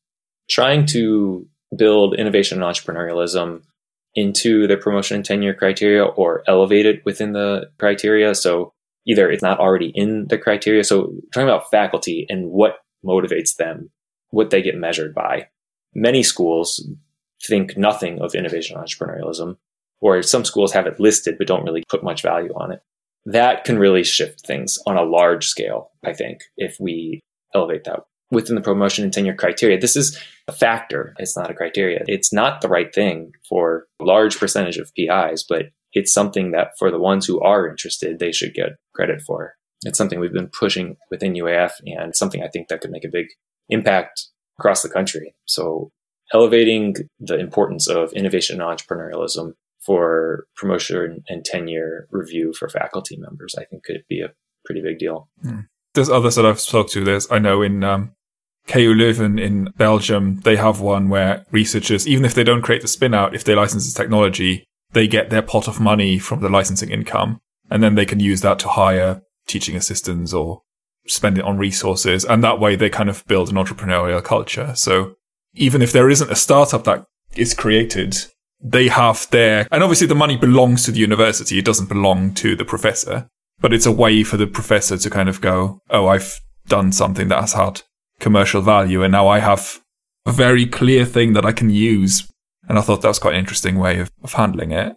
trying 0.49 0.85
to 0.85 1.47
build 1.75 2.15
innovation 2.15 2.61
and 2.61 2.75
entrepreneurialism 2.75 3.61
into 4.15 4.67
the 4.67 4.77
promotion 4.77 5.15
and 5.15 5.25
tenure 5.25 5.53
criteria 5.53 6.03
or 6.03 6.43
elevate 6.47 6.85
it 6.85 7.01
within 7.05 7.33
the 7.33 7.69
criteria. 7.79 8.35
So 8.35 8.73
either 9.07 9.29
it's 9.29 9.43
not 9.43 9.59
already 9.59 9.91
in 9.95 10.27
the 10.27 10.37
criteria. 10.37 10.83
So 10.83 11.13
talking 11.33 11.47
about 11.47 11.69
faculty 11.71 12.25
and 12.29 12.49
what 12.49 12.79
motivates 13.05 13.55
them, 13.55 13.89
what 14.29 14.49
they 14.49 14.61
get 14.61 14.75
measured 14.75 15.13
by. 15.13 15.47
Many 15.93 16.23
schools 16.23 16.85
think 17.47 17.77
nothing 17.77 18.21
of 18.21 18.35
innovation 18.35 18.77
and 18.77 18.85
entrepreneurialism, 18.85 19.57
or 19.99 20.21
some 20.21 20.45
schools 20.45 20.73
have 20.73 20.87
it 20.87 20.99
listed 20.99 21.35
but 21.37 21.47
don't 21.47 21.65
really 21.65 21.83
put 21.89 22.03
much 22.03 22.21
value 22.21 22.53
on 22.55 22.71
it. 22.71 22.81
That 23.25 23.63
can 23.63 23.79
really 23.79 24.03
shift 24.03 24.45
things 24.45 24.77
on 24.85 24.97
a 24.97 25.03
large 25.03 25.45
scale, 25.45 25.91
I 26.03 26.13
think, 26.13 26.41
if 26.57 26.77
we 26.79 27.21
elevate 27.53 27.83
that 27.85 28.01
within 28.31 28.55
the 28.55 28.61
promotion 28.61 29.03
and 29.03 29.13
tenure 29.13 29.35
criteria. 29.35 29.79
This 29.79 29.95
is 29.95 30.17
a 30.47 30.51
factor. 30.51 31.13
It's 31.19 31.37
not 31.37 31.51
a 31.51 31.53
criteria. 31.53 32.03
It's 32.07 32.33
not 32.33 32.61
the 32.61 32.69
right 32.69 32.93
thing 32.93 33.33
for 33.47 33.87
a 33.99 34.05
large 34.05 34.39
percentage 34.39 34.77
of 34.77 34.91
PIs, 34.95 35.45
but 35.47 35.65
it's 35.93 36.13
something 36.13 36.51
that 36.51 36.69
for 36.79 36.89
the 36.89 36.99
ones 36.99 37.25
who 37.25 37.39
are 37.41 37.67
interested, 37.67 38.19
they 38.19 38.31
should 38.31 38.53
get 38.53 38.77
credit 38.95 39.21
for. 39.21 39.55
It's 39.83 39.97
something 39.97 40.19
we've 40.19 40.33
been 40.33 40.49
pushing 40.57 40.97
within 41.09 41.33
UAF 41.33 41.71
and 41.85 42.15
something 42.15 42.41
I 42.41 42.47
think 42.47 42.69
that 42.69 42.81
could 42.81 42.91
make 42.91 43.03
a 43.03 43.11
big 43.11 43.27
impact 43.69 44.27
across 44.59 44.81
the 44.81 44.89
country. 44.89 45.35
So 45.45 45.91
elevating 46.33 46.95
the 47.19 47.37
importance 47.39 47.87
of 47.87 48.13
innovation 48.13 48.61
and 48.61 48.77
entrepreneurialism 48.77 49.53
for 49.85 50.45
promotion 50.55 51.23
and 51.27 51.43
tenure 51.43 52.07
review 52.11 52.53
for 52.57 52.69
faculty 52.69 53.17
members, 53.17 53.55
I 53.57 53.65
think 53.65 53.83
could 53.83 54.03
be 54.07 54.21
a 54.21 54.31
pretty 54.65 54.81
big 54.81 54.99
deal. 54.99 55.27
Hmm. 55.41 55.61
There's 55.93 56.09
others 56.09 56.35
that 56.35 56.45
I've 56.45 56.61
spoke 56.61 56.89
to. 56.91 57.03
There's, 57.03 57.29
I 57.29 57.39
know 57.39 57.61
in 57.61 57.83
um, 57.83 58.11
KU 58.67 58.93
Leuven 58.93 59.39
in 59.39 59.65
Belgium, 59.77 60.39
they 60.41 60.55
have 60.55 60.79
one 60.79 61.09
where 61.09 61.45
researchers, 61.51 62.07
even 62.07 62.25
if 62.25 62.33
they 62.33 62.43
don't 62.43 62.61
create 62.61 62.81
the 62.81 62.87
spin 62.87 63.13
out, 63.13 63.35
if 63.35 63.43
they 63.43 63.55
license 63.55 63.91
the 63.91 63.97
technology, 63.97 64.65
they 64.93 65.07
get 65.07 65.29
their 65.29 65.41
pot 65.41 65.67
of 65.67 65.79
money 65.79 66.19
from 66.19 66.41
the 66.41 66.49
licensing 66.49 66.89
income. 66.89 67.39
And 67.69 67.81
then 67.81 67.95
they 67.95 68.05
can 68.05 68.19
use 68.19 68.41
that 68.41 68.59
to 68.59 68.69
hire 68.69 69.21
teaching 69.47 69.75
assistants 69.75 70.33
or 70.33 70.61
spend 71.07 71.37
it 71.37 71.43
on 71.43 71.57
resources. 71.57 72.25
And 72.25 72.43
that 72.43 72.59
way 72.59 72.75
they 72.75 72.89
kind 72.89 73.09
of 73.09 73.25
build 73.27 73.49
an 73.49 73.55
entrepreneurial 73.55 74.23
culture. 74.23 74.73
So 74.75 75.15
even 75.53 75.81
if 75.81 75.91
there 75.91 76.09
isn't 76.09 76.31
a 76.31 76.35
startup 76.35 76.83
that 76.83 77.05
is 77.35 77.53
created, 77.53 78.17
they 78.61 78.89
have 78.89 79.27
their, 79.31 79.67
and 79.71 79.83
obviously 79.83 80.07
the 80.07 80.15
money 80.15 80.37
belongs 80.37 80.85
to 80.85 80.91
the 80.91 80.99
university. 80.99 81.57
It 81.57 81.65
doesn't 81.65 81.89
belong 81.89 82.33
to 82.35 82.55
the 82.55 82.65
professor, 82.65 83.27
but 83.59 83.73
it's 83.73 83.85
a 83.85 83.91
way 83.91 84.23
for 84.23 84.37
the 84.37 84.47
professor 84.47 84.97
to 84.97 85.09
kind 85.09 85.29
of 85.29 85.41
go, 85.41 85.81
Oh, 85.89 86.07
I've 86.07 86.39
done 86.67 86.91
something 86.91 87.27
that 87.29 87.41
has 87.41 87.53
had 87.53 87.81
commercial 88.21 88.61
value. 88.61 89.03
And 89.03 89.11
now 89.11 89.27
I 89.27 89.39
have 89.39 89.81
a 90.25 90.31
very 90.31 90.65
clear 90.65 91.03
thing 91.03 91.33
that 91.33 91.45
I 91.45 91.51
can 91.51 91.69
use. 91.69 92.31
And 92.69 92.77
I 92.77 92.81
thought 92.81 93.01
that 93.01 93.09
was 93.09 93.19
quite 93.19 93.33
an 93.33 93.39
interesting 93.39 93.77
way 93.77 93.99
of, 93.99 94.11
of 94.23 94.33
handling 94.33 94.71
it. 94.71 94.95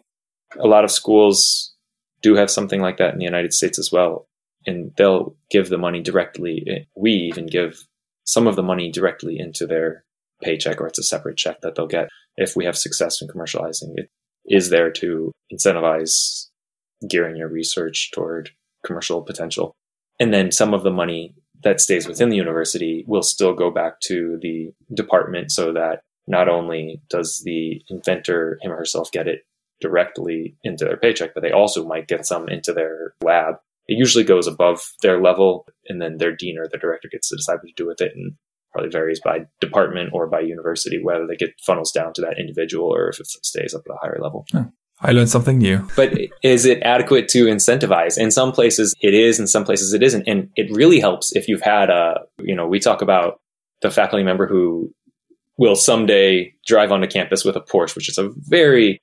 A 0.58 0.68
lot 0.68 0.84
of 0.84 0.92
schools 0.92 1.74
do 2.22 2.36
have 2.36 2.50
something 2.50 2.80
like 2.80 2.98
that 2.98 3.12
in 3.12 3.18
the 3.18 3.24
United 3.24 3.52
States 3.52 3.78
as 3.78 3.90
well. 3.90 4.28
And 4.66 4.92
they'll 4.96 5.34
give 5.50 5.68
the 5.68 5.78
money 5.78 6.00
directly. 6.00 6.86
We 6.94 7.12
even 7.12 7.46
give 7.46 7.82
some 8.24 8.46
of 8.46 8.56
the 8.56 8.62
money 8.62 8.92
directly 8.92 9.38
into 9.38 9.66
their 9.66 10.04
paycheck 10.42 10.80
or 10.80 10.86
it's 10.86 10.98
a 10.98 11.02
separate 11.02 11.36
check 11.36 11.60
that 11.62 11.74
they'll 11.74 11.86
get 11.86 12.08
if 12.36 12.54
we 12.54 12.64
have 12.64 12.76
success 12.76 13.20
in 13.20 13.28
commercializing. 13.28 13.92
It 13.96 14.10
is 14.46 14.70
there 14.70 14.90
to 14.92 15.32
incentivize 15.52 16.48
gearing 17.08 17.36
your 17.36 17.48
research 17.48 18.10
toward 18.12 18.50
commercial 18.84 19.22
potential. 19.22 19.74
And 20.20 20.32
then 20.32 20.52
some 20.52 20.74
of 20.74 20.82
the 20.82 20.90
money 20.90 21.34
that 21.64 21.80
stays 21.80 22.06
within 22.06 22.28
the 22.28 22.36
university 22.36 23.04
will 23.06 23.22
still 23.22 23.54
go 23.54 23.70
back 23.70 24.00
to 24.00 24.38
the 24.40 24.72
department 24.94 25.50
so 25.50 25.72
that 25.72 26.00
not 26.26 26.48
only 26.48 27.02
does 27.10 27.42
the 27.44 27.82
inventor 27.88 28.58
him 28.62 28.72
or 28.72 28.76
herself 28.76 29.10
get 29.10 29.26
it 29.26 29.40
directly 29.80 30.56
into 30.62 30.84
their 30.84 30.96
paycheck, 30.96 31.34
but 31.34 31.42
they 31.42 31.52
also 31.52 31.86
might 31.86 32.08
get 32.08 32.26
some 32.26 32.48
into 32.48 32.72
their 32.72 33.14
lab. 33.22 33.56
It 33.86 33.98
usually 33.98 34.24
goes 34.24 34.46
above 34.46 34.80
their 35.02 35.20
level, 35.20 35.66
and 35.88 36.00
then 36.00 36.16
their 36.16 36.34
dean 36.34 36.56
or 36.58 36.66
the 36.66 36.78
director 36.78 37.08
gets 37.10 37.28
to 37.28 37.36
decide 37.36 37.56
what 37.56 37.68
to 37.68 37.74
do 37.76 37.86
with 37.86 38.00
it. 38.00 38.12
And 38.14 38.34
probably 38.72 38.90
varies 38.90 39.20
by 39.20 39.46
department 39.60 40.10
or 40.12 40.26
by 40.26 40.40
university 40.40 41.00
whether 41.02 41.26
they 41.26 41.36
get 41.36 41.50
funnels 41.64 41.92
down 41.92 42.12
to 42.12 42.20
that 42.20 42.38
individual 42.38 42.92
or 42.92 43.08
if 43.08 43.20
it 43.20 43.26
stays 43.26 43.72
up 43.72 43.82
at 43.88 43.94
a 43.94 43.98
higher 44.00 44.18
level. 44.20 44.44
I 45.04 45.12
learned 45.12 45.28
something 45.28 45.58
new. 45.58 45.86
But 45.96 46.14
is 46.42 46.64
it 46.64 46.82
adequate 46.82 47.28
to 47.28 47.46
incentivize? 47.46 48.18
In 48.18 48.30
some 48.30 48.52
places 48.52 48.94
it 49.00 49.14
is, 49.14 49.38
in 49.38 49.46
some 49.46 49.64
places 49.64 49.92
it 49.92 50.02
isn't. 50.02 50.26
And 50.26 50.48
it 50.56 50.74
really 50.74 50.98
helps 50.98 51.34
if 51.36 51.46
you've 51.46 51.62
had 51.62 51.90
a, 51.90 52.20
you 52.38 52.54
know, 52.54 52.66
we 52.66 52.80
talk 52.80 53.02
about 53.02 53.40
the 53.82 53.90
faculty 53.90 54.24
member 54.24 54.46
who 54.46 54.92
will 55.58 55.76
someday 55.76 56.52
drive 56.66 56.90
onto 56.90 57.06
campus 57.06 57.44
with 57.44 57.54
a 57.54 57.60
Porsche, 57.60 57.94
which 57.94 58.08
is 58.08 58.18
a 58.18 58.30
very 58.38 59.00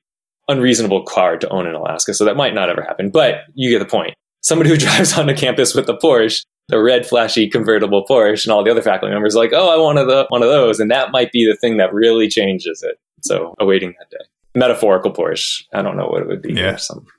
unreasonable 0.47 1.03
car 1.03 1.37
to 1.37 1.47
own 1.49 1.67
in 1.67 1.75
Alaska. 1.75 2.13
So 2.13 2.25
that 2.25 2.35
might 2.35 2.53
not 2.53 2.69
ever 2.69 2.81
happen, 2.81 3.09
but 3.11 3.41
you 3.53 3.69
get 3.69 3.79
the 3.79 3.85
point. 3.85 4.15
Somebody 4.41 4.69
who 4.71 4.77
drives 4.85 5.17
onto 5.17 5.35
campus 5.35 5.75
with 5.75 5.87
a 5.87 5.93
Porsche 5.93 6.43
the 6.71 6.81
red 6.81 7.05
flashy 7.05 7.49
convertible 7.49 8.05
Porsche, 8.09 8.45
and 8.45 8.53
all 8.53 8.63
the 8.63 8.71
other 8.71 8.81
faculty 8.81 9.13
members 9.13 9.35
like, 9.35 9.51
oh, 9.53 9.69
I 9.69 10.03
the 10.03 10.25
one 10.29 10.41
of 10.41 10.49
those, 10.49 10.79
and 10.79 10.89
that 10.89 11.11
might 11.11 11.31
be 11.31 11.45
the 11.45 11.57
thing 11.57 11.77
that 11.77 11.93
really 11.93 12.29
changes 12.29 12.81
it. 12.81 12.97
So 13.21 13.55
awaiting 13.59 13.93
that 13.99 14.09
day. 14.09 14.25
Metaphorical 14.55 15.13
Porsche. 15.13 15.63
I 15.73 15.81
don't 15.81 15.97
know 15.97 16.07
what 16.07 16.21
it 16.21 16.27
would 16.27 16.41
be. 16.41 16.53
Yeah. 16.53 16.77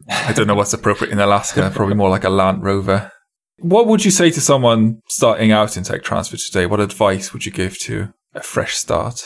I 0.08 0.32
don't 0.32 0.46
know 0.46 0.54
what's 0.54 0.72
appropriate 0.72 1.12
in 1.12 1.18
Alaska. 1.18 1.70
Probably 1.74 1.94
more 1.94 2.10
like 2.10 2.24
a 2.24 2.30
Land 2.30 2.62
Rover. 2.62 3.10
What 3.58 3.86
would 3.86 4.04
you 4.04 4.10
say 4.10 4.30
to 4.30 4.40
someone 4.40 5.00
starting 5.08 5.52
out 5.52 5.76
in 5.76 5.84
tech 5.84 6.02
transfer 6.02 6.36
today? 6.36 6.66
What 6.66 6.80
advice 6.80 7.32
would 7.32 7.46
you 7.46 7.52
give 7.52 7.78
to 7.80 8.12
a 8.34 8.42
fresh 8.42 8.74
start? 8.74 9.22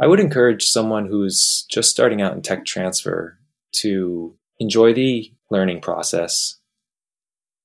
I 0.00 0.06
would 0.06 0.20
encourage 0.20 0.64
someone 0.64 1.06
who's 1.06 1.66
just 1.70 1.90
starting 1.90 2.20
out 2.20 2.32
in 2.32 2.42
tech 2.42 2.64
transfer 2.64 3.38
to 3.82 4.36
enjoy 4.58 4.94
the 4.94 5.32
learning 5.50 5.80
process 5.80 6.58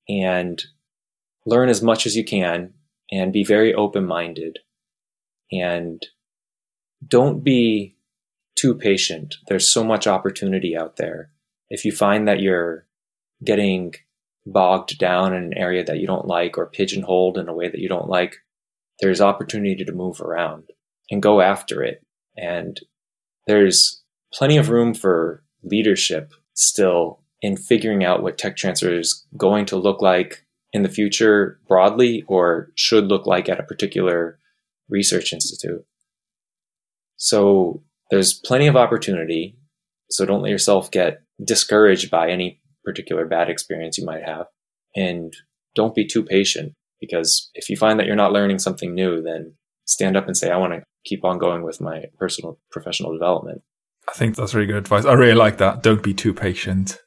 and 0.07 0.61
learn 1.45 1.69
as 1.69 1.81
much 1.81 2.05
as 2.05 2.15
you 2.15 2.23
can 2.23 2.73
and 3.11 3.33
be 3.33 3.43
very 3.43 3.73
open 3.73 4.05
minded 4.05 4.59
and 5.51 6.05
don't 7.07 7.43
be 7.43 7.95
too 8.59 8.75
patient. 8.75 9.35
There's 9.47 9.71
so 9.71 9.83
much 9.83 10.07
opportunity 10.07 10.75
out 10.75 10.97
there. 10.97 11.31
If 11.69 11.85
you 11.85 11.91
find 11.91 12.27
that 12.27 12.41
you're 12.41 12.85
getting 13.43 13.93
bogged 14.45 14.97
down 14.97 15.33
in 15.33 15.43
an 15.43 15.57
area 15.57 15.83
that 15.83 15.99
you 15.99 16.07
don't 16.07 16.27
like 16.27 16.57
or 16.57 16.65
pigeonholed 16.65 17.37
in 17.37 17.47
a 17.47 17.53
way 17.53 17.69
that 17.69 17.79
you 17.79 17.87
don't 17.87 18.09
like, 18.09 18.37
there's 18.99 19.21
opportunity 19.21 19.85
to 19.85 19.91
move 19.91 20.19
around 20.19 20.63
and 21.09 21.21
go 21.21 21.41
after 21.41 21.83
it. 21.83 22.03
And 22.35 22.79
there's 23.47 24.01
plenty 24.33 24.57
of 24.57 24.69
room 24.69 24.93
for 24.93 25.43
leadership 25.63 26.33
still 26.53 27.21
in 27.41 27.55
figuring 27.55 28.03
out 28.03 28.21
what 28.21 28.37
tech 28.37 28.57
transfer 28.57 28.93
is 28.93 29.25
going 29.37 29.65
to 29.67 29.77
look 29.77 30.01
like 30.01 30.45
in 30.73 30.83
the 30.83 30.89
future 30.89 31.59
broadly 31.67 32.23
or 32.27 32.71
should 32.75 33.05
look 33.05 33.25
like 33.25 33.47
at 33.47 33.59
a 33.59 33.63
particular 33.63 34.37
research 34.89 35.31
institute. 35.33 35.85
So 37.15 37.83
there's 38.09 38.33
plenty 38.33 38.67
of 38.67 38.75
opportunity. 38.75 39.55
So 40.09 40.25
don't 40.25 40.41
let 40.41 40.51
yourself 40.51 40.91
get 40.91 41.21
discouraged 41.43 42.09
by 42.09 42.29
any 42.29 42.61
particular 42.83 43.25
bad 43.25 43.49
experience 43.49 43.97
you 43.97 44.05
might 44.05 44.23
have. 44.23 44.47
And 44.95 45.33
don't 45.75 45.95
be 45.95 46.07
too 46.07 46.23
patient 46.23 46.73
because 46.99 47.49
if 47.53 47.69
you 47.69 47.77
find 47.77 47.99
that 47.99 48.07
you're 48.07 48.15
not 48.15 48.33
learning 48.33 48.59
something 48.59 48.93
new, 48.93 49.21
then 49.21 49.53
stand 49.85 50.17
up 50.17 50.27
and 50.27 50.35
say, 50.35 50.51
I 50.51 50.57
want 50.57 50.73
to 50.73 50.83
keep 51.05 51.23
on 51.23 51.37
going 51.37 51.63
with 51.63 51.79
my 51.79 52.05
personal 52.17 52.59
professional 52.71 53.13
development. 53.13 53.61
I 54.07 54.13
think 54.13 54.35
that's 54.35 54.53
really 54.53 54.67
good 54.67 54.75
advice. 54.75 55.05
I 55.05 55.13
really 55.13 55.35
like 55.35 55.57
that. 55.57 55.83
Don't 55.83 56.03
be 56.03 56.13
too 56.13 56.33
patient. 56.33 56.97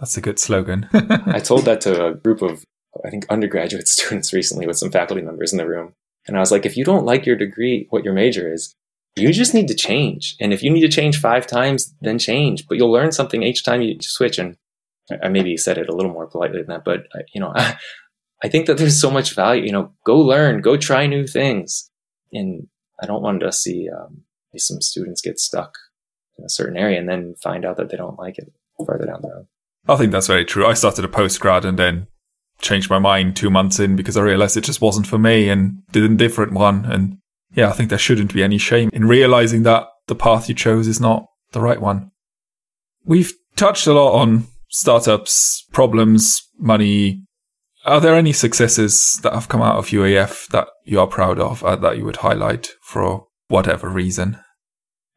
That's 0.00 0.16
a 0.16 0.20
good 0.20 0.38
slogan. 0.38 0.88
I 0.92 1.38
told 1.38 1.64
that 1.64 1.80
to 1.82 2.06
a 2.06 2.14
group 2.14 2.42
of 2.42 2.64
I 3.04 3.10
think 3.10 3.26
undergraduate 3.30 3.88
students 3.88 4.32
recently 4.32 4.66
with 4.66 4.76
some 4.76 4.90
faculty 4.90 5.22
members 5.22 5.52
in 5.52 5.58
the 5.58 5.68
room. 5.68 5.94
And 6.26 6.36
I 6.36 6.40
was 6.40 6.52
like, 6.52 6.66
if 6.66 6.76
you 6.76 6.84
don't 6.84 7.06
like 7.06 7.26
your 7.26 7.36
degree, 7.36 7.86
what 7.90 8.04
your 8.04 8.12
major 8.12 8.52
is, 8.52 8.74
you 9.16 9.32
just 9.32 9.54
need 9.54 9.68
to 9.68 9.74
change. 9.74 10.36
And 10.40 10.52
if 10.52 10.62
you 10.62 10.70
need 10.70 10.80
to 10.80 10.88
change 10.88 11.20
five 11.20 11.46
times, 11.46 11.94
then 12.00 12.18
change. 12.18 12.66
But 12.66 12.78
you'll 12.78 12.92
learn 12.92 13.12
something 13.12 13.42
each 13.42 13.64
time 13.64 13.82
you 13.82 13.96
switch. 14.00 14.38
And 14.38 14.56
I 15.22 15.28
maybe 15.28 15.56
said 15.56 15.78
it 15.78 15.88
a 15.88 15.94
little 15.94 16.12
more 16.12 16.26
politely 16.26 16.58
than 16.58 16.68
that, 16.68 16.84
but 16.84 17.06
you 17.34 17.40
know, 17.40 17.52
I, 17.54 17.76
I 18.44 18.48
think 18.48 18.66
that 18.66 18.76
there's 18.76 19.00
so 19.00 19.10
much 19.10 19.34
value. 19.34 19.64
You 19.64 19.72
know, 19.72 19.92
go 20.04 20.18
learn, 20.18 20.62
go 20.62 20.76
try 20.76 21.06
new 21.06 21.26
things. 21.26 21.90
And 22.32 22.66
I 23.00 23.06
don't 23.06 23.22
want 23.22 23.40
to 23.40 23.52
see 23.52 23.88
um, 23.88 24.22
some 24.56 24.80
students 24.80 25.20
get 25.20 25.38
stuck 25.38 25.74
in 26.38 26.44
a 26.44 26.48
certain 26.48 26.76
area 26.76 26.98
and 26.98 27.08
then 27.08 27.34
find 27.42 27.64
out 27.64 27.76
that 27.76 27.90
they 27.90 27.96
don't 27.96 28.18
like 28.18 28.38
it 28.38 28.52
further 28.84 29.06
down 29.06 29.20
the 29.22 29.28
road. 29.28 29.46
I 29.88 29.96
think 29.96 30.12
that's 30.12 30.26
very 30.26 30.44
true. 30.44 30.66
I 30.66 30.74
started 30.74 31.04
a 31.04 31.08
postgrad 31.08 31.64
and 31.64 31.78
then 31.78 32.06
changed 32.60 32.88
my 32.88 32.98
mind 32.98 33.36
two 33.36 33.50
months 33.50 33.78
in 33.78 33.96
because 33.96 34.16
I 34.16 34.22
realized 34.22 34.56
it 34.56 34.64
just 34.64 34.80
wasn't 34.80 35.06
for 35.06 35.18
me 35.18 35.48
and 35.48 35.82
did 35.90 36.10
a 36.10 36.14
different 36.14 36.52
one. 36.52 36.84
And 36.84 37.18
yeah, 37.54 37.68
I 37.68 37.72
think 37.72 37.90
there 37.90 37.98
shouldn't 37.98 38.34
be 38.34 38.42
any 38.42 38.58
shame 38.58 38.90
in 38.92 39.06
realizing 39.06 39.62
that 39.64 39.86
the 40.06 40.14
path 40.14 40.48
you 40.48 40.54
chose 40.54 40.88
is 40.88 41.00
not 41.00 41.26
the 41.52 41.60
right 41.60 41.80
one. 41.80 42.10
We've 43.04 43.32
touched 43.56 43.86
a 43.86 43.92
lot 43.92 44.18
on 44.20 44.46
startups, 44.68 45.66
problems, 45.72 46.42
money. 46.58 47.22
Are 47.84 48.00
there 48.00 48.14
any 48.14 48.32
successes 48.32 49.18
that 49.22 49.34
have 49.34 49.48
come 49.48 49.62
out 49.62 49.76
of 49.76 49.88
UAF 49.88 50.48
that 50.48 50.68
you 50.84 51.00
are 51.00 51.06
proud 51.06 51.38
of 51.38 51.62
uh, 51.64 51.76
that 51.76 51.98
you 51.98 52.04
would 52.04 52.16
highlight 52.16 52.70
for 52.80 53.26
whatever 53.48 53.88
reason? 53.88 54.38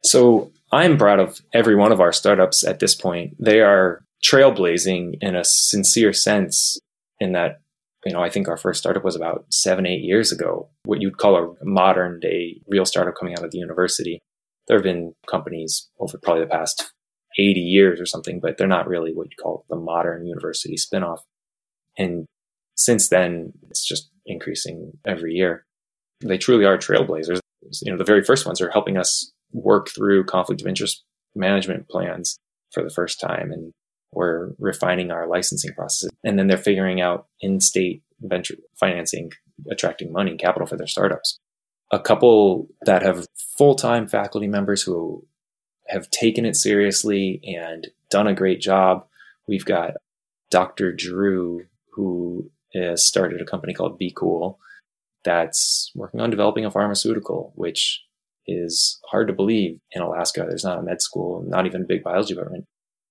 So 0.02 0.50
I'm 0.72 0.98
proud 0.98 1.20
of 1.20 1.40
every 1.52 1.74
one 1.74 1.92
of 1.92 2.00
our 2.00 2.12
startups 2.12 2.64
at 2.64 2.80
this 2.80 2.94
point. 2.94 3.34
They 3.40 3.60
are 3.60 4.02
trailblazing 4.24 5.18
in 5.20 5.36
a 5.36 5.44
sincere 5.44 6.12
sense 6.12 6.78
in 7.20 7.32
that 7.32 7.60
you 8.06 8.12
know, 8.12 8.22
I 8.22 8.30
think 8.30 8.48
our 8.48 8.56
first 8.56 8.78
startup 8.78 9.04
was 9.04 9.16
about 9.16 9.46
seven, 9.50 9.84
eight 9.84 10.02
years 10.02 10.30
ago, 10.30 10.68
what 10.84 11.02
you'd 11.02 11.18
call 11.18 11.56
a 11.60 11.64
modern 11.64 12.20
day 12.20 12.60
real 12.68 12.84
startup 12.84 13.14
coming 13.18 13.34
out 13.34 13.44
of 13.44 13.50
the 13.50 13.58
university. 13.58 14.20
There 14.68 14.76
have 14.76 14.84
been 14.84 15.14
companies 15.28 15.88
over 15.98 16.16
probably 16.22 16.44
the 16.44 16.50
past 16.50 16.92
80 17.36 17.60
years 17.60 18.00
or 18.00 18.06
something, 18.06 18.38
but 18.40 18.58
they're 18.58 18.68
not 18.68 18.86
really 18.86 19.12
what 19.12 19.26
you'd 19.28 19.42
call 19.42 19.64
the 19.68 19.76
modern 19.76 20.24
university 20.24 20.76
spinoff. 20.76 21.18
And 21.98 22.26
since 22.76 23.08
then, 23.08 23.52
it's 23.70 23.84
just 23.84 24.08
increasing 24.24 24.92
every 25.04 25.34
year. 25.34 25.66
They 26.20 26.38
truly 26.38 26.64
are 26.64 26.78
trailblazers. 26.78 27.40
You 27.82 27.90
know, 27.90 27.98
the 27.98 28.04
very 28.04 28.22
first 28.22 28.46
ones 28.46 28.60
are 28.60 28.70
helping 28.70 28.96
us 28.96 29.32
work 29.52 29.88
through 29.88 30.26
conflict 30.26 30.60
of 30.60 30.68
interest 30.68 31.04
management 31.34 31.88
plans 31.88 32.38
for 32.72 32.84
the 32.84 32.90
first 32.90 33.18
time. 33.20 33.50
And 33.50 33.72
we're 34.12 34.52
refining 34.58 35.10
our 35.10 35.26
licensing 35.26 35.74
processes. 35.74 36.10
And 36.24 36.38
then 36.38 36.46
they're 36.46 36.58
figuring 36.58 37.00
out 37.00 37.26
in 37.40 37.60
state 37.60 38.02
venture 38.20 38.56
financing, 38.78 39.32
attracting 39.70 40.12
money, 40.12 40.30
and 40.32 40.40
capital 40.40 40.66
for 40.66 40.76
their 40.76 40.86
startups. 40.86 41.38
A 41.92 42.00
couple 42.00 42.68
that 42.82 43.02
have 43.02 43.26
full 43.36 43.74
time 43.74 44.06
faculty 44.06 44.48
members 44.48 44.82
who 44.82 45.24
have 45.88 46.10
taken 46.10 46.44
it 46.44 46.56
seriously 46.56 47.40
and 47.44 47.88
done 48.10 48.26
a 48.26 48.34
great 48.34 48.60
job. 48.60 49.06
We've 49.46 49.64
got 49.64 49.92
Dr. 50.50 50.92
Drew, 50.92 51.66
who 51.92 52.50
has 52.74 53.04
started 53.04 53.40
a 53.40 53.44
company 53.44 53.72
called 53.72 53.98
Be 53.98 54.12
Cool 54.14 54.58
that's 55.24 55.90
working 55.94 56.20
on 56.20 56.30
developing 56.30 56.64
a 56.64 56.70
pharmaceutical, 56.70 57.52
which 57.56 58.02
is 58.46 59.00
hard 59.10 59.26
to 59.26 59.34
believe 59.34 59.80
in 59.90 60.02
Alaska. 60.02 60.44
There's 60.48 60.64
not 60.64 60.78
a 60.78 60.82
med 60.82 61.02
school, 61.02 61.44
not 61.46 61.66
even 61.66 61.82
a 61.82 61.86
big 61.86 62.04
biology 62.04 62.34
department. 62.34 62.66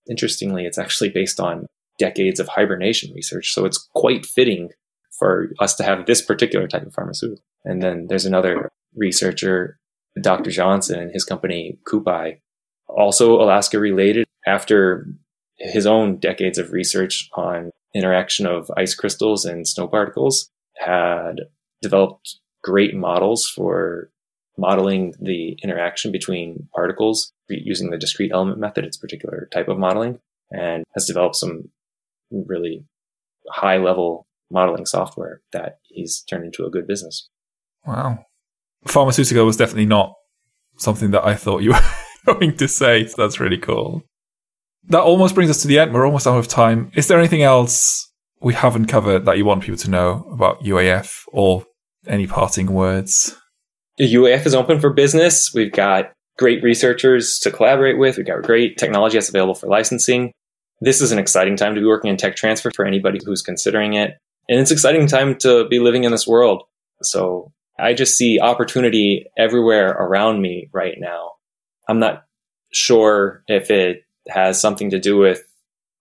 Interestingly, 0.09 0.65
it's 0.65 0.77
actually 0.77 1.09
based 1.09 1.39
on 1.39 1.67
decades 1.97 2.39
of 2.39 2.47
hibernation 2.47 3.13
research. 3.13 3.53
So 3.53 3.65
it's 3.65 3.89
quite 3.95 4.25
fitting 4.25 4.69
for 5.17 5.49
us 5.59 5.75
to 5.75 5.83
have 5.83 6.05
this 6.05 6.21
particular 6.21 6.67
type 6.67 6.85
of 6.85 6.93
pharmaceutical. 6.93 7.43
And 7.63 7.81
then 7.81 8.07
there's 8.07 8.25
another 8.25 8.69
researcher, 8.95 9.79
Dr. 10.21 10.51
Johnson 10.51 10.99
and 10.99 11.11
his 11.11 11.23
company, 11.23 11.79
Coupi, 11.85 12.41
also 12.87 13.41
Alaska 13.41 13.79
related 13.79 14.25
after 14.45 15.07
his 15.57 15.85
own 15.85 16.17
decades 16.17 16.57
of 16.57 16.71
research 16.71 17.29
on 17.33 17.71
interaction 17.93 18.45
of 18.45 18.69
ice 18.75 18.93
crystals 18.93 19.45
and 19.45 19.67
snow 19.67 19.87
particles 19.87 20.49
had 20.75 21.41
developed 21.81 22.39
great 22.61 22.93
models 22.93 23.47
for 23.47 24.11
modeling 24.57 25.13
the 25.19 25.57
interaction 25.63 26.11
between 26.11 26.67
particles 26.73 27.33
using 27.49 27.89
the 27.89 27.97
discrete 27.97 28.31
element 28.33 28.59
method, 28.59 28.85
its 28.85 28.97
particular 28.97 29.47
type 29.51 29.67
of 29.67 29.77
modeling, 29.77 30.19
and 30.51 30.83
has 30.93 31.05
developed 31.05 31.35
some 31.35 31.69
really 32.31 32.85
high 33.49 33.77
level 33.77 34.25
modeling 34.51 34.85
software 34.85 35.41
that 35.53 35.79
he's 35.83 36.21
turned 36.21 36.45
into 36.45 36.65
a 36.65 36.69
good 36.69 36.87
business. 36.87 37.29
Wow. 37.85 38.25
Pharmaceutical 38.85 39.45
was 39.45 39.57
definitely 39.57 39.87
not 39.87 40.13
something 40.77 41.11
that 41.11 41.25
I 41.25 41.35
thought 41.35 41.63
you 41.63 41.71
were 42.27 42.33
going 42.33 42.57
to 42.57 42.67
say. 42.67 43.07
So 43.07 43.21
that's 43.21 43.39
really 43.39 43.57
cool. 43.57 44.03
That 44.87 45.01
almost 45.01 45.33
brings 45.33 45.49
us 45.49 45.61
to 45.63 45.67
the 45.67 45.79
end. 45.79 45.93
We're 45.93 46.05
almost 46.05 46.27
out 46.27 46.37
of 46.37 46.47
time. 46.47 46.91
Is 46.95 47.07
there 47.07 47.17
anything 47.17 47.41
else 47.41 48.11
we 48.41 48.53
haven't 48.53 48.85
covered 48.85 49.25
that 49.25 49.37
you 49.37 49.45
want 49.45 49.63
people 49.63 49.77
to 49.77 49.89
know 49.89 50.27
about 50.31 50.63
UAF 50.63 51.11
or 51.31 51.65
any 52.07 52.27
parting 52.27 52.71
words? 52.71 53.35
UAF 53.99 54.45
is 54.45 54.55
open 54.55 54.79
for 54.79 54.91
business. 54.91 55.53
We've 55.53 55.71
got 55.71 56.11
great 56.37 56.61
researchers 56.63 57.39
to 57.39 57.51
collaborate 57.51 57.97
with. 57.97 58.17
We've 58.17 58.25
got 58.25 58.43
great 58.43 58.77
technology 58.77 59.17
that's 59.17 59.29
available 59.29 59.55
for 59.55 59.67
licensing. 59.67 60.33
This 60.81 61.01
is 61.01 61.13
an 61.13 61.19
exciting 61.19 61.55
time 61.55 61.75
to 61.75 61.81
be 61.81 61.87
working 61.87 62.09
in 62.09 62.17
tech 62.17 62.35
transfer 62.35 62.71
for 62.75 62.85
anybody 62.85 63.19
who's 63.23 63.41
considering 63.41 63.93
it. 63.93 64.17
And 64.49 64.59
it's 64.59 64.71
exciting 64.71 65.07
time 65.07 65.37
to 65.39 65.67
be 65.69 65.79
living 65.79 66.03
in 66.03 66.11
this 66.11 66.27
world. 66.27 66.63
So 67.01 67.53
I 67.79 67.93
just 67.93 68.17
see 68.17 68.39
opportunity 68.39 69.27
everywhere 69.37 69.91
around 69.91 70.41
me 70.41 70.69
right 70.73 70.95
now. 70.97 71.31
I'm 71.87 71.99
not 71.99 72.25
sure 72.73 73.43
if 73.47 73.71
it 73.71 74.01
has 74.27 74.59
something 74.59 74.89
to 74.89 74.99
do 74.99 75.17
with 75.17 75.41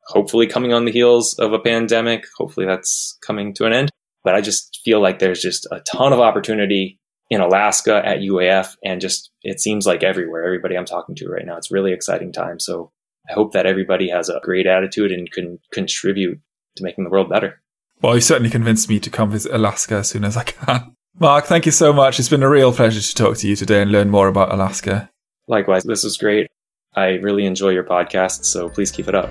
hopefully 0.06 0.48
coming 0.48 0.72
on 0.72 0.84
the 0.84 0.92
heels 0.92 1.38
of 1.38 1.52
a 1.52 1.60
pandemic. 1.60 2.24
Hopefully 2.36 2.66
that's 2.66 3.16
coming 3.24 3.54
to 3.54 3.66
an 3.66 3.72
end. 3.72 3.90
But 4.24 4.34
I 4.34 4.40
just 4.40 4.80
feel 4.84 5.00
like 5.00 5.20
there's 5.20 5.40
just 5.40 5.66
a 5.70 5.80
ton 5.80 6.12
of 6.12 6.20
opportunity 6.20 6.98
in 7.34 7.40
Alaska 7.40 8.00
at 8.04 8.18
UAF 8.18 8.76
and 8.84 9.00
just 9.00 9.30
it 9.42 9.60
seems 9.60 9.86
like 9.86 10.02
everywhere. 10.02 10.44
Everybody 10.44 10.76
I'm 10.76 10.84
talking 10.84 11.14
to 11.16 11.28
right 11.28 11.44
now, 11.44 11.56
it's 11.56 11.70
really 11.70 11.92
exciting 11.92 12.32
time. 12.32 12.60
So 12.60 12.92
I 13.28 13.32
hope 13.32 13.52
that 13.52 13.66
everybody 13.66 14.08
has 14.08 14.28
a 14.28 14.40
great 14.42 14.66
attitude 14.66 15.10
and 15.10 15.30
can 15.30 15.58
contribute 15.72 16.40
to 16.76 16.82
making 16.82 17.04
the 17.04 17.10
world 17.10 17.28
better. 17.28 17.60
Well, 18.00 18.14
you 18.14 18.20
certainly 18.20 18.50
convinced 18.50 18.88
me 18.88 19.00
to 19.00 19.10
come 19.10 19.30
visit 19.30 19.52
Alaska 19.52 19.96
as 19.96 20.08
soon 20.08 20.24
as 20.24 20.36
I 20.36 20.44
can. 20.44 20.94
Mark, 21.18 21.46
thank 21.46 21.66
you 21.66 21.72
so 21.72 21.92
much. 21.92 22.18
It's 22.18 22.28
been 22.28 22.42
a 22.42 22.48
real 22.48 22.72
pleasure 22.72 23.00
to 23.00 23.14
talk 23.14 23.36
to 23.38 23.48
you 23.48 23.56
today 23.56 23.82
and 23.82 23.92
learn 23.92 24.10
more 24.10 24.28
about 24.28 24.52
Alaska. 24.52 25.10
Likewise, 25.46 25.84
this 25.84 26.04
was 26.04 26.16
great. 26.16 26.50
I 26.96 27.14
really 27.14 27.44
enjoy 27.46 27.70
your 27.70 27.84
podcast, 27.84 28.44
so 28.44 28.68
please 28.68 28.90
keep 28.90 29.08
it 29.08 29.14
up. 29.14 29.30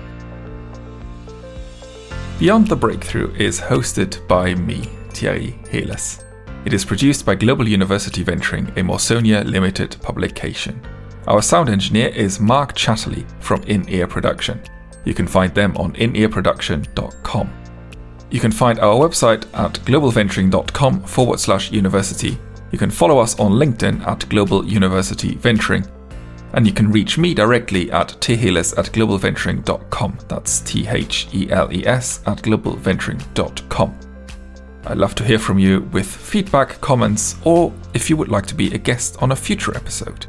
Beyond 2.38 2.68
the 2.68 2.76
Breakthrough 2.76 3.34
is 3.34 3.60
hosted 3.60 4.26
by 4.28 4.54
me, 4.54 4.82
Thierry 5.10 5.58
Heles. 5.64 6.23
It 6.64 6.72
is 6.72 6.84
produced 6.84 7.26
by 7.26 7.34
Global 7.34 7.68
University 7.68 8.22
Venturing, 8.22 8.68
a 8.68 8.82
Mawsonia 8.82 9.44
Limited 9.44 9.96
publication. 10.00 10.80
Our 11.26 11.42
sound 11.42 11.68
engineer 11.68 12.08
is 12.08 12.40
Mark 12.40 12.74
Chatterley 12.74 13.26
from 13.42 13.62
In 13.64 13.86
Ear 13.88 14.06
Production. 14.06 14.62
You 15.04 15.12
can 15.12 15.26
find 15.26 15.54
them 15.54 15.76
on 15.76 15.92
inearproduction.com. 15.92 17.52
You 18.30 18.40
can 18.40 18.50
find 18.50 18.78
our 18.78 18.94
website 18.94 19.44
at 19.52 19.74
globalventuring.com 19.84 21.02
forward 21.02 21.38
slash 21.38 21.70
university. 21.70 22.38
You 22.72 22.78
can 22.78 22.90
follow 22.90 23.18
us 23.18 23.38
on 23.38 23.52
LinkedIn 23.52 24.06
at 24.06 24.28
Global 24.30 24.64
University 24.64 25.34
Venturing. 25.34 25.86
And 26.54 26.66
you 26.66 26.72
can 26.72 26.90
reach 26.90 27.18
me 27.18 27.34
directly 27.34 27.92
at 27.92 28.16
theles 28.20 28.72
at 28.74 28.86
globalventuring.com. 28.86 30.18
That's 30.28 30.60
T 30.60 30.86
H 30.88 31.28
E 31.34 31.50
L 31.50 31.70
E 31.72 31.86
S 31.86 32.22
at 32.26 32.38
globalventuring.com. 32.38 34.03
I'd 34.86 34.98
love 34.98 35.14
to 35.14 35.24
hear 35.24 35.38
from 35.38 35.58
you 35.58 35.80
with 35.92 36.06
feedback, 36.06 36.80
comments, 36.82 37.36
or 37.44 37.72
if 37.94 38.10
you 38.10 38.18
would 38.18 38.28
like 38.28 38.44
to 38.46 38.54
be 38.54 38.72
a 38.74 38.78
guest 38.78 39.16
on 39.22 39.32
a 39.32 39.36
future 39.36 39.74
episode. 39.74 40.26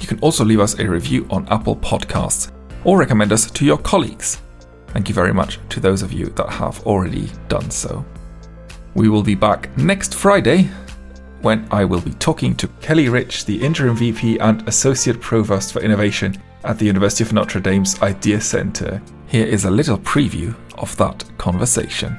You 0.00 0.06
can 0.06 0.20
also 0.20 0.44
leave 0.44 0.60
us 0.60 0.78
a 0.78 0.88
review 0.88 1.26
on 1.30 1.48
Apple 1.48 1.74
Podcasts 1.74 2.52
or 2.84 2.98
recommend 2.98 3.32
us 3.32 3.50
to 3.50 3.64
your 3.64 3.78
colleagues. 3.78 4.40
Thank 4.88 5.08
you 5.08 5.14
very 5.14 5.34
much 5.34 5.58
to 5.70 5.80
those 5.80 6.02
of 6.02 6.12
you 6.12 6.26
that 6.26 6.48
have 6.48 6.80
already 6.86 7.28
done 7.48 7.70
so. 7.72 8.04
We 8.94 9.08
will 9.08 9.24
be 9.24 9.34
back 9.34 9.76
next 9.76 10.14
Friday 10.14 10.70
when 11.42 11.66
I 11.72 11.84
will 11.84 12.00
be 12.00 12.14
talking 12.14 12.54
to 12.56 12.68
Kelley 12.80 13.08
Rich, 13.08 13.46
the 13.46 13.60
Interim 13.60 13.96
VP 13.96 14.38
and 14.38 14.66
Associate 14.68 15.20
Provost 15.20 15.72
for 15.72 15.82
Innovation 15.82 16.40
at 16.62 16.78
the 16.78 16.86
University 16.86 17.24
of 17.24 17.32
Notre 17.32 17.60
Dame's 17.60 18.00
IDEA 18.00 18.40
Center. 18.40 19.02
Here 19.26 19.46
is 19.46 19.64
a 19.64 19.70
little 19.70 19.98
preview 19.98 20.54
of 20.78 20.96
that 20.98 21.24
conversation. 21.36 22.18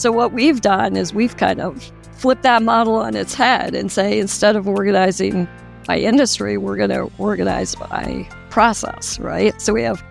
So, 0.00 0.10
what 0.10 0.32
we've 0.32 0.62
done 0.62 0.96
is 0.96 1.12
we've 1.12 1.36
kind 1.36 1.60
of 1.60 1.92
flipped 2.12 2.42
that 2.44 2.62
model 2.62 2.94
on 2.94 3.14
its 3.14 3.34
head 3.34 3.74
and 3.74 3.92
say 3.92 4.18
instead 4.18 4.56
of 4.56 4.66
organizing 4.66 5.46
by 5.86 5.98
industry, 5.98 6.56
we're 6.56 6.78
going 6.78 6.88
to 6.88 7.10
organize 7.18 7.74
by 7.74 8.26
process, 8.48 9.18
right? 9.18 9.60
So, 9.60 9.74
we 9.74 9.82
have 9.82 10.02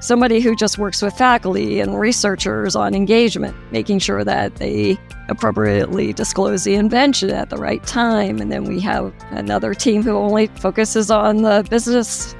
somebody 0.00 0.40
who 0.40 0.56
just 0.56 0.78
works 0.78 1.02
with 1.02 1.12
faculty 1.18 1.80
and 1.80 2.00
researchers 2.00 2.74
on 2.74 2.94
engagement, 2.94 3.54
making 3.70 3.98
sure 3.98 4.24
that 4.24 4.56
they 4.56 4.96
appropriately 5.28 6.14
disclose 6.14 6.64
the 6.64 6.76
invention 6.76 7.28
at 7.28 7.50
the 7.50 7.58
right 7.58 7.86
time. 7.86 8.40
And 8.40 8.50
then 8.50 8.64
we 8.64 8.80
have 8.80 9.12
another 9.32 9.74
team 9.74 10.02
who 10.02 10.16
only 10.16 10.46
focuses 10.46 11.10
on 11.10 11.42
the 11.42 11.66
business 11.68 12.34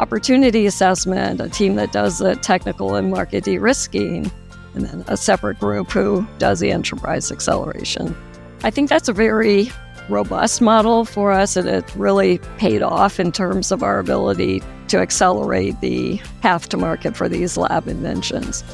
opportunity 0.00 0.66
assessment, 0.66 1.40
a 1.40 1.48
team 1.48 1.76
that 1.76 1.92
does 1.92 2.18
the 2.18 2.34
technical 2.34 2.96
and 2.96 3.12
market 3.12 3.44
de 3.44 3.58
risking 3.58 4.28
and 4.74 4.84
then 4.84 5.04
a 5.08 5.16
separate 5.16 5.58
group 5.58 5.90
who 5.90 6.26
does 6.38 6.60
the 6.60 6.70
enterprise 6.70 7.32
acceleration. 7.32 8.16
I 8.62 8.70
think 8.70 8.88
that's 8.88 9.08
a 9.08 9.12
very 9.12 9.70
robust 10.08 10.60
model 10.60 11.04
for 11.04 11.32
us, 11.32 11.56
and 11.56 11.68
it 11.68 11.94
really 11.94 12.38
paid 12.56 12.82
off 12.82 13.20
in 13.20 13.30
terms 13.32 13.70
of 13.70 13.82
our 13.82 13.98
ability 13.98 14.62
to 14.88 14.98
accelerate 14.98 15.80
the 15.80 16.18
path 16.40 16.68
to 16.70 16.76
market 16.76 17.16
for 17.16 17.28
these 17.28 17.56
lab 17.56 17.88
inventions. 17.88 18.64